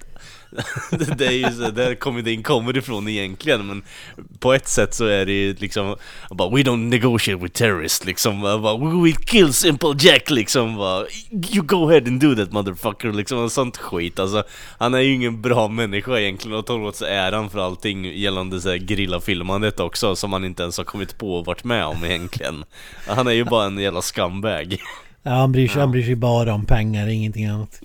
[1.17, 3.83] det är ju så där komedin kommer ifrån egentligen men
[4.39, 5.97] på ett sätt så är det ju liksom
[6.31, 11.07] bara, We don't negotiate with terrorists liksom bara, We will kill Simple Jack liksom bara,
[11.31, 14.19] You go ahead and do that motherfucker liksom och sånt skit.
[14.19, 14.43] Alltså
[14.79, 18.61] Han är ju ingen bra människa egentligen och tar åt sig äran för allting gällande
[18.61, 22.05] så här grillafilmandet också som han inte ens har kommit på och varit med om
[22.05, 22.65] egentligen.
[23.07, 24.77] Han är ju bara en jävla scumbag.
[25.23, 27.79] Ja, han bryr sig, han bryr sig bara om pengar, ingenting annat.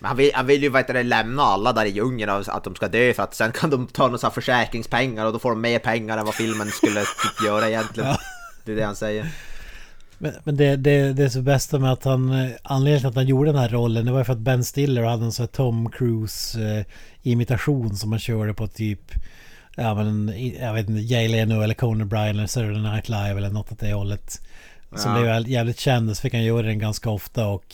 [0.00, 2.64] Men Ja han vill, han vill ju det, lämna alla där i djungeln och att
[2.64, 5.60] de ska dö för att sen kan de ta några försäkringspengar och då får de
[5.60, 8.14] mer pengar än vad filmen skulle typ göra egentligen.
[8.64, 9.28] Det är det han säger.
[10.18, 12.30] Men, men det, det, det är så bästa med att han...
[12.32, 14.64] eh, Anledningen till att han gjorde den här rollen det var ju för att Ben
[14.64, 16.84] Stiller hade en sån här Tom Cruise eh,
[17.22, 19.00] imitation som han körde på typ...
[19.76, 23.50] Ja men jag vet inte, Jay Leno eller Conan Bryan eller Saturday Night Live eller
[23.50, 24.40] något åt det hållet.
[24.96, 25.20] Som Ja.
[25.20, 27.64] blev jävligt- känd så fick han göra den ganska ofta och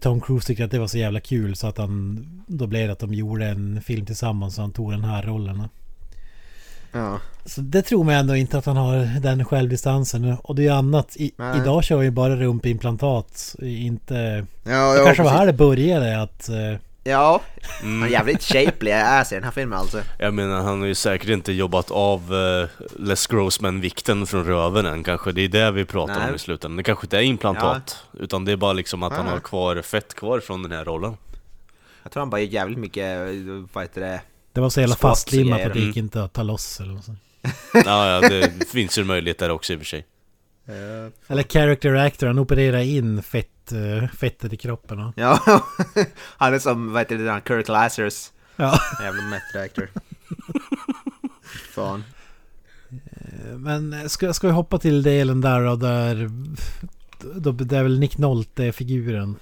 [0.00, 2.26] Tom Cruise tyckte att det var så jävla kul så att han...
[2.46, 5.62] Då blev det att de gjorde en film tillsammans och han tog den här rollen.
[6.92, 7.18] Ja.
[7.44, 10.36] Så det tror man ändå inte att han har den självdistansen.
[10.42, 11.16] Och det är ju annat.
[11.16, 11.32] I,
[11.62, 13.56] idag kör vi bara rumpimplantat.
[13.62, 14.46] Inte...
[14.64, 16.48] Ja, Det kanske var här det började att...
[16.48, 16.74] eh,
[17.06, 17.42] Ja,
[17.82, 18.00] Mm.
[18.00, 20.02] han är jävligt shapely ass i den här filmen alltså.
[20.18, 25.04] Jag menar, han har ju säkert inte jobbat av uh, Les Grossman-vikten från röven än
[25.04, 25.32] kanske.
[25.32, 26.28] Det är det vi pratar Nej.
[26.28, 26.76] om i slutändan.
[26.76, 27.96] Det kanske inte är implantat.
[28.20, 29.34] Utan det är bara liksom att han Nej.
[29.34, 31.16] har kvar fett kvar från den här rollen.
[32.02, 33.18] Jag tror han bara gör jävligt mycket,
[33.72, 34.20] vad heter det?
[34.52, 37.18] Det var så jävla fastlimmat att det gick inte att ta loss eller något sånt.
[37.74, 40.04] Ja, ja, det finns ju möjlighet där också i och för sig.
[41.28, 44.98] Eller character actor, han opererar in fett, eh, fettet i kroppen.
[45.00, 45.40] Och, Ja,
[46.36, 48.32] han är som, vad heter det, Kirk Lazarus.
[48.56, 48.78] ja.
[49.02, 49.88] Jävla method actor.
[51.74, 52.04] Fan.
[53.56, 56.30] Men ska, ska vi hoppa till delen där och där...
[57.34, 59.36] Då, det är väl Nick Nolte-figuren.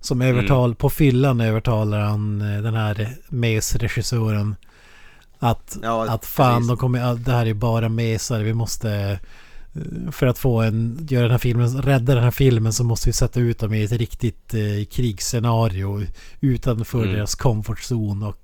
[0.00, 4.56] Som övertal, på fyllan övertalar han eh, den här MES-regissören.
[5.38, 6.68] Att, Ja, att fan, precis.
[6.68, 8.40] de kommer, ja, det här är bara mesar.
[8.40, 9.18] Vi måste...
[9.76, 13.08] eh, För att få en, göra den här filmen, rädda den här filmen så måste
[13.08, 16.02] vi sätta ut dem i ett riktigt eh, krigsscenario
[16.40, 17.14] utanför Mm.
[17.14, 18.42] deras comfort zone och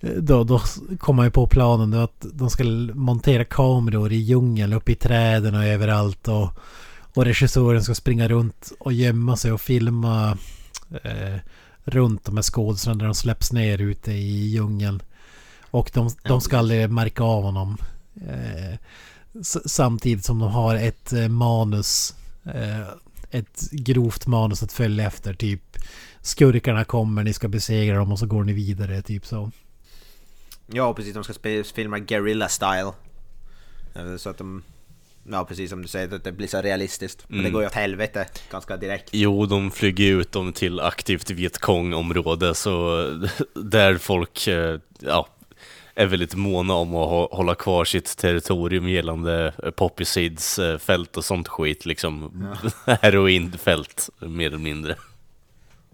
[0.00, 0.60] eh, då, då
[0.98, 4.94] kommer man ju på planen då att de ska montera kameror i djungeln, uppe i
[4.94, 6.48] träden och överallt och,
[7.14, 10.38] och regissören ska springa runt och gömma sig och filma
[11.02, 11.36] eh,
[11.84, 15.02] runt de här skådespelarna när de släpps ner ute i djungeln.
[15.70, 17.76] Och de, de ska aldrig märka av honom.
[18.28, 18.78] Eh,
[19.42, 22.14] samtidigt som de har ett eh, manus.
[22.44, 22.88] Eh,
[23.30, 25.34] ett grovt manus att följa efter.
[25.34, 25.62] Typ
[26.20, 29.02] skurkarna kommer, ni ska besegra dem och så går ni vidare.
[29.02, 29.50] Typ så.
[30.66, 31.14] Ja, precis.
[31.14, 31.34] De ska
[31.74, 32.92] filma guerrilla style.
[33.94, 34.62] Eh, Så att de...
[35.30, 37.24] Ja, precis som du säger, att det blir så realistiskt.
[37.28, 37.52] Men det Mm.
[37.52, 39.08] går ju åt helvete ganska direkt.
[39.12, 43.04] Jo, de flyger ut dem till aktivt Vietkong-område, så
[43.54, 44.48] där folk,
[45.00, 45.26] ja,
[45.96, 50.78] är väldigt måna om att hå- hålla kvar sitt territorium gällande eh, Poppy Seeds eh,
[50.78, 52.32] fält och sånt skit, liksom
[53.02, 54.96] heroinfält, mer eller mindre.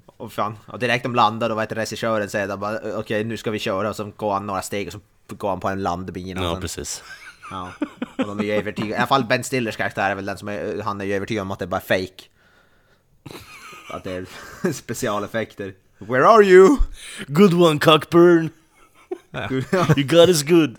[0.06, 3.50] Och fan, och direkt de landar vad heter regissören säger de bara okej nu ska
[3.50, 6.40] vi köra och så går han några steg och så går han på en landmina.
[6.40, 7.02] och Ja, sen- precis.
[7.50, 7.72] Ja.
[8.18, 10.48] Och de är ju övertygade, i alla fall Ben Stillers karaktär är väl den som
[10.48, 12.22] är, han är ju övertygad om att det är bara fake.
[13.90, 14.26] Att det är
[14.72, 15.74] specialeffekter.
[15.98, 16.76] Where are you?
[17.26, 18.50] Good one, Cockburn!
[19.48, 19.64] Gud,
[19.96, 20.76] You got us good!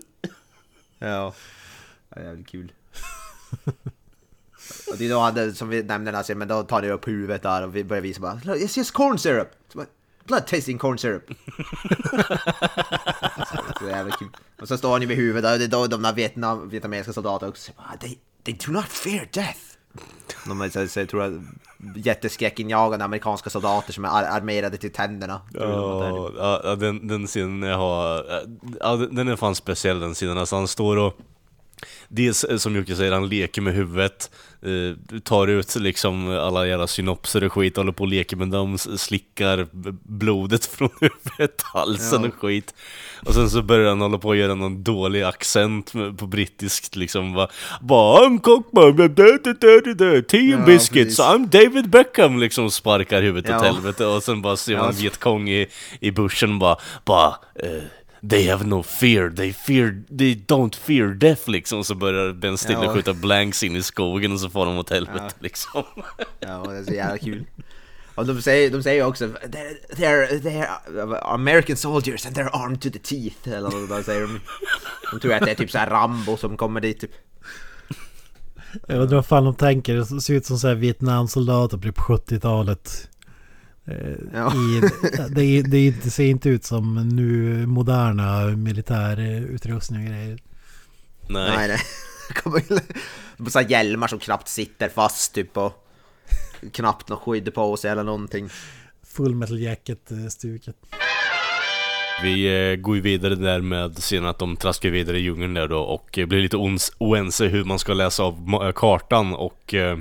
[0.98, 1.34] ja.
[2.16, 2.22] ja.
[2.22, 2.72] Jävligt kul.
[4.90, 7.42] Och det är då han, som vi nämnde, alltså, men då tar ni upp huvudet
[7.42, 9.50] där och vi börjar visa bara It's just corn syrup!
[9.74, 9.86] Bara,
[10.24, 11.26] Blood tasting corn syrup!
[13.78, 14.28] så jävla kul.
[14.60, 17.12] Och så står han ju vid huvudet och det är då de där Vietnam, vietnamesiska
[17.12, 19.60] soldaterna också säger bara, they, they do not fear death!
[20.46, 21.44] De jag tror jag,
[21.96, 25.40] jätteskräckinjagande amerikanska soldater som är ar armerade till tänderna.
[25.52, 28.24] Ja, ja, den, den scenen jag har,
[28.80, 31.14] ja, den den är fan speciell den scenen, alltså han står och
[32.08, 34.30] Dels eh, som Jocke säger, han leker med huvudet,
[34.62, 38.78] eh, tar ut liksom alla jävla synopser och skit, håller på och leker med dem,
[38.78, 39.66] slickar
[40.02, 42.28] blodet från huvudet, halsen Ja.
[42.28, 42.74] och skit.
[43.26, 47.32] Och sen så börjar han hålla på och göra någon dålig accent på brittiskt liksom,
[47.34, 47.48] bara,
[47.80, 48.96] bara I'm cockman,
[50.26, 51.18] tea and Ja, biscuits.
[51.20, 53.72] I'm David Beckham, liksom sparkar huvudet åt Ja.
[53.72, 55.66] helvete och sen bara ser Ja, man så- Vietkong i,
[56.00, 57.82] i bushen bara, bara eh,
[58.30, 62.84] They have no fear, they fear, they don't fear death liksom Så börjar Ben Stiller
[62.84, 62.94] Ja.
[62.94, 65.30] skjuta blanks in i skogen och så får de åt helvete Ja.
[65.40, 65.82] liksom
[66.40, 67.44] Ja, och det är så jävla kul.
[68.14, 72.90] Och de säger, de säger också they're, they're, they're American soldiers and they're armed to
[72.90, 73.48] the teeth.
[73.48, 74.40] Eller vad de säger de.
[75.12, 77.10] De tror att det är typ så här Rambo som kommer dit typ.
[78.88, 79.94] Jag undrar vad fan de tänker.
[79.94, 83.08] Det ser ut som så här Vietnamsoldater blir på 70-talet.
[83.86, 83.96] Eh,
[84.34, 84.52] Ja.
[84.54, 84.80] i,
[85.30, 90.38] det, det, det ser inte ut som nu moderna militärutrustning och grejer.
[91.28, 92.80] Nej, Nej, nej.
[93.50, 95.72] Så hjälmar som knappt sitter fast typ och
[96.72, 98.48] knappt något skydd på sig eller någonting.
[99.06, 100.76] Full metal jacket-stuket.
[102.22, 105.68] Vi eh, går ju vidare där med scenen att de traskar vidare i djungeln där
[105.68, 109.98] då och eh, blir lite ons- oense hur man ska läsa av kartan och eh,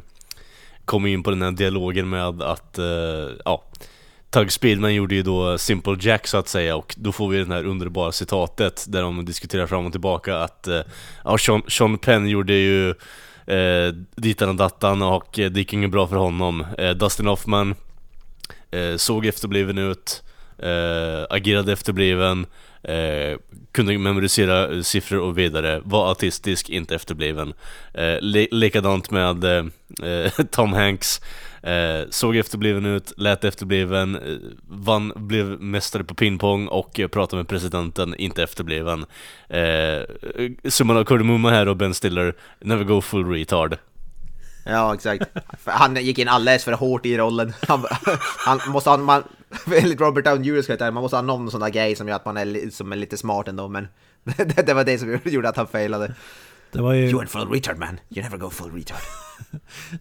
[0.85, 2.85] kommer in på den här dialogen med att, eh,
[3.45, 3.63] ja
[4.33, 7.53] Tug Speedman gjorde ju då Simple Jack så att säga och då får vi det
[7.53, 10.81] här underbara citatet där de diskuterar fram och tillbaka att eh,
[11.23, 12.89] ja, Sean, Sean Penn gjorde ju
[13.47, 16.65] eh, ditan och dattan och eh, det gick inget bra för honom.
[16.77, 17.75] Eh, Dustin Hoffman
[18.71, 20.23] eh, såg efterbliven ut,
[20.57, 22.45] eh, agerade efterbliven,
[22.83, 23.37] Eh,
[23.71, 27.53] kunde memorisera siffror och vidare, var autistisk, inte efterbliven.
[27.93, 31.21] Eh, le likadant med eh, Tom Hanks.
[31.63, 34.37] Eh, såg efterbliven ut, lät efterbliven, eh,
[34.67, 39.05] vann, blev mästare på pingpong och eh, pratade med presidenten, inte efterbliven.
[39.47, 40.01] Eh,
[40.69, 43.77] summan av Kardemumma här och Ben Stiller, never go full retard.
[44.65, 45.23] Ja, exakt.
[45.65, 47.53] Han gick in alldeles för hårt i rollen.
[47.67, 47.85] Han,
[48.37, 49.23] han måste ha, man,
[49.81, 50.61] enligt Robert Downey Jr.
[50.61, 52.95] karaktär, man måste ha någon sån där grej som gör att man är, som är
[52.95, 53.87] lite smart ändå, men
[54.23, 56.13] det, det var det som gjorde att han failade.
[56.71, 57.09] Det var ju...
[57.09, 59.22] You went full retard man, you never go full retard.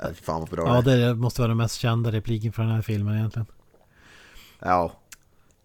[0.01, 2.83] Ja, fan vad bra Ja, det måste vara den mest kända repliken från den här
[2.83, 3.47] filmen egentligen.
[4.59, 4.93] Ja.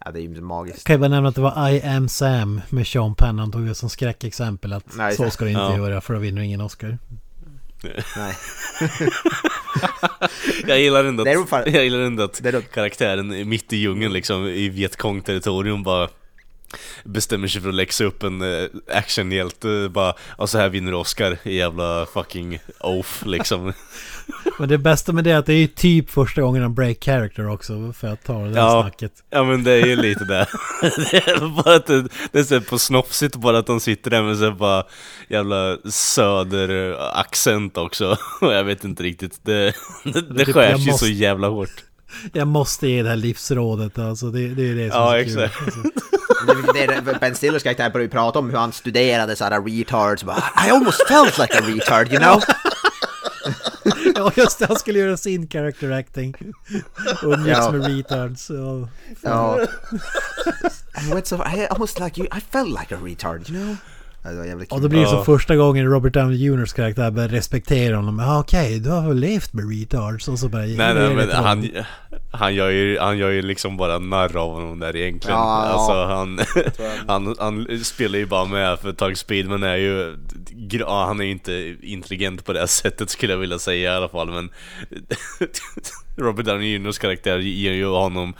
[0.05, 0.83] Ja, det är ju magiskt.
[0.83, 3.39] Kan jag bara nämna att det var I am Sam med Sean Penn.
[3.39, 5.77] Han tog det som skräckexempel att Nej, så ska du inte ja.
[5.77, 6.97] göra för då vinner du ingen Oscar.
[8.17, 8.35] Nej.
[10.67, 12.41] Jag gillar ändå att, jag gillar ändå att
[12.73, 16.09] karaktären mitt i djungeln liksom, i Vietkong-territorium bara
[17.03, 21.37] bestämmer sig för att läxa upp en eh, actionhjälte bara, och så här vinner Oscar
[21.43, 23.73] i jävla fucking oaf liksom.
[24.59, 27.03] Men det bästa med det är att det är ju typ första gången han break
[27.03, 28.81] character också för att ta det där Ja.
[28.81, 29.11] snacket.
[29.29, 30.47] Ja men det är ju lite det.
[30.81, 34.21] det är bara att det, det är så på snofsigt bara att de sitter där
[34.23, 34.83] med så bara
[35.29, 38.17] jävla söderaccent också.
[38.41, 41.47] Och jag vet inte riktigt, det, det, det typ, skärs jag ju så måste- jävla
[41.47, 41.83] hårt.
[42.33, 44.31] Jag måste ge det här livsrådet alltså.
[44.31, 45.43] Det, det är det som Ja är så kul.
[45.43, 45.61] exakt.
[45.61, 45.81] Alltså.
[46.73, 50.23] Det, det, ben Stillers karaktär började prata om hur han studerade såhär retards.
[50.23, 52.41] Bara, I almost felt like a retard, you know?
[54.15, 56.33] Ja just det, han skulle göra sin character acting.
[57.23, 57.71] Och mix Ja.
[57.71, 58.49] med retards.
[58.49, 58.89] Ja.
[59.21, 59.59] Ja.
[61.07, 63.75] I went so, I almost like you, I felt like a retard, you know?
[64.27, 64.83] Ja, Det var jävligt Och kul.
[64.83, 65.09] då blir det Ja.
[65.11, 68.19] som första gången Robert Downey Jr.'s karaktär börjar respektera honom.
[68.19, 70.27] Ja okej, du har väl levt med retards?
[70.27, 70.61] Och så bara...
[70.61, 71.69] Nej nej men han,
[72.31, 75.37] han, gör ju, han gör ju liksom bara narr av honom där egentligen.
[75.37, 75.73] Ja, ja.
[75.73, 76.39] alltså han,
[77.07, 80.17] han, han spelar ju bara med för Tug Speedman är ju,
[80.71, 84.09] ja, han är ju inte intelligent på det sättet skulle jag vilja säga i alla
[84.09, 84.49] fall men
[86.17, 88.33] Robert Downey Jr.'s karaktär ger ju honom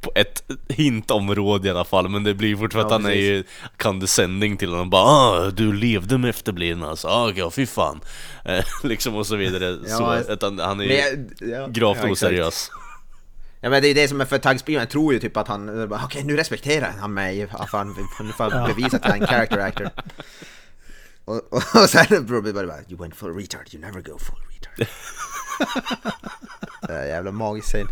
[0.00, 3.44] på ett hintområde i alla fall men det blir fortfarande Ja, att han är ju
[3.76, 4.90] condescending till honom.
[4.90, 6.88] Bara ah, du levde med efterblivna.
[6.90, 8.00] Alltså, ah, ja fy fan.
[8.44, 11.98] Eh, Liksom och så vidare, Ja, så, att han, han är ju jag- ja, gravt
[12.02, 12.70] ja, oseriös.
[13.60, 16.00] Ja men det är det som är för Tugspelaren tror ju typ att han, bara,
[16.04, 19.58] okej nu respekterar han mig, fan, nu får jag bevisa att jag är en character
[19.58, 19.90] actor.
[21.24, 24.38] Och, och, och sen Robert bara, bara, you went full retard, you never go full
[24.50, 24.86] retard.
[26.82, 27.88] det är jävla magisk scen.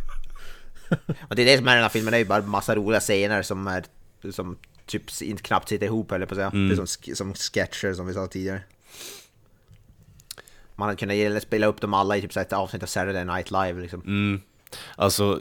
[1.29, 3.01] Och det är det som är den här filmen, det är ju bara massa roliga
[3.01, 3.85] scener som är,
[4.31, 6.51] som typ inte knappt sitter ihop eller på att säga.
[6.51, 8.61] Det är som, som sketcher som vi sa tidigare.
[10.75, 13.81] Man hade kunnat spela upp dem alla i typ ett avsnitt av Saturday Night Live
[13.81, 14.01] liksom.
[14.01, 14.41] Mm.
[14.97, 15.41] Alltså,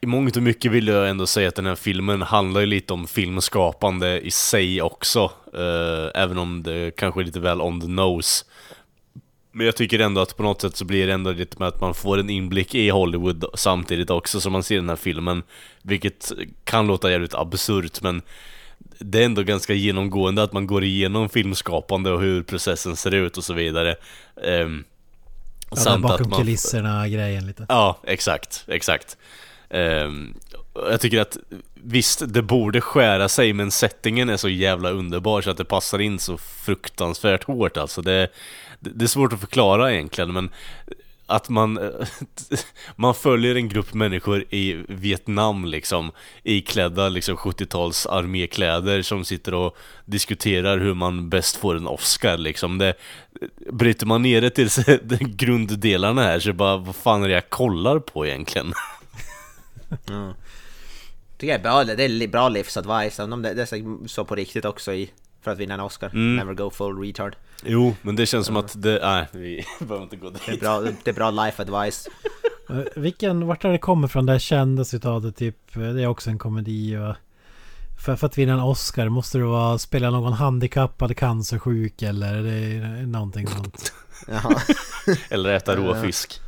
[0.00, 2.92] i mångt och mycket vill jag ändå säga att den här filmen handlar ju lite
[2.92, 5.30] om filmskapande i sig också.
[5.54, 8.44] eh, även om det kanske är lite väl on the nose.
[9.56, 11.80] Men jag tycker ändå att på något sätt så blir det ändå lite med att
[11.80, 15.42] man får en inblick i Hollywood samtidigt också som man ser den här filmen.
[15.82, 16.32] Vilket
[16.64, 18.22] kan låta jävligt absurt men
[18.98, 23.36] det är ändå ganska genomgående att man går igenom filmskapande och hur processen ser ut
[23.36, 23.96] och så vidare.
[24.34, 24.84] Um,
[25.70, 27.66] Ja, den bakom kulisserna grejen lite.
[27.68, 29.16] Ja, exakt, exakt.
[30.72, 31.36] Och jag tycker att
[31.74, 35.98] visst, det borde skära sig men settingen är så jävla underbar så att det passar
[35.98, 38.02] in så fruktansvärt hårt alltså.
[38.02, 38.28] Det,
[38.80, 40.50] det är svårt att förklara egentligen men
[41.26, 41.78] att man,
[42.96, 46.12] man följer en grupp människor i Vietnam liksom
[46.42, 52.78] iklädda liksom 70-tals armékläder som sitter och diskuterar hur man bäst får en Oscar liksom.
[52.78, 52.94] Det,
[53.72, 54.68] bryter man ner det till
[55.36, 58.72] grunddelarna här så bara, vad fan är det jag kollar på egentligen?
[61.38, 64.64] Tycker jag är bra, det är bra livsadvice, om det, det är så på riktigt
[64.64, 65.10] också i,
[65.46, 66.06] för att vinna en Oscar.
[66.08, 66.36] Mm.
[66.36, 67.36] Never go full retard.
[67.64, 70.60] Jo, men det känns som att det, nej, vi behöver inte gå Det är dit.
[70.60, 72.08] bra, det är bra life advice.
[72.70, 75.76] Eh, Vilken, vart har det kommit från det här kända citatet typ?
[75.76, 77.14] eh, Det är också en komedi och...
[78.04, 82.42] För, för att vinna en Oscar måste du vara, spela någon handikappad, cancersjuk eller är
[83.00, 83.92] det någonting sånt.
[85.30, 86.40] Eller äta rå fisk.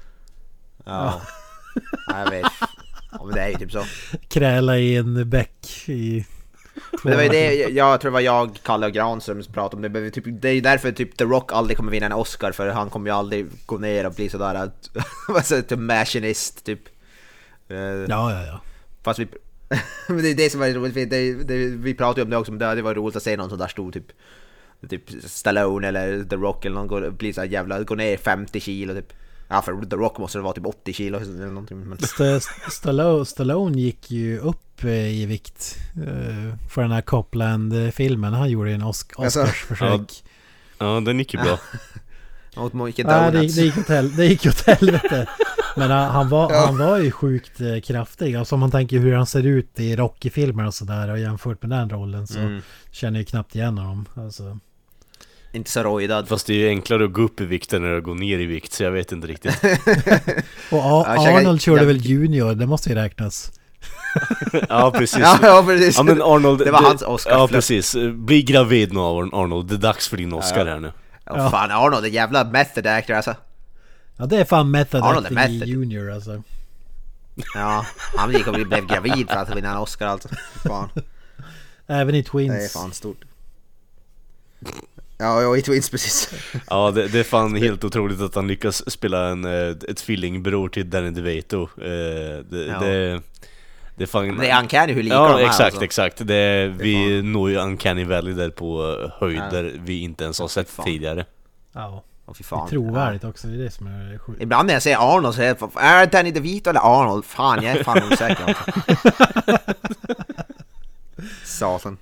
[0.84, 1.20] Ja.
[2.06, 2.46] ja, jag vet.
[3.12, 3.84] Ja, men det är ju typ så.
[4.28, 6.26] Kräla i en bäck i...
[7.02, 9.86] Men det var ju det, jag tror det var jag, Kalle och Granström som pratade
[9.86, 10.10] om det.
[10.10, 12.90] Typ, det är ju därför typ The Rock aldrig kommer vinna en Oscar, för han
[12.90, 14.90] kommer ju aldrig gå ner och bli sådär att...
[15.68, 16.80] Typ machinist typ.
[17.68, 18.60] Eh, Ja, ja, ja.
[19.02, 19.28] Fast vi...
[20.08, 22.52] men det är det som är roligt, det, det, vi pratade ju om det också,
[22.52, 24.12] men det, det var roligt att se någon som där stod typ
[24.88, 28.94] Typ Stallone eller The Rock eller någon går, blir så jävla, går ner 50 kilo
[28.94, 29.12] typ
[29.48, 31.80] Ja, för The Rock måste det vara typ 80 kilo eller någonting.
[31.80, 31.98] Men...
[31.98, 32.40] St
[32.70, 34.90] Stallone, Stallone gick ju upp eh,
[35.22, 35.76] i vikt
[36.06, 38.32] eh, för den här Copland-filmen.
[38.34, 40.24] Han gjorde en Os Alltså, Oscarsförsök.
[40.78, 41.58] Ja, den gick ju bra.
[42.56, 43.54] Åt mycket Nej, det, donuts.
[43.56, 45.28] det, gick åt hel, det gick åt helvete.
[45.76, 48.36] Men han, han, var, han var ju sjukt eh, kraftig.
[48.36, 51.70] Alltså om man tänker hur han ser ut i Rocky-filmer och sådär och jämfört med
[51.70, 52.62] den rollen så Mm.
[52.90, 54.06] känner jag ju knappt igen honom.
[54.14, 54.58] Alltså.
[55.52, 56.28] Inte så rojdad.
[56.28, 58.46] Fast det är ju enklare att gå upp i vikt än att gå ner i
[58.46, 59.62] vikt, så jag vet inte riktigt.
[60.70, 63.52] Och Ja, Arnold körde jag- väl Junior, det måste ju räknas.
[64.68, 65.18] Ja, precis.
[65.18, 65.96] Ja, ja precis.
[65.96, 69.78] Ja men Arnold, Det var hans Oscar Ja precis, bli gravid nu Arnold, det är
[69.78, 70.92] dags för din Oscar här nu.
[71.24, 73.34] Ja, fan, Arnold är jävla method actor alltså.
[74.16, 75.68] Ja det är fan method Arnold är acting i method.
[75.68, 76.42] Junior alltså.
[77.54, 77.86] Ja,
[78.16, 80.28] han gick och blev gravid för att vinna en Oscar alltså.
[80.66, 80.88] Fan,
[81.86, 82.72] Även i det är Twins.
[82.72, 83.20] fan stort.
[85.20, 86.30] Ja, ja, i Twins precis.
[86.70, 90.68] Ja det, det är fan helt otroligt att han lyckas spela en, eh, ett tvillingbror
[90.68, 91.62] till Danny DeVito.
[91.62, 91.88] Eh,
[92.50, 92.80] Det, Ja.
[92.80, 93.22] det,
[93.94, 94.38] det är fan...
[94.38, 95.84] Det är uncanny hur lika Ja de är exakt, alltså.
[95.84, 96.26] exakt.
[96.26, 100.70] Det, vi når ju Uncanny Valley där på eh, höjder vi inte ens har sett
[100.70, 100.86] fan.
[100.86, 101.24] tidigare.
[101.72, 102.04] Ja.
[102.26, 102.68] Åh, fy fan.
[102.68, 104.42] Trovärdigt också, det är det som är sjukt.
[104.42, 107.24] Ibland när jag säger Arnold så är det är det Danny DeVito eller Arnold?
[107.24, 108.70] Fan, jag är fan osäker alltså.
[111.44, 111.98] Satan.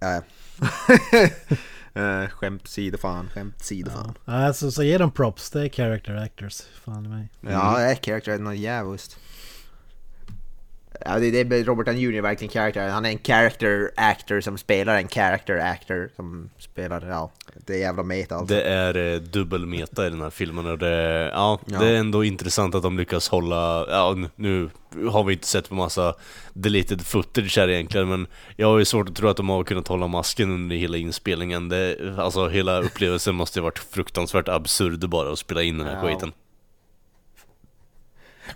[0.00, 0.20] Ja.
[0.62, 4.14] Uh, skämt sidor fan, skämt sidor fan.
[4.24, 4.32] Ja.
[4.32, 6.62] Alltså så ge dem props, det är character actors.
[6.84, 7.28] Fan mig.
[7.40, 9.18] Ja, det är character något jävligt.
[11.04, 12.20] Ja, det, det är Robert Downey Jr.
[12.20, 12.88] verkligen character.
[12.88, 17.30] Han är en character actor som spelar en character actor som spelar, ja,
[17.66, 18.54] det är jävla meta alltså.
[18.54, 21.78] Det är eh, dubbelmeta i den här filmen och det, ja, Ja.
[21.78, 24.70] det är ändå intressant att de lyckas hålla, ja nu- nu
[25.10, 26.14] har vi inte sett på massa
[26.52, 28.26] deleted footage här egentligen men
[28.56, 31.68] jag har ju svårt att tro att de har kunnat hålla masken under hela inspelningen.
[31.68, 35.94] Det, alltså hela upplevelsen måste ju varit fruktansvärt absurd bara att spela in den här
[36.06, 36.12] Ja.
[36.14, 36.32] skiten.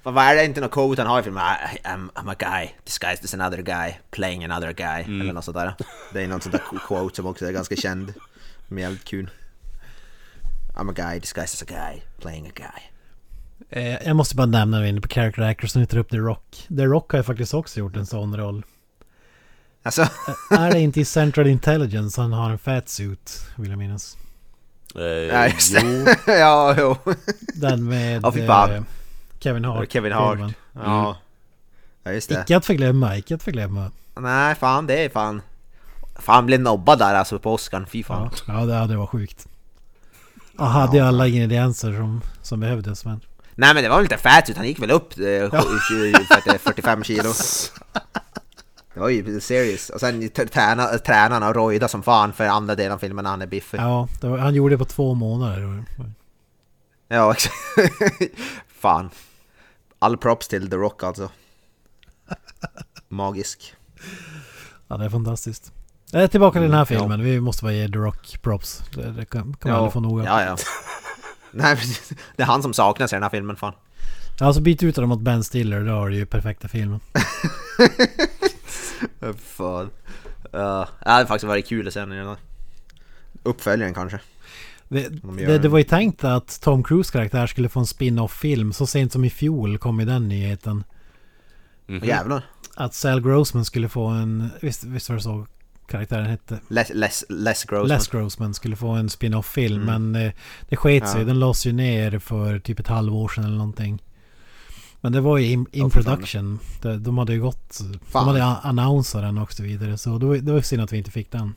[0.02, 1.42] Men vad är det inte något quote han har i filmen?
[1.42, 5.56] I, I'm, I'm a guy disguised as another guy playing another guy eller något sånt
[5.56, 5.74] där.
[6.12, 8.14] Det är något sånt där quote som också är ganska känd.
[8.70, 9.30] Är jävligt kul.
[10.74, 12.90] I'm a guy disguised as a guy playing a guy.
[13.70, 16.10] Eh, jag måste bara nämna när vi är inne på character actors som tar upp
[16.10, 16.66] The Rock.
[16.68, 18.64] The Rock har ju faktiskt också gjort en sån roll.
[19.82, 20.08] Alltså,
[20.50, 24.16] är det inte i Central Intelligence han har en fat suit, vill jag minnas.
[24.94, 26.16] Eh, ja just jo, det.
[26.38, 26.96] ja, jo.
[27.54, 28.86] Den med Ja, fy fan.
[29.40, 29.92] Kevin Hart.
[29.92, 30.36] Kevin Hart.
[30.36, 30.54] filmen.
[30.72, 31.16] Ja.
[32.02, 32.40] Ja, just det.
[32.40, 33.90] Icke att förglömma, icke att förglömma.
[34.14, 35.42] Nej, fan det är fan...
[36.18, 38.30] Fan blev nobbad där alltså på Oscar, fy fan.
[38.46, 39.46] Ja, ja det, var sjukt.
[40.56, 43.20] Han hade ju alla ingredienser som, som behövdes men...
[43.54, 46.24] Nej men det var väl inte fat ut, han gick väl upp eh, sju- tjugo-
[46.24, 47.32] för att det är 45 kilo.
[48.94, 49.90] Det var ju serious.
[49.90, 53.42] Och sen träna, tränarna och rojda som fan för andra delen av filmen när han
[53.42, 53.78] är biffig.
[53.78, 55.84] Ja, var, han gjorde det på två månader.
[57.08, 57.54] Ja, exakt.
[58.80, 59.10] fan.
[60.02, 61.30] All props till The Rock alltså.
[63.08, 63.74] Magisk.
[64.88, 65.72] Ja, det är fantastiskt.
[66.12, 67.00] Eh, tillbaka till den här Mm, ja.
[67.00, 67.22] filmen.
[67.24, 68.82] Vi måste bara ge The Rock props.
[68.94, 70.26] Det, det kan, kan man aldrig få nog av.
[70.26, 70.56] Ja, ja.
[71.52, 71.78] Nej.
[72.36, 73.74] Det är han som saknas i den här filmen fan.
[74.40, 77.00] Alltså byt ut honom mot Ben Stiller, då har du ju perfekta filmen.
[79.38, 79.90] Fan.
[80.54, 82.36] Uh, det hade faktiskt varit kul att se den i den här.
[83.42, 84.20] Uppföljaren kanske.
[84.90, 88.72] Det, det, det var ju tänkt att Tom Cruise karaktär skulle få en spin-off-film.
[88.72, 90.84] Så sent som i fjol kom ju den nyheten.
[91.86, 92.04] mhm.
[92.04, 92.42] Jävlar.
[92.74, 94.50] Att Sal Grossman skulle få en...
[94.60, 95.46] Visst, visst var det så
[95.88, 96.58] karaktären hette?
[96.68, 97.88] Les, Les, Les Grossman.
[97.88, 99.82] Les Grossman skulle få en spin-off-film.
[99.82, 100.10] Mm.
[100.12, 100.32] Men eh,
[100.68, 101.20] det sket sig.
[101.20, 101.26] Ja.
[101.26, 104.02] Den lades ju ner för typ ett halvår sedan eller någonting.
[105.00, 106.58] Men det var ju in, in production.
[106.82, 107.80] De, de hade ju gått...
[108.06, 108.26] Fan.
[108.26, 109.98] De hade annonsat den och så vidare.
[109.98, 111.54] Så det var, det var synd att vi inte fick den.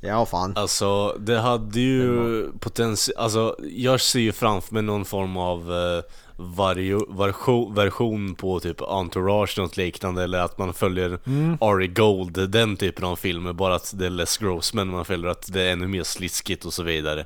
[0.00, 0.52] Ja fan.
[0.56, 6.02] Alltså det hade ju potential, alltså jag ser ju framför mig någon form av eh,
[6.36, 11.18] vario, version, version på typ Entourage, något liknande eller att man följer
[11.60, 15.52] Ari Gold, den typen av filmer, bara att det är less Grossman man följer, att
[15.52, 17.24] det är ännu mer sliskigt och så vidare.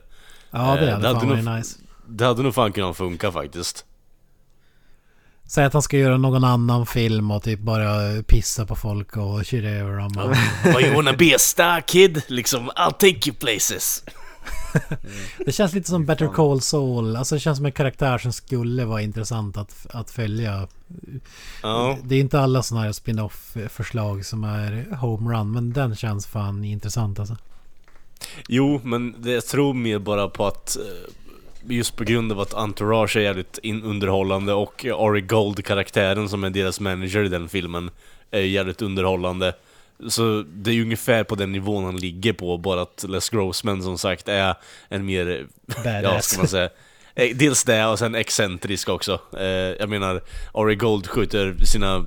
[0.51, 1.79] Ja, det Eh, hade det hade nog- nice.
[2.07, 3.85] Det hade nog fan kunnat funka faktiskt.
[5.51, 9.45] Säg att han ska göra någon annan film och typ bara pissa på folk och
[9.45, 10.19] köra över dem.
[10.19, 10.37] Och,
[10.77, 12.23] Why you wanna be a star kid?
[12.27, 14.05] Liksom, I'll take you places.
[15.39, 17.17] det känns lite som Better Call Saul.
[17.17, 20.69] Alltså det känns som en karaktär som skulle vara intressant att, att följa.
[21.63, 21.99] Ja.
[22.05, 25.53] Det är inte alla sådana här spin-off förslag som är homerun.
[25.53, 27.37] Men den känns fan intressant alltså.
[28.49, 31.13] Jo, men det, jag tror mer bara på att eh,
[31.69, 36.81] Just på grund av att Entourage är jävligt underhållande och Ari Gold-karaktären som är deras
[36.81, 37.91] manager i den filmen
[38.31, 39.53] är jävligt underhållande
[40.09, 43.83] Så det är ju ungefär på den nivån han ligger på, bara att Les Grossman
[43.83, 44.55] som sagt är
[44.89, 46.25] en mer, ja Badass.
[46.25, 46.71] ska man säga
[47.15, 49.21] Eh, Dels det och sen excentrisk också.
[49.39, 49.47] Eh,
[49.79, 50.21] jag menar,
[50.55, 52.07] Ari Gold skjuter sina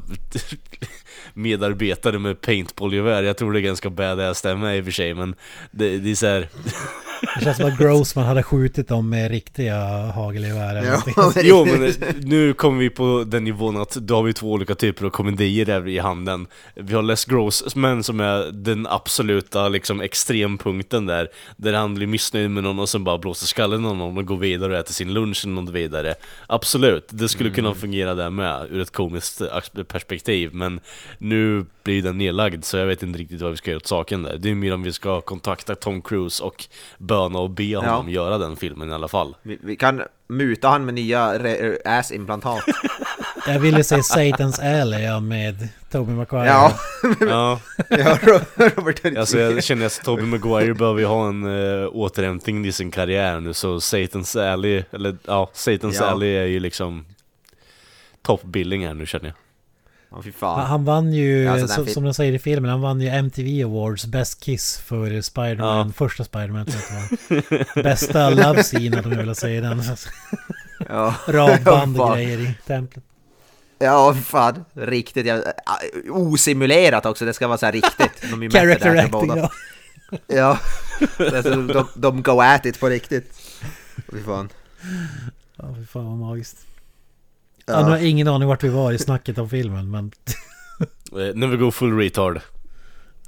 [1.34, 3.24] medarbetare med paintballgevär.
[3.24, 5.36] Jag tror det är ganska badass det med i och för sig, men
[5.72, 6.48] det, det är så här...
[7.36, 9.78] Det känns som att Grossman hade skjutit dem med riktiga
[10.12, 10.76] hagelgevär.
[10.76, 11.04] eller Ja,
[11.36, 14.52] men Jo men eh, nu kommer vi på den nivån att då har vi två
[14.52, 16.48] olika typer av komedier där i handen.
[16.76, 21.28] Vi har Les Grossman som är den absoluta liksom extrempunkten där
[21.58, 24.38] Där han blir missnöjd med någon och sen bara blåser skallen av någon och går
[24.38, 26.16] vidare och äter sin lunch eller något vidare.
[26.48, 30.80] Absolut, det skulle kunna fungera där med ur ett komiskt eh, perspektiv Men
[31.18, 34.24] nu blir den nedlagd så jag vet inte riktigt vad vi ska göra åt saken
[34.24, 34.38] där.
[34.38, 36.68] Det är mer om vi ska kontakta Tom Cruise och
[37.14, 39.36] böna och be honom göra den filmen i alla fall.
[39.42, 41.40] Vi, vi kan muta han med nya
[41.86, 42.64] ass-implantat.
[43.48, 46.48] Jag ville säga Satan's Alley ja, med Tobey Maguire.
[46.48, 46.74] Ja,
[47.20, 47.60] Ja,
[47.90, 48.18] ja.
[48.56, 52.72] Robert Downey Alltså jag känner att Tobey Maguire behöver ju ha en uh, återhämtning i
[52.72, 56.06] sin karriär nu så Satan's Alley, eller ja, Satan's Ja.
[56.06, 57.06] Alley är ju liksom
[58.22, 59.36] toppbilling här nu känner jag
[60.24, 60.66] Fy Han-.
[60.68, 64.06] Han vann ju, alltså, den som, de säger i filmen, han vann ju MTV Awards
[64.06, 65.94] Best Kiss för Spider-Man, Ja.
[65.94, 66.66] första Spider-Man
[67.76, 67.84] jag.
[67.84, 69.84] Bästa love scene hade de velat säga den.
[70.90, 71.16] Ja.
[71.28, 73.04] Radband och grejer i templet.
[73.80, 74.66] Ja, fan.
[74.74, 75.26] Riktigt.
[75.26, 75.42] Ja,
[76.10, 78.32] osimulerat också, det ska vara så här riktigt.
[78.32, 79.38] De är Character där, acting båda.
[79.38, 79.50] ja.
[80.28, 80.60] Ja.
[81.20, 83.34] Alltså, de, de go at it på riktigt.
[84.12, 84.50] Fy fan.
[85.58, 86.58] Ja, fy fan vad magiskt.
[87.66, 87.74] Ja.
[87.76, 90.12] Han har ingen aning vart vi var i snacket om filmen men...
[91.12, 92.42] eh, När vi går full retard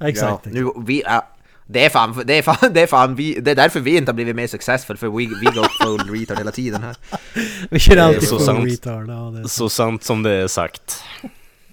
[0.02, 0.46] Exakt.
[0.46, 1.28] Ja, nu, vi, ja,
[1.68, 4.12] det är fan, det är fan, det är fan vi, det är därför vi inte
[4.12, 6.96] har blivit mer successful för vi, vi går full retard hela tiden här.
[7.70, 8.66] Vi kör alltid full sant.
[8.66, 9.10] retard.
[9.10, 9.50] Ja, det så.
[9.50, 11.04] Så sant som det är sagt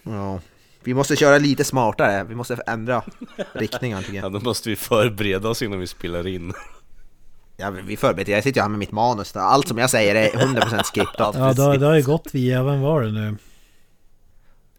[0.02, 0.40] Ja.
[0.84, 3.02] Vi måste köra lite smartare, vi måste ändra
[3.52, 4.32] riktningen tycker Ja jag.
[4.32, 6.52] då måste vi förbereda oss innan vi spelar in
[7.62, 9.40] Ja, vi förbereder, jag sitter ju här med mitt manus, där.
[9.40, 11.34] allt som jag säger är 100% skriptat.
[11.38, 13.36] Ja, det har, det har ju gått via, vem var det nu?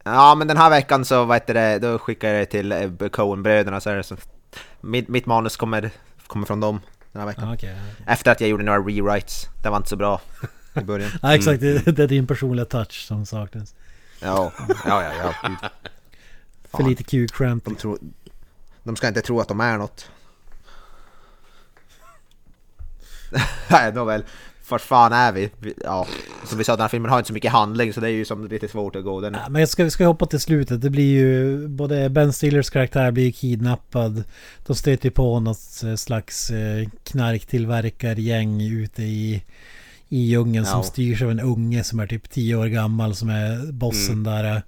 [0.04, 3.80] Ja men den här veckan så vad heter det, då skickar jag det till Coen-bröderna
[3.80, 4.16] så är det så
[4.82, 5.92] mitt, mitt manus kommer,
[6.28, 6.82] kommer från dem
[7.12, 7.48] den här veckan.
[7.48, 7.76] Ja, okej.
[8.08, 10.22] Efter att jag gjorde några rewrites, det var inte så bra
[10.74, 11.12] i början.
[11.22, 11.62] Ja, exakt.
[11.62, 13.76] Det, det är din personliga touch som saknas.
[14.20, 14.52] Ja,
[14.86, 15.70] ja, ja, ja.
[16.72, 17.66] För lite Q-cramp.
[17.66, 18.00] De, tror,
[18.84, 20.10] de ska inte tro att de är något.
[23.72, 24.24] Nej, nåväl.
[24.70, 25.50] Vart fan är vi?
[25.84, 26.08] Ja,
[26.46, 28.26] som vi sa, den här filmen har inte så mycket handling så det är ju
[28.26, 29.34] som lite svårt att gå den.
[29.34, 30.82] Ja, Men jag ska, ska hoppa till slutet.
[30.82, 31.68] Det blir ju...
[31.68, 34.24] Både Ben Stillers karaktär blir kidnappad.
[34.66, 39.44] De stöter ju på något eh, slags eh, knarktillverkargäng ute i,
[40.10, 40.84] i djungeln som Ja.
[40.84, 44.56] styrs av en unge som är typ 10 år gammal som är bossen där.
[44.56, 44.62] eh,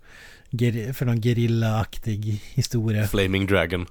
[0.50, 3.08] ger- För någon gerillaaktig historia.
[3.08, 3.86] Flaming Dragon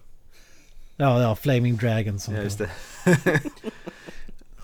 [0.97, 2.71] Ja, ja, Flaming Dragon som Ja, just det.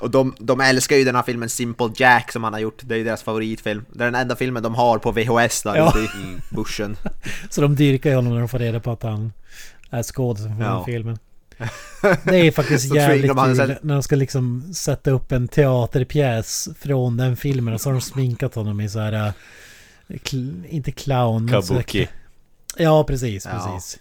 [0.01, 2.95] Och de, de älskar ju den här filmen Simple Jack som han har gjort, det
[2.95, 3.85] är ju deras favoritfilm.
[3.93, 5.89] Det är den enda filmen de har på VHS där Ja.
[5.89, 6.97] ute i bushen.
[7.51, 9.33] Så de dyrkar ju honom när de får reda på att han
[9.91, 10.79] är skådisen för den Ja.
[10.79, 11.19] här filmen.
[12.25, 17.17] Det är faktiskt jävligt kul sen- när de ska liksom sätta upp en teaterpjäs från
[17.17, 19.13] den filmen och så har de sminkat honom i så här...
[19.13, 19.33] äh,
[20.09, 22.09] Kl- inte clown men så här- Kabuki
[22.77, 23.73] Ja precis, Ja.
[23.75, 23.99] precis.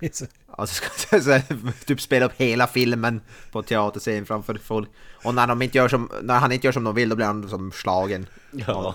[0.58, 1.40] Så- Och så ska så,
[1.86, 3.20] typ spela upp hela filmen
[3.52, 4.88] på teaterscen framför folk.
[5.24, 7.26] Och när, de inte gör som, när han inte gör som de vill då blir
[7.26, 8.26] han som slagen.
[8.50, 8.94] Ja,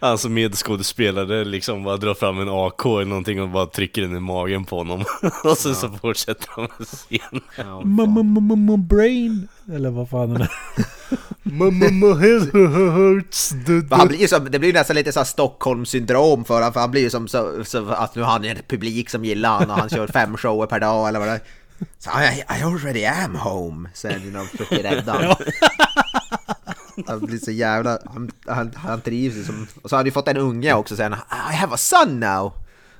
[0.18, 4.20] som medskådespelare liksom bara drar fram en AK eller någonting och bara trycker den i
[4.20, 5.04] magen på honom
[5.44, 9.48] Och sen så fortsätter han med scenen Ja, Mamma, mamma, mamma, brain!
[9.74, 10.48] Eller vad fan är det?
[11.42, 13.52] Mamma, hurts
[13.90, 17.02] han blir som, det blir nästan lite så här Stockholm-syndrom för honom, för han blir
[17.02, 19.88] ju som så, så att nu har han en publik som gillar honom och han
[19.90, 21.40] kör fem shower per dag eller vad det är.
[21.98, 25.36] Så I, I already am home, säger han när de försöker rädda honom.
[27.06, 30.12] Han blir så jävla, han, han, han trivs ju som, och så har han ju
[30.12, 31.12] fått en unge också sen,
[31.50, 32.52] I have a son now!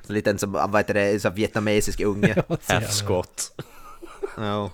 [0.02, 2.42] Så en liten som, vad heter det, så vietnamesisk unge.
[3.04, 3.50] Squat
[4.36, 4.70] Ja.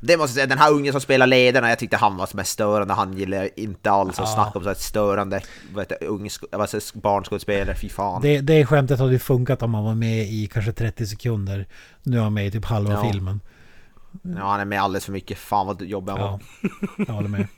[0.00, 2.50] Det måste jag säga, den här ungen som spelar ledarna, jag tyckte han var mest
[2.50, 4.34] störande, han gillar inte alls att Ja.
[4.34, 5.40] snacka om så här störande
[5.78, 8.22] heter, ung, alltså, barnskådespelare, fy fan.
[8.22, 11.66] Det, det skämtet hade ju funkat om han var med i kanske 30 sekunder.
[12.02, 13.10] Nu är han med i typ halva Ja.
[13.12, 13.40] filmen.
[14.22, 16.40] Ja, han är med alldeles för mycket, fan vad jobbig han Ja, var.
[17.06, 17.46] jag håller med.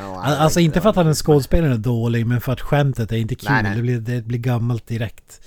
[0.00, 1.14] Ja, Alltså inte för att han är ja.
[1.14, 3.48] skådespelaren är dålig, men för att skämtet är inte kul.
[3.50, 3.76] Nej, nej.
[3.76, 5.40] Det, blir, det blir gammalt direkt.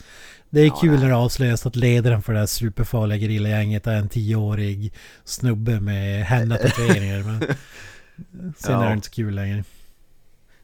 [0.55, 3.95] Det är Ja, kul när det avslöjas att ledaren för det här superfarliga gerillagänget är
[3.95, 7.23] en tioårig snubbe med henna-tatueringar.
[7.23, 7.39] men
[8.57, 8.83] sen Ja.
[8.83, 9.63] är det inte så kul längre.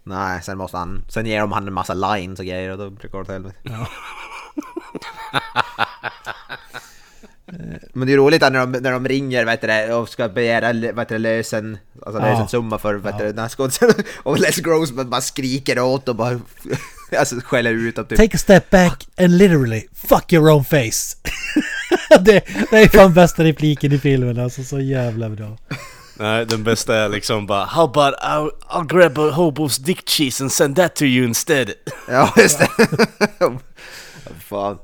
[0.03, 2.89] Nej, sen måste han, sen ger de han en massa lines och grejer och då
[2.89, 3.55] blir det åt helvete.
[3.63, 3.87] Ja.
[7.93, 10.91] Men det är roligt att när de, när de ringer vet du, och ska begära
[10.93, 12.29] vet du, lösen, alltså Ja.
[12.31, 16.39] lösensumma för vet du, den här skådisen och Les Grossman bara skriker åt och bara
[17.17, 18.17] alltså, skäller ut dem typ.
[18.17, 21.17] Take a step back and literally fuck your own face.
[22.19, 25.57] det, det är fan bästa repliken i filmen alltså, så jävla bra.
[26.17, 30.43] Nej, den bästa är liksom bara How about I'll, I'll grab a hobo's dick cheese
[30.43, 31.71] and send that to you instead.
[32.09, 32.67] Ja, just det.
[34.39, 34.77] Fan.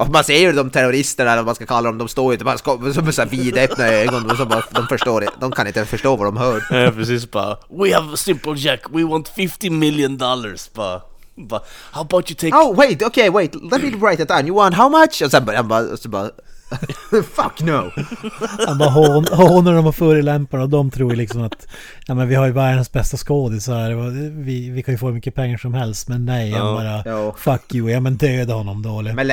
[0.00, 2.34] Och man ser ju de terroristerna, eller vad man ska kalla dem, de står ju
[2.34, 2.58] inte bara
[2.92, 5.28] som så vidöppna ögon, och så bara, de förstår det.
[5.40, 6.62] De kan inte förstå vad de hör.
[6.84, 10.72] Ja, precis bara We have a simple jack, we want 50 million dollars.
[10.72, 11.00] Bara,
[11.34, 11.60] bara
[11.90, 12.56] How about you take...
[12.56, 14.46] Oh wait, okay wait, let me write it down.
[14.46, 15.22] You want how much?
[15.22, 16.30] Och sen bara, och så bara
[17.34, 17.90] Fuck no!
[18.66, 21.66] Han bara hån, hånar dem och förolämpar och de tror ju liksom att
[22.06, 23.90] ja men vi har ju världens bästa skådisar
[24.42, 27.34] vi, vi kan ju få hur mycket pengar som helst men nej han bara Ja.
[27.38, 29.12] fuck you, ja men döda honom då eller?
[29.12, 29.30] Men,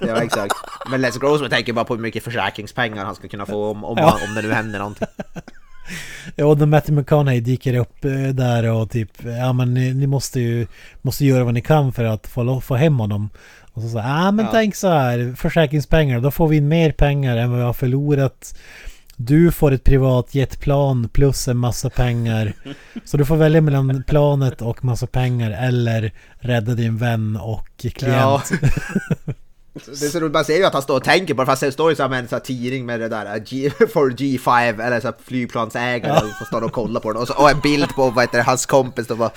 [0.00, 0.54] ja, exakt.
[0.90, 3.98] Men Les Grossman tänker bara på hur mycket försäkringspengar han ska kunna få om, om,
[3.98, 4.18] Ja.
[4.28, 5.06] om det nu händer någonting.
[6.36, 10.06] Ja, och när Matthew McConaughey dyker upp eh, där och typ ja men ni, ni
[10.06, 10.66] måste ju
[11.02, 13.30] måste göra vad ni kan för att få, få hem honom.
[13.76, 14.50] Och så säger ah men Ja.
[14.52, 18.58] tänk så här, försäkringspengar, då får vi in mer pengar än vad vi har förlorat.
[19.16, 22.52] Du får ett privat jetplan plus en massa pengar.
[23.04, 28.52] Så du får välja mellan planet och massa pengar eller rädda din vän och klient.
[28.52, 28.58] Ja.
[29.86, 31.72] Det så roligt, man ser ju att han står och tänker på det, fast det
[31.72, 35.12] står ju med en sån här tidning med det där G, for G5 eller så
[35.24, 36.22] flygplansägare Ja.
[36.40, 38.44] och står och kollar på den och, så, och en bild på vad heter det,
[38.44, 39.30] hans kompis och bara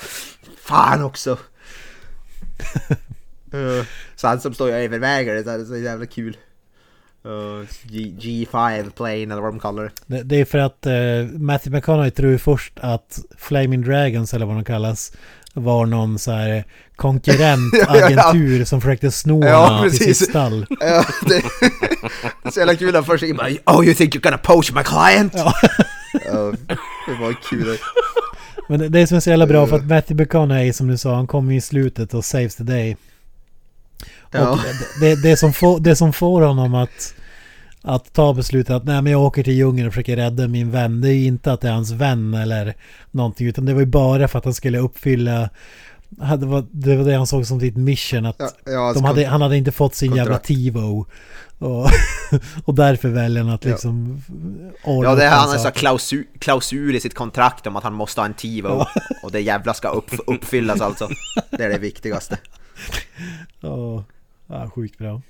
[0.63, 1.37] Fan också!
[3.53, 3.85] Eh,
[4.15, 6.37] så han som står och överväger det, så är det så jävla kul.
[7.25, 9.91] Uh, G, G5 plane eller vad de kallar det.
[10.07, 10.93] Det, det är för att eh,
[11.39, 15.11] Matthew McConaughey tror ju först att Flaming Dragons eller vad de kallas
[15.53, 16.63] var någon så här
[16.95, 20.65] konkurrentagentur som försökte sno Ja, honom till sitt stall.
[20.79, 21.35] Ja, det,
[22.43, 23.47] det är så jävla kul att först bara
[23.77, 25.33] Oh you think you're gonna poach my client?
[25.35, 25.53] Ja.
[26.25, 26.53] Ja,
[27.07, 27.77] det var kul.
[28.69, 31.15] Men det- det som är så jävla bra för att Matthew McConaughey som du sa,
[31.15, 32.97] han kommer i slutet och saves the day.
[34.31, 34.49] Ja.
[34.49, 34.59] Och
[35.01, 37.13] det, det, som får, det som får honom att,
[37.81, 41.01] att ta beslutet att nej men jag åker till djungeln och försöker rädda min vän.
[41.01, 42.75] Det är ju inte att det är hans vän eller
[43.11, 45.49] någonting utan det var ju bara för att han skulle uppfylla
[46.21, 49.25] hade, var- det var det han såg som sitt mission att Ja, ja, de hade,
[49.25, 50.47] han hade inte fått sin jävla kontrakt.
[50.47, 51.05] TiVo.
[51.59, 51.87] Och,
[52.65, 53.71] och därför väljer han att Ja.
[53.71, 54.23] liksom
[54.83, 58.21] ordna Ja, det är han har klausul, klausul i sitt kontrakt om att han måste
[58.21, 58.85] ha en TiVo.
[59.23, 61.09] Och det jävla ska upp, uppfyllas alltså.
[61.51, 62.37] Det är det viktigaste.
[63.59, 64.03] Ja,
[64.49, 65.21] ja, sjukt bra.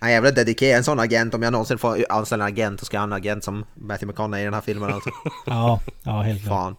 [0.00, 1.34] Han är jävla dedikerad, en sån agent.
[1.34, 4.06] Om jag någonsin får anställa en agent så ska jag ha en agent som Matthew
[4.06, 5.10] McConaughey i den här filmen alltså.
[5.46, 6.50] Ja, ja helt klart.
[6.50, 6.76] Fan.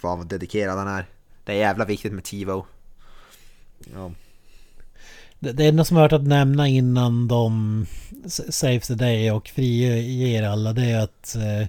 [0.00, 1.06] Fan vad dedikerad han är.
[1.44, 2.66] Det är jävla viktigt med TiVo.
[3.94, 4.10] Ja.
[5.38, 7.86] Det, det enda som jag har hört att nämna innan de
[8.26, 11.68] Saves the Day och friger alla det är att eh,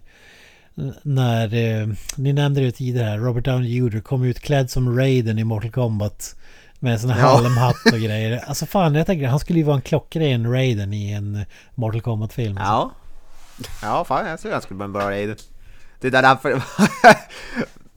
[1.03, 3.99] när, eh, ni nämnde det tidigare här, Robert Downey Jr.
[3.99, 6.35] kom ut klädd som Raiden i Mortal Kombat.
[6.79, 7.27] Med en sån här Ja.
[7.27, 8.43] halmhatt och grejer.
[8.47, 11.45] Alltså fan jag tänker han skulle ju vara en klockren Raiden i en
[11.75, 12.57] Mortal Kombat-film.
[12.57, 12.91] Ja.
[13.81, 15.35] Ja, fan jag tror han skulle vara en bra raid.
[16.01, 16.51] Det är därför...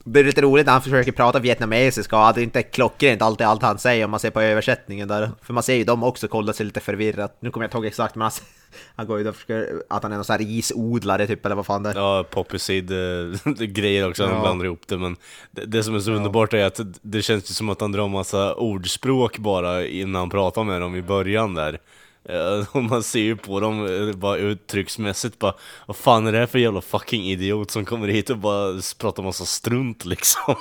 [0.05, 3.47] Det är lite roligt när han försöker prata vietnamesiska och det är inte klockrent alltid
[3.47, 5.31] allt han säger om man ser på översättningen där.
[5.43, 7.37] För man ser ju dem också kolla sig lite förvirrat.
[7.41, 8.33] Nu kommer jag inte ihåg exakt men han,
[8.97, 11.67] han går ju och försöker att han är någon sån här risodlare typ eller vad
[11.67, 11.95] fan det är.
[11.95, 14.41] Ja, Poppy Seed eh, också, han Ja.
[14.41, 15.17] blandar ihop det men
[15.51, 18.09] det, det som är så underbart är att det känns ju som att han drar
[18.09, 21.79] massa ordspråk bara innan han pratar med dem i början där.
[22.29, 25.55] Eh, Och man ser ju på dem eh, bara uttrycksmässigt bara
[25.87, 29.23] Vad fan är det här för jävla fucking idiot som kommer hit och bara pratar
[29.23, 30.55] massa strunt liksom?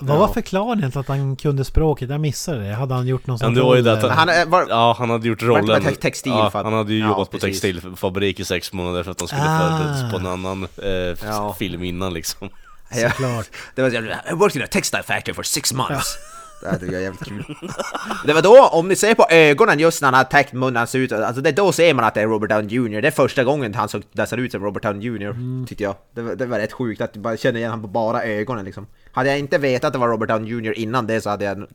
[0.00, 2.10] Vad var förklaringen till att han kunde språket?
[2.10, 2.74] Jag missade det.
[2.74, 4.66] Hade han gjort någon Ja, sån det var ju det att roll, han- är, var,
[4.68, 5.82] Ja, han hade gjort Var det rollen...
[5.84, 7.60] te- textil ja, han hade ju Ja, jobbat på precis.
[7.60, 9.58] textilfabrik i sex månader för att han skulle Ah.
[9.78, 10.90] förberedas på en annan eh,
[11.28, 11.56] Ja.
[11.58, 12.48] film innan liksom.
[12.90, 13.46] ja, Såklart.
[13.74, 16.16] det var I worked in a textile factory for six months.
[16.62, 17.44] Det här tycker jag är jävligt kul.
[18.26, 20.98] Det var då, om ni ser på ögonen just när han har täckt munnen ser
[20.98, 23.00] ut, alltså det, då ser man att det är Robert Downey Jr.
[23.02, 25.66] Det är första gången han såg, det ser ut som Robert Downey Jr.
[25.66, 25.94] Tyckte jag.
[26.14, 28.86] Det, var- det var rätt sjukt att man känner igen honom på bara ögonen liksom.
[29.12, 30.72] Hade jag inte vetat att det var Robert Downey Jr.
[30.78, 31.66] innan det så hade jag...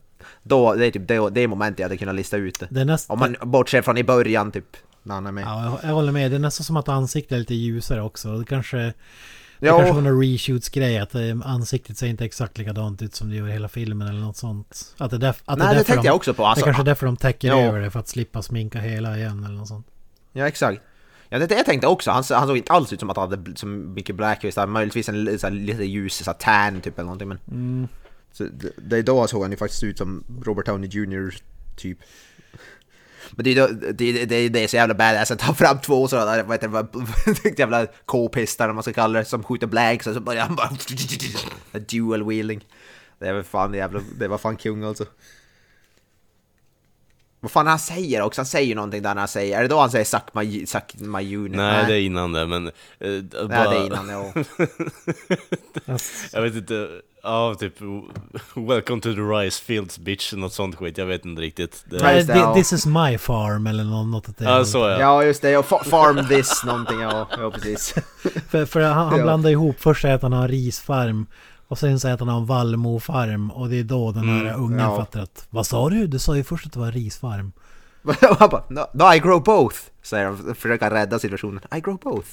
[0.44, 2.68] Då, det är typ det, det momentet jag hade kunnat lista ut det.
[2.70, 3.14] Det är nästan...
[3.14, 5.44] Om man bortser från i början typ, när han är med.
[5.44, 6.32] Ja, jag, jag håller med.
[6.32, 8.38] Det är nästan som att ansiktet är lite ljusare också.
[8.38, 8.94] Det kanske...
[9.64, 9.78] Det Ja.
[9.78, 13.48] kanske var någon reshoots-grej att eh, ansiktet ser inte exakt likadant ut som det gör
[13.48, 14.96] i hela filmen eller något sånt.
[14.98, 16.42] Att det, är därf- att Nej, det därför tänkte de, jag också på.
[16.44, 17.60] det Alltså, är kanske är därför de täcker Ja.
[17.62, 19.88] över det för att slippa sminka hela igen eller något sånt.
[20.34, 20.82] Ja exakt.
[21.30, 23.30] Ja det, det jag tänkte också, han, han såg inte alls ut som att han
[23.30, 26.98] hade så mycket blackface, där, möjligtvis en så här, lite ljus så här, tan typ
[27.00, 27.88] eller någonting men...
[28.32, 31.34] Så det, det är då såg han ju faktiskt ut som Robert Downey Jr.
[31.76, 31.98] typ.
[33.32, 35.80] Men det är ju det, det, det, det är så jävla badass att ta fram
[35.80, 40.08] två sådana vad heter det, jävla k-pistar eller man ska kalla det, som skjuter blanks
[40.08, 40.70] och så börjar han bara...
[41.80, 42.66] Dual wheeling.
[43.20, 45.06] Det väl fan jävla, det var fan kung alltså.
[47.40, 49.80] Vad fan han säger också, han säger någonting där när han säger, är det då
[49.80, 51.56] han säger 'suck my, suck my unit'?
[51.56, 52.68] Nej, det är innan det, men...
[52.68, 54.34] eh, Nej, bara- det är innan, ja.
[56.34, 56.90] Jag vet inte,
[57.24, 57.82] ja typ
[58.56, 61.84] 'Welcome to the rice fields bitch' något sånt skit, jag vet inte riktigt.
[61.90, 62.54] Det, Nej, just det, ja.
[62.54, 65.00] This is my farm eller nå- något åt det ja, så ja.
[65.00, 67.94] Ja, just det, ja, fa- farm this någonting, ja, ja precis.
[68.50, 69.24] För, för han, han Ja.
[69.24, 71.26] blandar ihop, först säger att han har en risfarm
[71.68, 74.64] och sen säger att han har en vallmofarm och det är då den här Mm,
[74.64, 74.98] ungen ja.
[74.98, 76.08] fattar att Vad sa du?
[76.08, 77.52] Du sa ju först att det var en risfarm.
[78.40, 81.62] han bara, no, no, I grow both, säger han, försöker rädda situationen.
[81.76, 82.28] I grow both.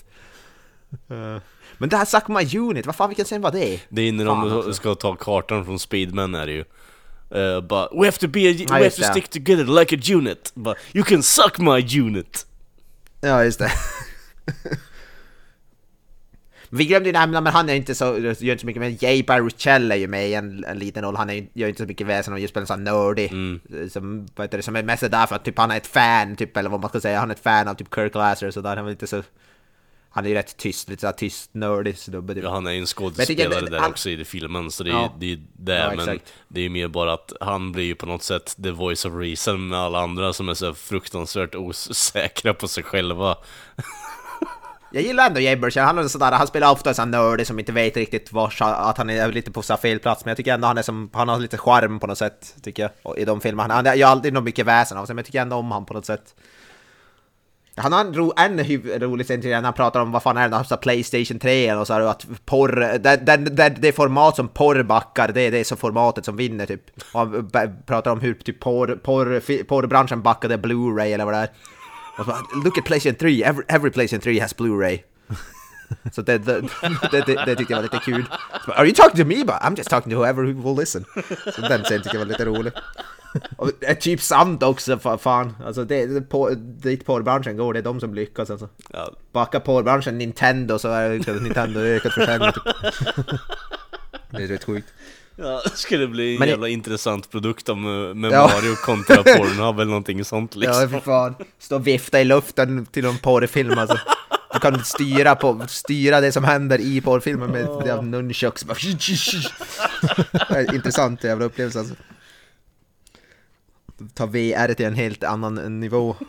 [1.08, 1.40] Eh,
[1.81, 3.81] men det här Suck My Unit, vad fan vilken scen var det?
[3.89, 4.73] Det är när Fan, de alltså.
[4.73, 6.65] ska ta kartan från Speedman är det ju.
[7.35, 10.52] Uh, but we have to be, a, we have to stick together like a unit.
[10.55, 12.47] But you can suck my unit.
[13.20, 13.70] Ja, just det.
[16.69, 19.23] Vi glömde ju nämna, men han är inte så, gör inte så mycket, men Jay
[19.23, 22.07] Baruchel är ju med i en, en liten roll, han är, gör inte så mycket
[22.07, 23.31] väsen och just spelar en sån nördig,
[23.93, 26.36] som, vad heter det, som är mest där för att typ han är ett fan,
[26.36, 28.55] typ, eller vad man ska säga, han är ett fan av typ Kirk Glasser och
[28.55, 29.23] sådär, han är inte så,
[30.11, 32.45] han är ju rätt tyst, lite såhär tyst, nördig snubbe typ.
[32.45, 35.12] Ja, han är ju en skådespelare där han- också i filmen, så det är Ja.
[35.19, 36.32] det är ju det, Ja, men exakt.
[36.49, 39.12] det är ju mer bara att han blir ju på något sätt the voice of
[39.15, 43.37] reason med alla andra som är så fruktansvärt osäkra på sig själva.
[44.93, 47.59] Jag gillar ändå Jay Baruchel, han är sådär, han spelar ofta en sån nördig som
[47.59, 50.66] inte vet riktigt var, att han är lite på fel plats, men jag tycker ändå
[50.66, 53.74] han är som, han har lite charm på något sätt, tycker jag, i de filmerna.
[53.74, 55.95] Han gör aldrig något mycket väsen av sig, men jag tycker ändå om han på
[55.95, 56.35] något sätt.
[57.76, 58.59] Han har en, ro, en
[59.01, 61.74] rolig scen till när han pratar om vad fan är det, så här Playstation 3
[61.74, 65.64] och så här, att porr, det, det, det, format som porr backar, det är det
[65.64, 66.82] så formatet som vinner typ.
[67.12, 67.51] Och han
[67.86, 71.51] pratar om hur typ porr, porr, porrbranschen backade Blu-ray eller vad det är.
[72.18, 74.98] Och så, bara, Look at Playstation 3, every, every Playstation 3 has Blu-ray.
[76.12, 76.60] Så det, det,
[77.10, 78.24] det, det, det tyckte jag var lite kul.
[78.66, 79.44] Bara, Are you talking to me?
[79.44, 81.05] Bara, I'm just talking to whoever will listen.
[81.55, 82.72] Så den scenen tycker jag var lite rolig.
[83.57, 85.57] Och det är typ sant också, fa- fan.
[85.66, 88.69] Alltså det, det, på, dit porrbranschen går, det är de som lyckas alltså.
[88.93, 92.62] Ja, Backa porrbranschen Nintendo så är det Nintendo ökat försäljning typ.
[94.31, 94.89] Det är rätt sjukt.
[95.36, 98.51] ja, det skulle bli en Men det- jävla intressant produkt om, eh, med Ja.
[98.55, 100.82] Mario kontra Pornhub eller någonting sånt liksom.
[100.82, 101.35] Ja, för fan.
[101.59, 103.98] Stå och vifta i luften till en porrfilm alltså.
[104.52, 108.05] Du kan styra, på, styra det som händer i porrfilmen med oh.
[108.05, 108.65] nunchucks.
[110.51, 111.94] Det Intressant jävla upplevelse alltså.
[114.14, 116.16] Ta VR till en helt annan nivå.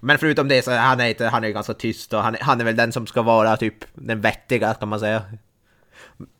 [0.00, 2.60] Men förutom det så är han, inte, han är ganska tyst och han, är- han
[2.60, 5.22] är väl den som ska vara typ den vettiga kan man säga.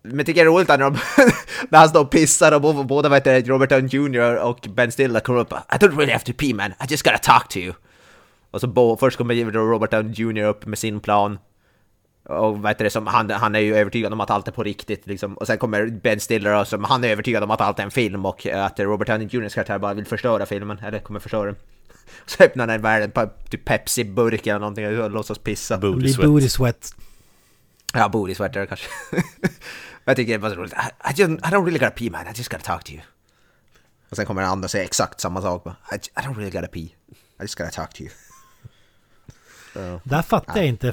[0.02, 0.92] Men jag tycker det är roligt när, de,
[1.70, 5.20] när han står och pissar och båda vet det, Robert Downey Jr och Ben Stiller
[5.20, 7.74] kommer upp I don't really have to pee man, I just gotta talk to you.
[8.50, 11.38] Och så bo, först kommer Robert Downey Jr upp med sin plan.
[12.28, 15.06] Och vet det, som, han, han är ju övertygad om att allt är på riktigt
[15.06, 15.34] liksom.
[15.34, 17.90] Och sen kommer Ben Stiller och som, han är övertygad om att allt är en
[17.90, 21.44] film och eh, att Robert Downey Jr.'s karaktär bara vill förstöra filmen, eller kommer förstöra
[21.44, 21.56] den.
[22.26, 25.76] Så öppnar han en värld, en typ Pepsi-burk eller någonting och låtsas pissa.
[25.76, 26.30] Det Booty sweat.
[26.30, 26.94] booty sweat.
[27.94, 28.86] Ja, booty sweater kanske.
[30.04, 30.72] jag tycker det är bara så roligt.
[30.72, 33.02] I, I, just, I don't really gotta pee man, I just gotta talk to you.
[34.10, 35.66] Och sen kommer den andra och säger exakt samma sak.
[35.66, 38.10] I, I don't really gotta pee, I just gotta talk to you.
[39.72, 40.92] Så, Där fattar jag inte.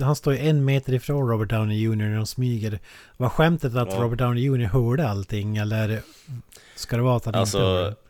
[0.00, 1.96] Han står ju en meter ifrån Robert Downey Jr.
[1.96, 2.78] när de smyger.
[3.16, 3.98] Var skämtet att Ja.
[4.02, 4.64] Robert Downey Jr.
[4.66, 6.00] hörde allting eller
[6.76, 7.86] ska det vara att han inte hörde?
[7.86, 8.00] Alltså,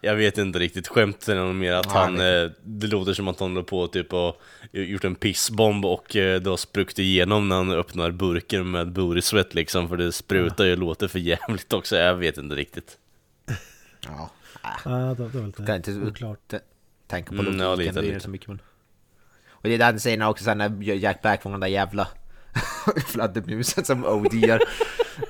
[0.00, 3.28] jag vet inte riktigt, skämtet är nog mer att Ja, han, eh, det låter som
[3.28, 4.40] att han håller på typ och
[4.72, 9.88] gjort en pissbomb och eh, då spruckit igenom när han öppnar burken med sweat liksom,
[9.88, 12.98] för det sprutar ju och låter för jävligt också, jag vet inte riktigt.
[14.06, 14.30] ja,
[14.84, 16.38] Ja, det, det var lite inte oklart.
[16.48, 16.58] t-
[17.06, 18.20] tänka på Mm, logiken, ja, det lite, är lite.
[18.20, 18.58] så mycket men...
[19.66, 22.08] Och det är den scenen också sen när Jack Black fångar den där jävla
[23.06, 24.60] fladdermusen som odiar.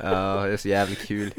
[0.05, 1.31] Uh, det är så jävligt kul.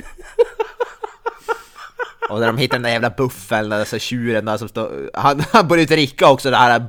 [2.29, 5.09] Och när de hittar den där jävla buffeln, alltså tjuren där som står...
[5.13, 6.87] Han, han börjar dricka också det här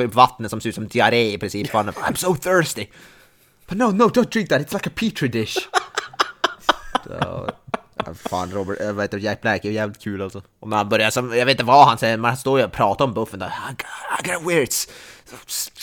[0.00, 1.72] eh, vattnet som ser ut som diarré i princip.
[1.72, 2.86] Han, I'm so thirsty!
[3.68, 5.68] But no, no, don't drink that, it's like a petri dish!
[7.04, 7.50] Så,
[8.14, 10.42] fan Robert, jag vet inte, Jack Black är jävligt kul alltså.
[10.60, 12.64] Och när han börjar som, jag vet inte vad han säger, men han står ju
[12.64, 13.46] och pratar om buffen där.
[13.46, 14.88] I got, I got weirds!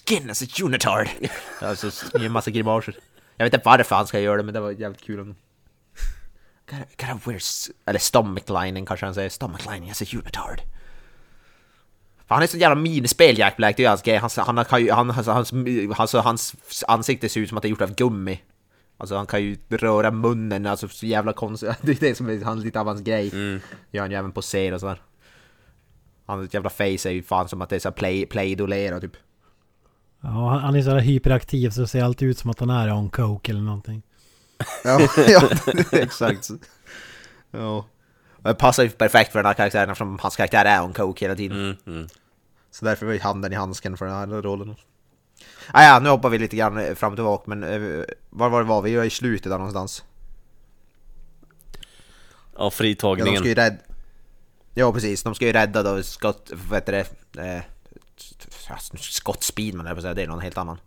[0.06, 1.08] Skin as a unitard.
[1.62, 2.96] Alltså, en massa grimaser.
[3.38, 5.20] Jag vet inte varför han ska göra det, men det var jävligt kul.
[5.20, 5.36] Om...
[6.70, 10.02] Got a, got a weird, s- eller stomach lining kanske han säger, stomach lining as
[10.02, 10.62] a unitard.
[12.28, 14.18] För han är så jävla minispel Jack Black, det är ju hans grej.
[14.18, 15.54] Hans, han, har- kan ju- han, hans, hans,
[16.00, 16.56] alltså, hans
[16.88, 18.42] ansikte ser ut som att det är gjort av gummi.
[18.98, 21.70] Alltså han kan ju röra munnen, alltså så jävla konstigt.
[21.82, 23.30] Det är det som är han, lite av hans grej.
[23.34, 23.60] Mm.
[23.92, 25.02] Gör han ju även på scen och sådär.
[26.26, 29.12] Hans jävla face är ju fan som att det är så här play, playdolera typ.
[30.26, 32.92] Ja, han- är så här hyperaktiv så det ser alltid ut som att han är
[32.94, 34.02] on coke eller någonting.
[34.84, 35.50] Ja, ja
[35.92, 36.50] exakt.
[37.52, 37.86] Ja.
[38.38, 41.36] Det passar ju perfekt för den här karaktären eftersom hans karaktär är on coke hela
[41.36, 41.58] tiden.
[41.58, 42.08] Mm, mm.
[42.72, 44.76] Så därför var ju handen i handsken för den här rollen.
[45.72, 48.70] Ah, ja, nu hoppar vi lite grann fram och tillbaka, men eh, var var det
[48.70, 48.96] var vi?
[48.96, 50.04] var i slutet där någonstans.
[51.74, 51.80] Ja,
[52.58, 53.38] Ja, de fritagningen.
[53.40, 53.78] ska ju rädda...
[54.74, 55.24] Ja, precis.
[55.24, 56.52] De ska ju rädda då Scott...
[56.70, 57.42] Vad heter det?
[57.56, 57.62] Eh,
[59.00, 60.14] Scott Speedman, eller på säga.
[60.14, 60.78] Det är någon helt annan.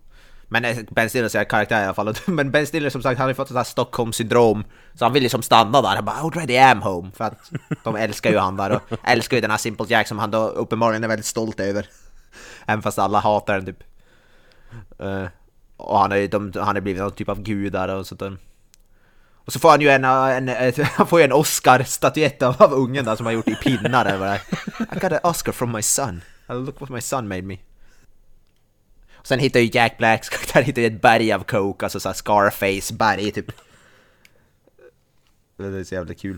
[0.51, 2.15] Men eh, Ben Stillers är karaktär i alla fall.
[2.25, 4.63] Men Ben Stiller som sagt, han har ju fått sånt här Stockholm-syndrom.
[4.93, 5.95] Så han vill liksom stanna där.
[5.95, 7.11] Han bara already am home.
[7.15, 7.51] För att
[7.83, 10.47] de älskar ju han där och älskar ju den här Simple Jack som han då
[10.47, 11.85] uppenbarligen är väldigt stolt över.
[12.65, 13.83] Även fast alla hatar den typ.
[14.99, 15.25] Eh,
[15.77, 18.19] och han har ju de, han har blivit någon typ av gud där och sånt
[18.19, 18.37] där.
[19.45, 23.05] Och så får han ju en, en, en han får ju en Oscar-statyett av, ungen
[23.05, 24.35] där som han gjort i pinnar är.
[24.95, 26.21] I got an Oscar from my son.
[26.49, 27.57] Look what my son made me.
[29.15, 33.31] Och sen hittar ju Jack Blacks karaktär hittar ett berg av coke, alltså såhär Scarface-berg
[33.31, 33.51] typ.
[35.57, 36.37] Det är så jävla kul.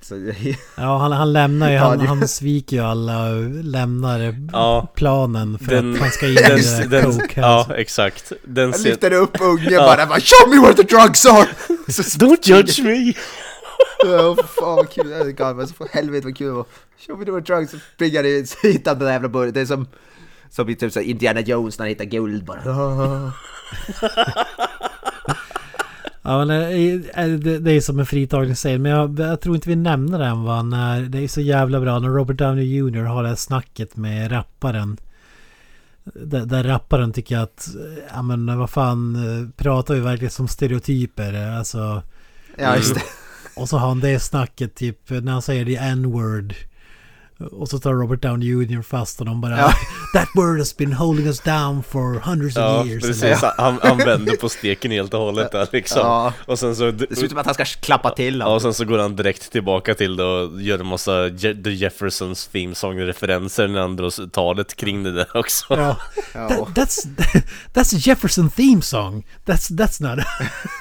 [0.00, 0.14] Så,
[0.76, 4.92] Ja, han, han lämnar ju, han, han sviker ju alla och lämnar Ja.
[4.94, 8.32] planen för Den- att han ska in Den, den, coke ja, exakt.
[8.44, 9.80] Den han lyfter upp ungen Ja.
[9.86, 11.48] bara, bara 'Show me where the drugs are!'
[11.92, 13.12] Så Don't judge me!
[14.04, 16.66] Ja, fan vad kul, det är galet, för helvete vad kul det var.
[16.98, 19.60] Show me the drugs, så springer det så hittar han den där jävla burken, det
[19.60, 19.86] är som
[20.50, 22.60] som i typ så Indiana Jones när han hittar guld bara.
[26.22, 28.82] Ja, men eh, eh, det, det är som en fritagningsscen.
[28.82, 30.62] Men jag, jag tror inte vi nämner den va.
[30.62, 33.02] När, det är så jävla bra när Robert Downey Jr.
[33.02, 34.96] har det här snacket med rapparen.
[36.04, 37.68] Där, där rapparen tycker att,
[38.14, 41.56] ja men vad fan, eh, pratar vi verkligen som stereotyper?
[41.58, 42.02] Alltså,
[42.58, 43.02] Ja just det.
[43.58, 46.54] Och så har han det snacket typ när han säger the n-word.
[47.52, 48.82] Och så tar Robert Downey Jr.
[48.82, 49.72] fast och de bara Ja.
[50.14, 53.02] That word has been holding us down for hundreds Ja, of years.
[53.04, 53.42] precis.
[53.58, 55.98] Han, han vänder på steken helt och hållet där liksom.
[56.00, 56.32] Ja.
[56.46, 56.90] Och sen så...
[56.90, 58.56] Det ser ut som att han ska klappa till Ja, honom.
[58.56, 61.70] och sen så går han direkt tillbaka till det och gör en massa Je- The
[61.70, 65.64] Jeffersons theme song-referenser när han drar talet kring det där också.
[65.68, 65.96] Ja.
[66.34, 66.48] Ja.
[66.48, 67.08] That, that's
[67.74, 69.26] that's a Jefferson theme song.
[69.46, 70.24] That's that's not a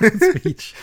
[0.39, 0.73] speech.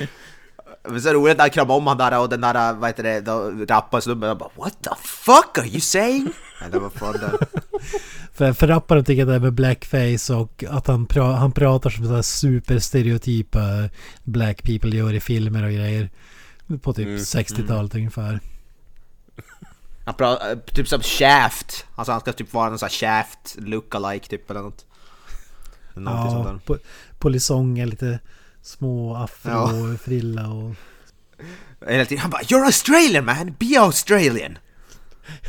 [0.89, 3.21] Men så roligt när han kramar om han där och den där, vad heter det,
[3.21, 6.29] då rappar snubben och bara What the fuck are you saying?
[6.73, 7.47] Det var fan det.
[8.33, 11.91] För, för rapparen tycker jag det är med blackface och att han, pra, han pratar
[11.91, 13.61] som så här superstereotypa
[14.23, 16.11] black people gör i filmer och grejer.
[16.83, 18.41] På typ Mm, 60-talet ungefär.
[20.05, 21.87] Han pratar typ som Shaft.
[21.95, 22.91] Alltså han ska typ vara någon sån här
[23.23, 24.85] Shaft lookalike typ eller något.
[25.95, 26.59] Någonting sånt Ja, där.
[26.59, 26.77] po,
[27.19, 28.19] polisonger, lite
[28.65, 30.75] små afro-frilla och...
[31.87, 34.59] Hela tiden han bara You're Australian man, be Australian!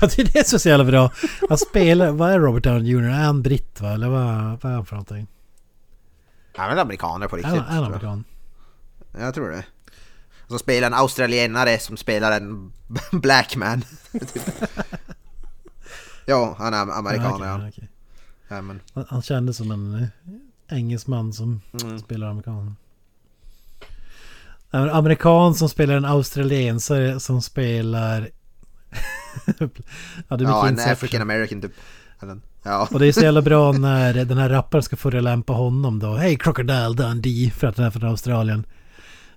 [0.02, 1.12] Ja, det är det som är så jävla bra.
[1.50, 2.12] Han spelar...
[2.12, 3.04] Vad är Robert Downey Jr?
[3.04, 3.92] Är han britt va?
[3.92, 5.28] Eller vad, vad är han för någonting?
[6.56, 7.54] Han är väl amerikaner på riktigt.
[7.54, 8.24] är han amerikan?
[9.18, 9.66] Jag tror det.
[10.48, 12.72] Så spelar en australienare som spelar en
[13.12, 13.84] black man.
[16.26, 17.70] ja, han är amerikaner Ja, ja.
[17.70, 17.90] okej.
[18.48, 20.08] ja men, Han- Han kändes som en eh,
[20.78, 22.00] engelsman som mm.
[22.00, 22.76] spelar amerikan.
[24.72, 28.30] En amerikan som spelar en australiensare som spelar...
[30.28, 30.80] ja, det är Ja, en.
[30.80, 31.72] African American typ.
[32.64, 32.88] Ja.
[32.92, 36.14] Och det är så jävla bra när den här rapparen ska förolämpa honom då.
[36.16, 38.66] Hey Crocodile Dundee för att han är från Australien.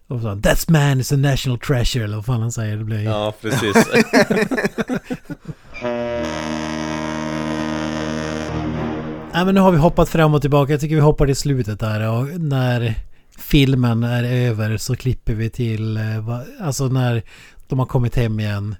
[0.06, 2.76] Och så That's man is a national treasure eller vad fan han säger.
[2.76, 3.02] Det blir...
[3.02, 3.76] Ja, precis.
[9.32, 10.72] Nej men nu har vi hoppat fram och tillbaka.
[10.72, 12.94] Jag tycker vi hoppar till slutet där och när
[13.38, 16.28] filmen är över så klipper vi till, eh,
[16.60, 17.22] alltså när
[17.68, 18.76] de har kommit hem igen.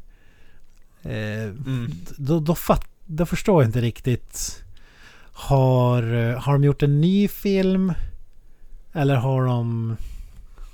[1.03, 1.91] Eh, Mm.
[2.17, 4.63] då, då, fatt, då förstår jag inte riktigt.
[5.33, 7.93] Har, eh, har de gjort en ny film?
[8.93, 9.97] Eller har de...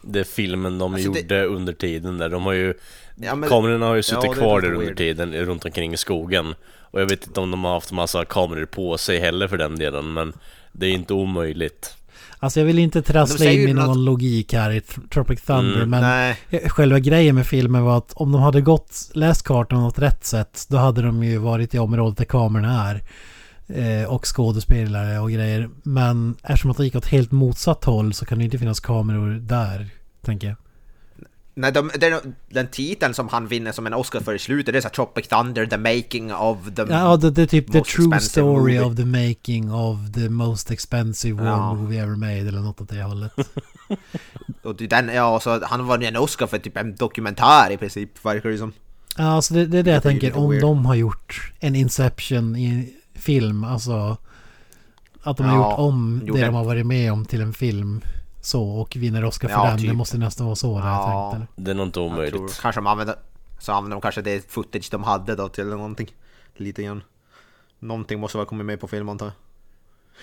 [0.02, 2.28] Det är filmen de Alltså, det- gjorde under tiden där.
[2.28, 2.74] De har ju...
[3.16, 4.96] Ja, men- kamerorna har ju Ja, suttit det är kvar där under weird.
[4.96, 6.54] tiden runt omkring i skogen.
[6.66, 9.76] Och jag vet inte om de har haft massa kameror på sig heller för den
[9.78, 10.32] delen, men
[10.72, 11.96] det är inte omöjligt.
[12.44, 15.90] Alltså jag vill inte trassla in i någon logik här i Tr- Tropic Thunder Mm,
[15.90, 16.36] men Nej.
[16.68, 20.66] själva grejen med filmen var att om de hade gått, läst kartan ett rätt sätt
[20.68, 23.02] då hade de ju varit i området där kamerorna är.
[23.68, 25.68] Eh, och skådespelare och grejer.
[25.82, 29.34] Men eftersom att det gick åt helt motsatt håll så kan det inte finnas kameror
[29.34, 29.88] där,
[30.24, 30.56] tänker jag.
[31.56, 34.78] Nej, de, den, den titeln som han vinner som en Oscar för i slutet, det
[34.78, 36.82] är så här Tropic Thunder, the making of the...
[36.88, 38.80] Ja, det, är typ The True Story movie.
[38.80, 41.74] of the Making of the Most Expensive War Ja.
[41.74, 43.32] Movie Ever Made eller något åt det hållet.
[44.62, 48.48] och den, ja, så han var en Oscar för typ en dokumentär i princip, verkar
[48.50, 48.72] det som.
[49.16, 50.36] Ja, alltså det, det är det jag tänker.
[50.38, 50.62] Om weird.
[50.62, 54.16] de har gjort en Inception i film, alltså...
[55.22, 58.00] Att de har Ja, gjort om det de har varit med om till en film.
[58.44, 59.76] Så, och vinner Oscar för Ja, den.
[59.76, 59.94] Det typ.
[59.94, 61.30] måste nästan vara så det jag Ja.
[61.32, 61.52] tänkte.
[61.62, 62.34] Det är nog inte omöjligt.
[62.34, 63.16] tror, kanske de använder,
[63.58, 66.14] så använder de kanske det footage de hade då till någonting.
[66.56, 67.02] Lite grann.
[67.78, 69.32] Någonting måste väl kommit med på film antar jag.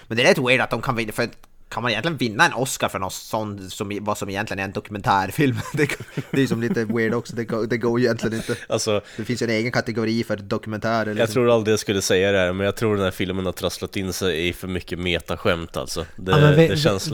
[0.07, 1.29] Men det är rätt weird att de kan vinna, för
[1.71, 4.71] kan man egentligen vinna en Oscar för något sånt som, vad som egentligen är en
[4.71, 5.55] dokumentärfilm?
[5.73, 5.89] Det,
[6.31, 8.55] det är som lite weird också, det, går- det går egentligen inte.
[8.69, 11.05] Alltså, Det finns ju en egen kategori för dokumentärer.
[11.05, 11.33] jag Liksom.
[11.33, 13.95] tror aldrig jag skulle säga det här, men jag tror den här filmen har trasslat
[13.95, 16.05] in sig i för mycket metaskämt alltså.
[16.15, 17.11] Det, Ja, vi- det känns...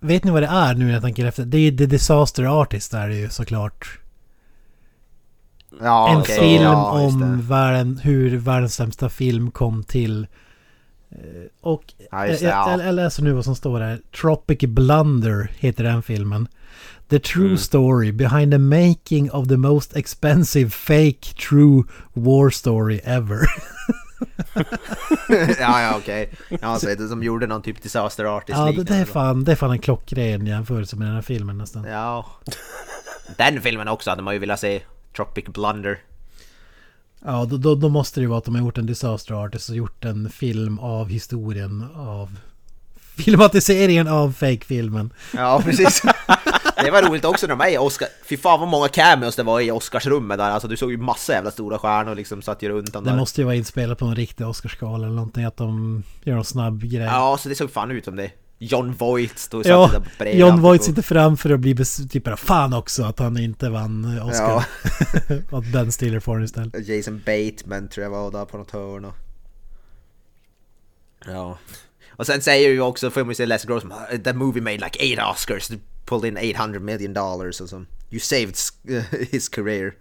[0.00, 1.44] Vet ni vad det är nu när jag tänker efter?
[1.44, 3.98] Det är The Disaster Artist där ju såklart.
[5.80, 10.26] Ja, en okej, film ja, om världen, hur världens sämsta film kom till.
[11.12, 11.18] Eh,
[11.60, 12.70] Och Ja, det, jag, ja.
[12.70, 14.00] jag, jag läser nu vad som står här.
[14.20, 16.48] Tropic Blunder heter den filmen.
[17.08, 17.58] The true Mm.
[17.58, 23.40] story behind the making of the most expensive fake true war story ever.
[25.60, 26.30] ja, ja, okej.
[26.62, 29.44] Ja, så är det som gjorde någon typ disaster artist ja, det, det, är fan,
[29.44, 31.84] det är fan en klockren jämförelse med den här filmen nästan.
[31.84, 32.26] Ja.
[33.36, 34.82] Den filmen också hade man ju velat se.
[35.16, 35.98] Tropic Blunder.
[37.26, 39.68] Ja, då, då, då måste det ju vara att de har gjort en Disaster Artist
[39.70, 42.36] och gjort en film av historien av
[43.16, 45.12] filmatiseringen av fake-filmen.
[45.34, 46.02] Ja, precis.
[46.84, 48.08] det var roligt också när de är i Oscar...
[48.28, 50.50] Fy fan vad många cameos det var i Oscarsrummet där.
[50.50, 53.16] Alltså du såg ju massa jävla stora stjärnor liksom satt ju runt den Det där.
[53.16, 55.44] måste ju vara inspelat på en riktig Oscarsgala eller någonting.
[55.44, 57.04] Att de gör någon snabb grej.
[57.06, 58.30] Ja, så det såg fan ut som det.
[58.58, 60.60] John Voight stod och Ja, där bredvid John.
[60.60, 64.64] Voight sitter framför och blir typ bara fan också att han inte vann Oscar.
[65.28, 65.34] Ja.
[65.58, 66.88] att Ben Stiller får den istället.
[66.88, 69.14] Jason Bateman tror jag var där på något hörn och...
[71.26, 71.58] Ja.
[72.10, 73.84] Och sen säger ju också, får man ju se Les Gross,
[74.24, 75.70] that movie made like eight Oscars,
[76.04, 77.84] pulled in 800 million dollars och så.
[78.10, 78.56] You saved
[79.30, 79.94] his career.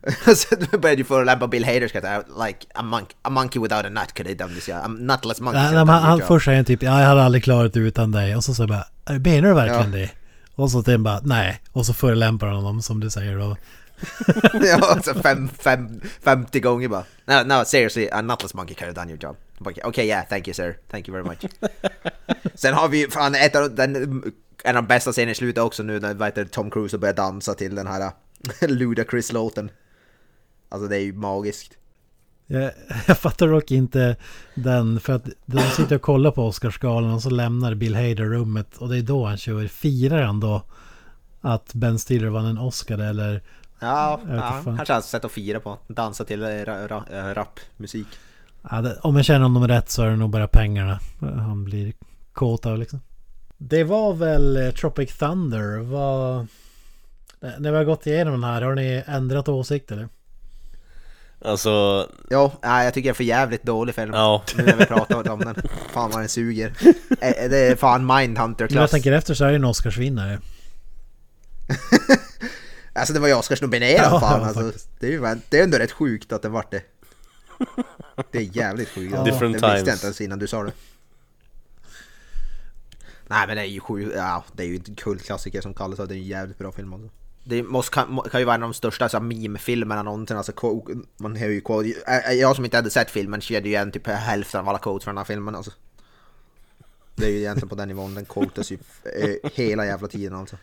[0.36, 3.84] Sen började ju förolämpa Bill Hader ska jag säga, like a, monk, a monkey without
[3.84, 4.84] a nut could have done this, yeah.
[4.84, 5.62] a nutless monkey.
[5.62, 6.28] Nej, nej, han, job.
[6.28, 8.36] först säger han typ ja, jag hade aldrig klarat det utan dig.
[8.36, 10.10] Och så säger jag bara menar du verkligen det?
[10.54, 11.60] Och så sen bara nej.
[11.72, 13.56] Och så förolämpar han honom som du säger då.
[14.66, 17.04] ja, så fem, fem, 50 gånger bara.
[17.24, 19.36] No, no, seriously, a nutless monkey could have done your job.
[19.60, 20.76] Okej, okay, yeah, thank you sir.
[20.90, 21.52] Thank you very much.
[22.54, 23.96] Sen har vi fan ett av den,
[24.64, 27.74] en av de bästa scenerna i slutet också nu när Tom Cruise börjar dansa till
[27.74, 28.12] den här
[28.60, 29.70] Ludacris-låten.
[30.70, 31.76] Alltså det är ju magiskt.
[32.46, 32.72] Jag,
[33.06, 34.16] jag fattar dock inte
[34.54, 38.76] den för att de sitter och kollar på Oscarsgalan och så lämnar Bill Hader rummet
[38.76, 39.66] och det är då han kör.
[39.66, 40.62] Firar han då
[41.40, 43.42] att Ben Stiller vann en Oscar eller?
[43.80, 45.78] Ja, ja kanske hans sätt att fira på.
[45.86, 48.06] Dansa till eh, ra, ra, eh, rapmusik.
[48.70, 51.92] Ja, det, om jag känner honom rätt så är det nog bara pengarna han blir
[52.32, 53.00] kåt av liksom.
[53.58, 55.78] Det var väl eh, Tropic Thunder.
[55.78, 56.46] Vad...
[57.58, 60.08] När vi har gått igenom den här, har ni ändrat åsikt eller?
[61.44, 62.06] Alltså,
[62.62, 64.10] nej, jag tycker det är för jävligt dålig film.
[64.14, 64.42] ja.
[64.56, 65.54] Nu när vi pratar om den.
[65.92, 66.72] Fan vad den suger.
[67.20, 68.90] Eh, Det är fan När jag Mindhunter-klass.
[68.90, 70.40] tänker efter så är det en Oscarsvinnare.
[72.92, 74.72] Alltså det var ju Oscarsnominerad Ja, fan ja, alltså.
[74.98, 76.82] Det är ju det är ändå rätt sjukt att det vart det.
[78.30, 79.14] Det är jävligt sjukt.
[79.16, 79.24] Ja.
[79.24, 80.72] Different det visste jag inte ens innan du sa det.
[83.26, 86.08] Nej men det är ju sjukt, ja det är ju en kultklassiker som kallas och
[86.08, 87.08] det är en jävligt bra film alltså.
[87.44, 90.36] Det måste, kan, kan ju vara en av de största så här, meme-filmerna någonsin.
[90.36, 90.52] Alltså,
[91.16, 91.88] man hör ju quote.
[92.34, 95.14] Jag som inte hade sett filmen kände ju igen typ hälften av alla quotes från
[95.14, 95.70] den här filmen alltså.
[97.14, 100.56] Det är ju egentligen på den nivån, den quotas ju eh, hela jävla tiden alltså.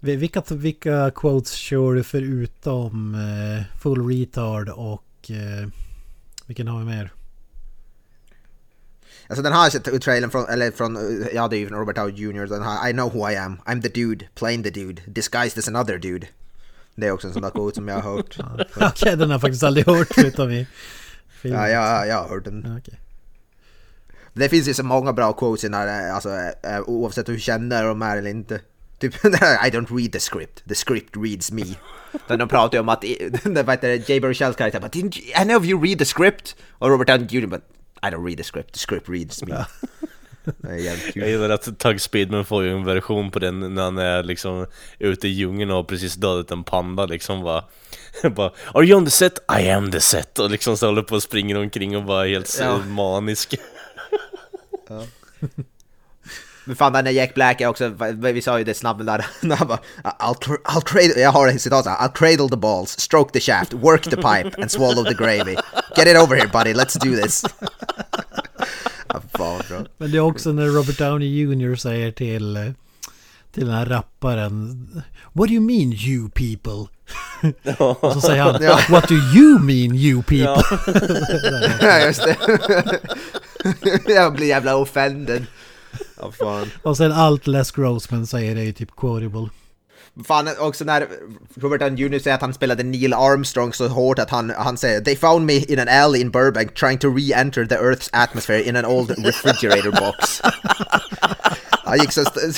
[0.00, 5.68] Vilka, vilka quotes kör du förutom uh, Full Retard och Uh,
[6.46, 7.12] vilken har vi mer?
[9.28, 11.96] Alltså den här t- trailern från, eller från, eh, ja det är ju från Robert
[11.96, 12.46] Downey Jr.
[12.46, 15.68] Den här I know who I am, I'm the dude, playing the dude, disguised as
[15.68, 16.26] another dude.
[16.94, 18.38] Det är också en sån där quote som jag har hört.
[18.76, 20.66] Okej, den har jag faktiskt aldrig hört förutom i
[21.42, 21.60] filmen.
[21.60, 22.78] Ja, ja, jag har hört den.
[22.78, 22.98] Okej.
[24.32, 26.30] Det finns ju så många bra quotes i den här, eh, alltså
[26.62, 28.60] eh, oavsett hur kända de är eller inte.
[28.98, 31.64] Typ I don't read the script, the script reads me.
[32.28, 33.04] De pratar ju om att,
[33.44, 34.90] vad heter det, Jay Baruchells karaktär bara
[35.42, 36.56] I know you read the script.
[36.70, 37.60] Och Robert Downey Jr.
[38.02, 39.64] I don't read the script, the script reads me.
[41.14, 44.66] Jag gillar att Tug Speedman får ju en version på den när han är liksom
[44.98, 47.64] ute i djungeln och har precis dödat en panda liksom bara,
[48.30, 49.38] bara Are you on the set?
[49.60, 50.38] I am the set!
[50.38, 52.80] Och liksom så håller på och springer omkring och bara är helt Ja.
[54.88, 55.04] ja.
[56.68, 57.88] Men fan den där Jack Black är också,
[58.18, 59.26] vi sa ju det snabbt där,
[59.56, 63.00] han bara I'll, I'll cradle, jag har ett citat så här, I'll cradle the balls,
[63.00, 65.56] stroke the shaft, work the pipe and swallow the gravy.
[65.96, 67.44] Get it over here buddy, let's do this.
[69.08, 69.88] Ja, fan.
[69.98, 72.72] Men det är också när Robert Downey Jr säger till,
[73.54, 75.02] till den här rapparen.
[75.32, 76.88] What do you mean you people?
[77.78, 78.80] Och så säger han Ja.
[78.88, 80.62] What do you mean you people?
[81.80, 82.36] Ja, just det.
[84.14, 85.46] jag blir jävla offended.
[86.20, 86.70] Ja, fan.
[86.82, 89.48] Och sen allt Les Grossman säger är ju typ quotable.
[90.24, 91.08] Fan, också när
[91.54, 95.00] Robert Downey Jr säger att han spelade Neil Armstrong så hårt att han, han säger
[95.00, 98.76] They found me in an alley in Burbank trying to re-enter the Earth's atmosphere in
[98.76, 100.40] an old refrigerator box.
[101.84, 102.52] Han gick så, st-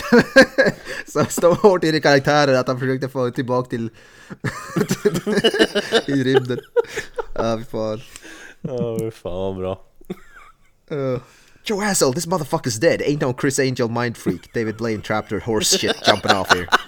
[1.06, 3.90] så, så hårt in i karaktären att han försökte få tillbaka till
[6.06, 6.58] i rymden.
[7.34, 8.00] Ja, fy fan.
[8.60, 9.84] Ja, fy fan bra.
[10.92, 11.18] Uh,
[11.64, 13.02] Joe asshole, this motherfucker's dead.
[13.02, 14.52] Ain't no Chris Angel mind freak.
[14.52, 16.68] David Blaine trapped her horse shit jumping off here.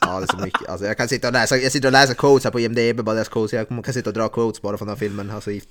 [0.00, 0.68] Ja, det är så mycket.
[0.68, 3.16] Alltså, jag kan sitta och läsa, jag sitter och läser quotes här på IMDB, bara
[3.16, 3.52] läsa quotes.
[3.52, 5.62] Jag kan sitta och dra quotes bara från den här filmen, alltså i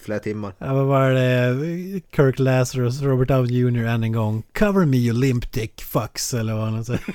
[0.00, 0.54] flera timmar.
[0.58, 2.00] Ja, vad var det?
[2.16, 3.86] Kirk Lazarus, Robert Downey Jr.
[3.86, 4.42] än en gång.
[4.58, 7.02] Cover me you limp dick fucks eller vad han säger.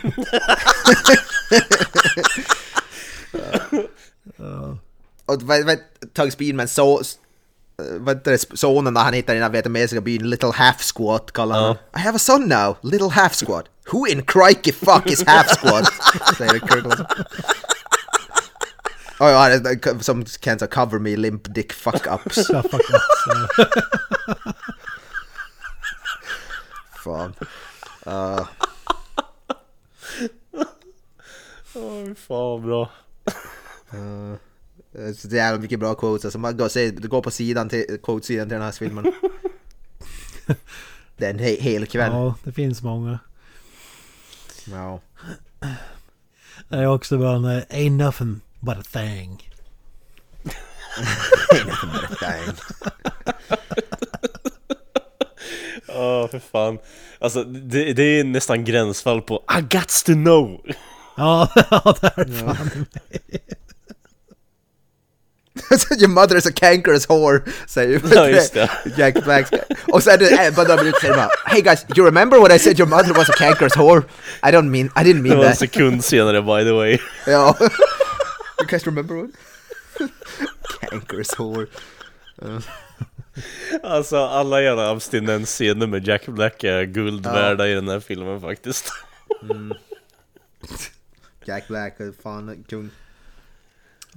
[5.25, 5.77] Och vad, vad,
[6.13, 7.01] Tug Speedman, så,
[7.77, 11.61] vad heter det, sonen när han hittar den här vietnamesiska byn, Little Half Squat kallar
[11.61, 13.65] han I have a son now, Little Half Squat.
[13.91, 15.93] Who in crikey fuck is Half Squat?
[16.37, 17.05] Säger Kirk Larson.
[19.19, 19.59] Oh, ja,
[20.01, 22.49] som Ken sa, cover me limp dick fuck ups.
[22.49, 23.01] Ja, fuck us.
[27.03, 27.33] Fan.
[28.05, 28.47] Uh,
[31.63, 32.89] fy fan bra.
[33.93, 34.35] uh,
[34.93, 36.25] så det är jävla mycket bra quotes.
[36.25, 39.05] Alltså man går, se, går på sidan till, quotesidan till den här filmen.
[41.17, 42.11] det är en he, hel kväll.
[42.11, 43.19] Ja, det finns många.
[44.65, 44.99] Ja.
[46.69, 49.49] Det är också bara en eh, Ain't nothing but a thing.
[52.21, 52.55] Dang.
[55.87, 56.79] Ja, för fan.
[57.19, 60.61] Alltså, det, det är nästan gränsfall på I got to know.
[61.17, 62.85] Ja, ja det är fan.
[65.99, 68.69] Your mother is a cankerous whore, säger Ja, just det.
[68.97, 69.53] Jack Black.
[69.87, 72.89] Och sen det bara några minuter senare Hey guys, you remember what I said your
[72.89, 74.03] mother was a cankerous whore?
[74.43, 75.59] I don't mean, I didn't Det mean var en that.
[75.59, 76.99] sekund senare by the way.
[77.27, 77.55] Ja.
[78.59, 79.29] You guys remember what?
[80.91, 81.67] cankerous whore.
[83.83, 88.91] Alltså alla jävla abstinensscener med Jack Black är guld värda i den här filmen faktiskt.
[91.45, 92.89] Jack Black, fan kung.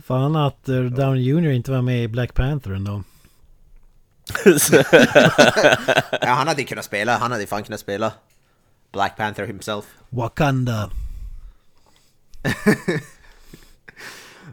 [0.04, 1.50] Fan att eh, Downey Jr.
[1.50, 3.02] inte var med i Black Panther ändå.
[6.20, 8.12] Ja, han hade kunnat spela, han hade fan kunnat spela
[8.92, 9.84] Black Panther himself.
[10.08, 10.90] Wakanda.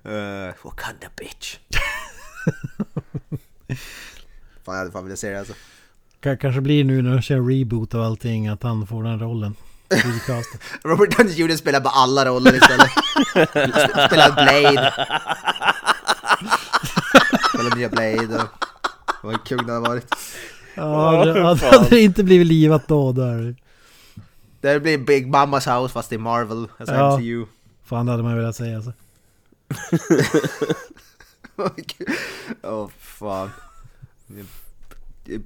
[0.06, 1.58] Uh, Wakanda bitch.
[4.64, 5.54] fan jag hade fan velat se det alltså.
[6.24, 9.56] K- kanske blir nu när de kör reboot och allting att han får den rollen.
[10.84, 12.90] Robert Downey Jr spelar bara alla roller istället.
[14.08, 14.94] spelar Blade.
[17.50, 18.66] spelar nya Blade och...
[19.22, 20.16] Vad kung det hade varit.
[20.76, 21.84] Ja, det, ja, det fan.
[21.84, 23.56] hade inte blivit livat då där.
[24.62, 27.18] Det blir Big Mamas House fast det är Marvel, alltså Ja.
[27.18, 27.46] MCU.
[27.86, 28.94] Fan det hade man velat säga alltså.
[32.64, 33.52] Åh fan.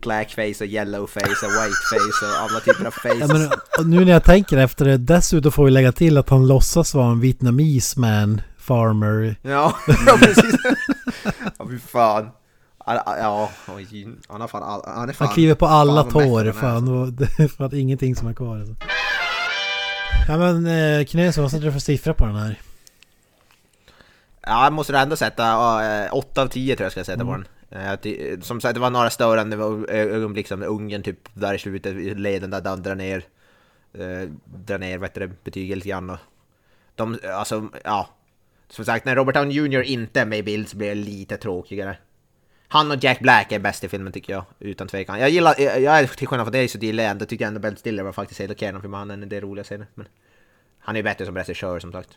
[0.01, 2.91] Blackface och yellowface och whiteface och alla typer av
[3.31, 3.49] faces.
[3.77, 6.93] Ja, nu när jag tänker efter det, dessutom får vi lägga till att han låtsas
[6.93, 9.35] vara en vietnames man farmer.
[9.41, 9.75] Ja,
[10.05, 10.55] ja precis.
[11.59, 12.29] Ja fy fan.
[12.85, 15.27] Ja, oj, han har fan all, han är fan...
[15.27, 16.51] Han kliver på alla fan tår.
[16.51, 18.59] Fan, och det är fan ingenting som är kvar.
[18.59, 18.75] Alltså.
[20.27, 22.61] Ja men eh, Knösen, vad sätter du för siffra på den här?
[24.41, 25.43] Ja, jag måste ändå sätta
[26.05, 27.47] uh, 8 av 10 tror jag ska sätta på den.
[27.69, 29.55] Eh, det- som sagt, det var några störande
[29.89, 33.23] eh, ögonblick som Ungern typ där i slutet, i leden där de drar ner,
[33.99, 36.09] uh, drar ner vet du, det, betyget lite grann.
[36.09, 36.17] Och
[36.95, 38.09] de, alltså, ja.
[38.69, 41.37] Som sagt, när Robert Downey Jr inte är med i bild så blir det lite
[41.37, 41.97] tråkigare.
[42.67, 45.19] Han och Jack Black är bäst i filmen tycker jag, utan tvekan.
[45.19, 47.47] Jag gillar, jag, jag är till skillnad från dig så gillar jag ändå, tycker jag
[47.47, 49.87] ändå Ben Stiller var faktiskt helt okej okay, för han är det roliga scener.
[49.93, 50.07] Men
[50.79, 52.09] han är ju bättre som regissör som sagt.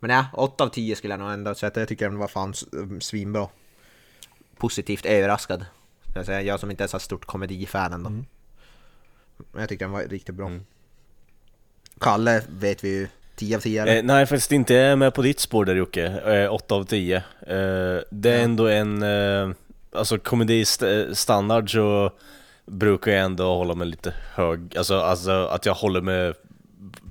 [0.00, 1.72] Men ja, 8 av 10 skulle jag nog ändå säga.
[1.74, 2.54] Jag tycker den var fan
[3.00, 3.48] svinbra.
[4.58, 5.64] Positivt överraskad.
[6.10, 6.42] ska Jag, säga.
[6.42, 8.10] jag som inte är så stort komedifan ändå.
[8.10, 8.26] Men
[9.60, 10.50] jag tycker den var riktigt bra.
[12.00, 13.96] Kalle vet vi ju 10 av 10 eller?
[13.96, 16.06] Eh, nej, faktiskt inte jag är med på ditt spår där Jocke.
[16.06, 17.16] Eh, 8 av 10.
[17.16, 17.22] Eh,
[18.10, 19.02] det är ändå en...
[19.02, 19.50] Eh,
[19.92, 22.12] alltså komedistandard så
[22.66, 24.76] brukar jag ändå hålla mig lite hög.
[24.76, 26.34] Alltså, alltså att jag håller med...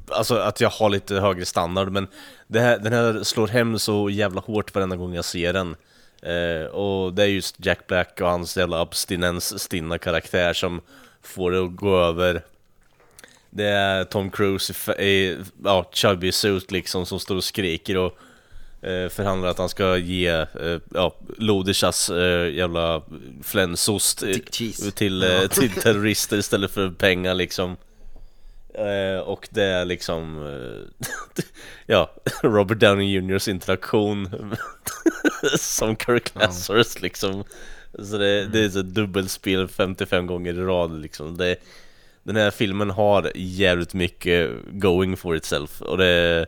[0.10, 2.07] Alltså att jag har lite högre standard men
[2.53, 5.76] här, den här slår hem så jävla hårt varenda gång jag ser den.
[6.25, 10.81] Eh, och det är just Jack Black och hans jävla abstinensstinna karaktär som
[11.21, 12.41] får det att gå över
[13.49, 18.17] Det är Tom Cruise i, i ja, chubby suit liksom som står och skriker och
[18.87, 23.01] eh, förhandlar att han ska ge eh, ja, Lodishas eh, jävla
[23.43, 24.91] flänsost cheese.
[24.91, 27.77] till, eh, till terrorister istället för pengar liksom.
[28.73, 31.05] Eh, och det är liksom, eh,
[31.85, 32.11] ja,
[32.43, 34.29] Robert Downey Jr.s interaktion
[35.57, 37.43] som Kirk Lazarus liksom.
[37.99, 41.37] Så det, det är så ett dubbelspel 55 gånger i rad liksom.
[41.37, 41.55] Det,
[42.23, 46.45] den här filmen har jävligt mycket going for itself och det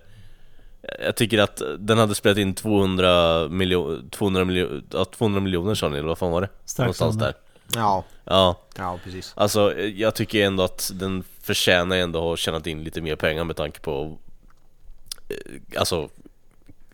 [1.00, 5.90] jag tycker att den hade spelat in 200 miljoner, 200 miljoner, ja, 200 miljoner sa
[5.90, 6.50] ni, eller vad fan var det?
[6.66, 7.26] Strax Någonstans under.
[7.26, 7.36] där.
[7.82, 9.34] Ja, Ja, ja precis.
[9.36, 13.44] alltså jag tycker ändå att den förtjänar ändå att ha tjänat in lite mer pengar
[13.44, 14.18] med tanke på
[15.30, 16.10] eh, Alltså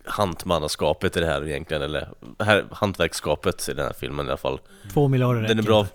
[0.04, 2.08] hantmannaskapet i det här egentligen, eller
[2.38, 4.60] här, hantverkskapet i den här filmen i alla fall.
[4.92, 5.92] Två miljarder Den är bra inte.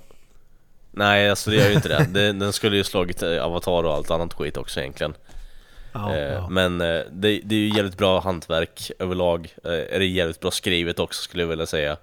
[0.91, 2.07] Nej, alltså det gör ju inte det.
[2.19, 5.13] Den, den skulle ju slagit eh, Avatar och allt annat skit också egentligen.
[5.93, 6.49] Ja, Eh, ja.
[6.49, 9.53] Men eh, det, det är ju jävligt bra hantverk överlag.
[9.63, 11.97] Eh, är det jävligt bra skrivet också skulle jag vilja säga.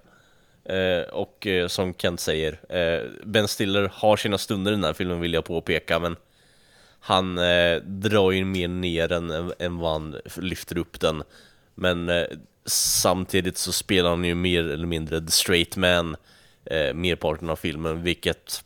[0.64, 2.60] Eh, och som Kent säger,
[3.24, 6.16] Ben Stiller har sina stunder i den här filmen vill jag påpeka, men
[7.06, 11.22] han eh, drar ju mer ner den än, än vad han lyfter upp den.
[11.74, 12.26] Men eh,
[12.66, 16.16] samtidigt så spelar han ju mer eller mindre the straight man
[16.64, 18.64] eh, merparten av filmen, vilket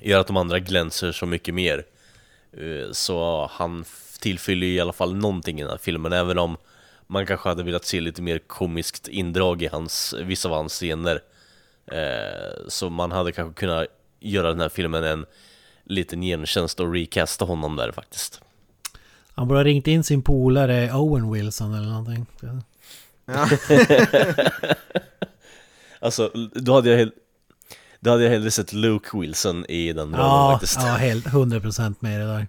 [0.00, 1.84] gör att de andra glänser så mycket mer.
[2.52, 3.84] Eh, Så han
[4.20, 6.56] tillfyller ju i alla fall någonting i den här filmen, även om
[7.06, 11.20] man kanske hade velat se lite mer komiskt indrag i hans, vissa av hans scener.
[11.86, 13.86] Eh, Så man hade kanske kunnat
[14.20, 15.26] göra den här filmen en
[15.84, 18.40] liten gentjänst och recasta honom där faktiskt.
[19.34, 22.26] Han borde ha ringt in sin polare Owen Wilson eller någonting.
[22.40, 22.60] Ja.
[26.00, 27.10] Alltså, då hade jag
[28.00, 30.76] då hade jag hellre sett Luke Wilson i den rollen Ja, faktiskt.
[30.82, 32.46] ja helt 100% med det där.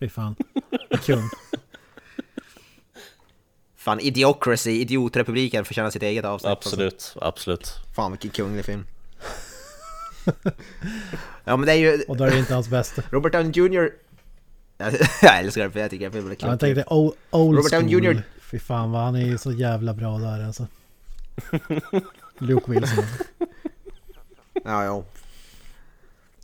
[0.00, 0.36] Fy fan.
[1.04, 1.30] Kung.
[3.76, 6.52] Fan, Idiocracy, Idiotrepubliken förtjänar sitt eget avsnitt.
[6.52, 7.58] Absolut, absolut.
[7.60, 7.94] Alltså.
[7.94, 8.86] Fan vilken kunglig film.
[11.44, 13.02] ja men det är ju Och då är det inte hans bästa.
[13.10, 13.90] Robert Downey Jr.
[15.22, 17.94] jag älskar den för jag tycker filmen är Ja, jag tänkte old, old Robert Downey
[18.00, 18.14] school.
[18.16, 18.22] Jr.
[18.40, 20.66] Fy fan vad han är ju så jävla bra där alltså.
[22.38, 23.04] Luke Wilson.
[24.64, 25.04] Ja, ja.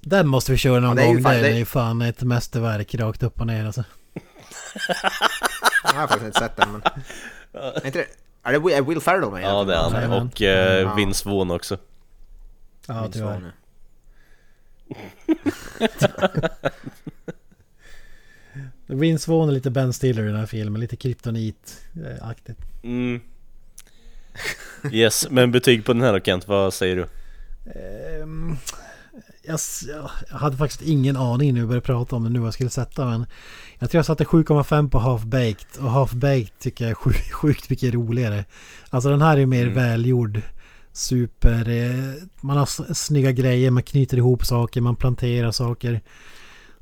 [0.00, 1.22] Den måste vi köra någon Ja, det gång.
[1.22, 3.84] fan- det- är ju fan ett mästerverk rakt upp och ner alltså.
[5.84, 6.82] Jag har faktiskt inte sett den men...
[7.52, 8.06] Är inte det...
[8.42, 9.42] Är det Will, Ferrell med?
[9.42, 9.78] Ja det är
[10.08, 10.12] han.
[10.26, 10.96] Och eh.
[10.96, 11.78] Vince Vaughn också.
[12.86, 13.52] Ja tyvärr.
[18.86, 20.80] Vince Vaughn är lite Ben Stiller i den här filmen.
[20.80, 22.58] Lite kryptonit-aktigt.
[22.82, 23.20] Mm.
[24.92, 27.06] Yes, men betyg på den här då Kent, vad säger du?
[27.80, 28.56] Ehm,
[29.42, 29.58] jag,
[30.30, 33.04] jag hade faktiskt ingen aning vi började prata om det nu vad jag skulle sätta
[33.04, 33.26] men
[33.78, 37.32] Jag tror jag satte 7,5 på Half Baked och Half Baked tycker jag är sjukt,
[37.32, 38.44] sjukt mycket roligare.
[38.90, 39.74] Alltså den här är mer Mm.
[39.74, 40.40] välgjord.
[40.98, 41.68] Super...
[41.68, 46.00] Eh, man har snygga grejer, man knyter ihop saker, man planterar saker.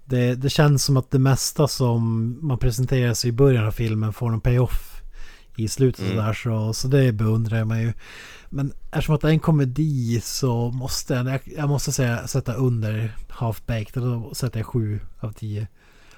[0.05, 4.13] Det, det känns som att det mesta som man presenterar sig i början av filmen
[4.13, 5.03] får en payoff
[5.57, 6.17] i slutet Mm.
[6.17, 7.93] sådär så, så det beundrar mig ju.
[8.51, 13.17] Men eftersom att det är en komedi så måste jag, jag, måste säga sätta under
[13.29, 15.67] Half Baked och då sätter jag 7 av 10.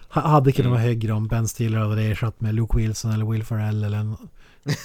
[0.08, 0.70] Ha- Hade kunnat Mm.
[0.72, 4.14] vara högre om Ben Stiller hade ersatt med Luke Wilson eller Will Ferrell eller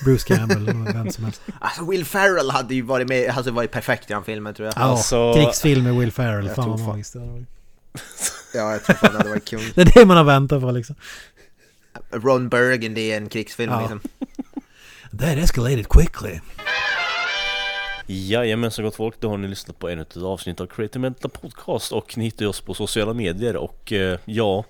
[0.03, 1.41] Bruce Campbell eller vem som helst.
[1.59, 4.73] Alltså Will Ferrell hade ju varit med, hade varit perfekt i den filmen tror jag.
[4.77, 6.49] Ja, Alltså- krigsfilm med Will Ferrell.
[6.49, 7.47] Fan vad fan- magiskt det hade varit.
[8.55, 9.61] Ja, jag tror fan det hade varit kung.
[9.75, 10.95] Det är det man har väntat på liksom.
[12.11, 13.79] Ron Burgundy i en krigsfilm Ja.
[13.81, 13.99] liksom.
[15.19, 16.39] That escalated quickly.
[18.07, 21.31] Jajamän så gott folk, då har ni lyssnat på ännu ett avsnitt av Creative Mental
[21.31, 24.65] Podcast och ni hittar oss på sociala medier och eh, ja,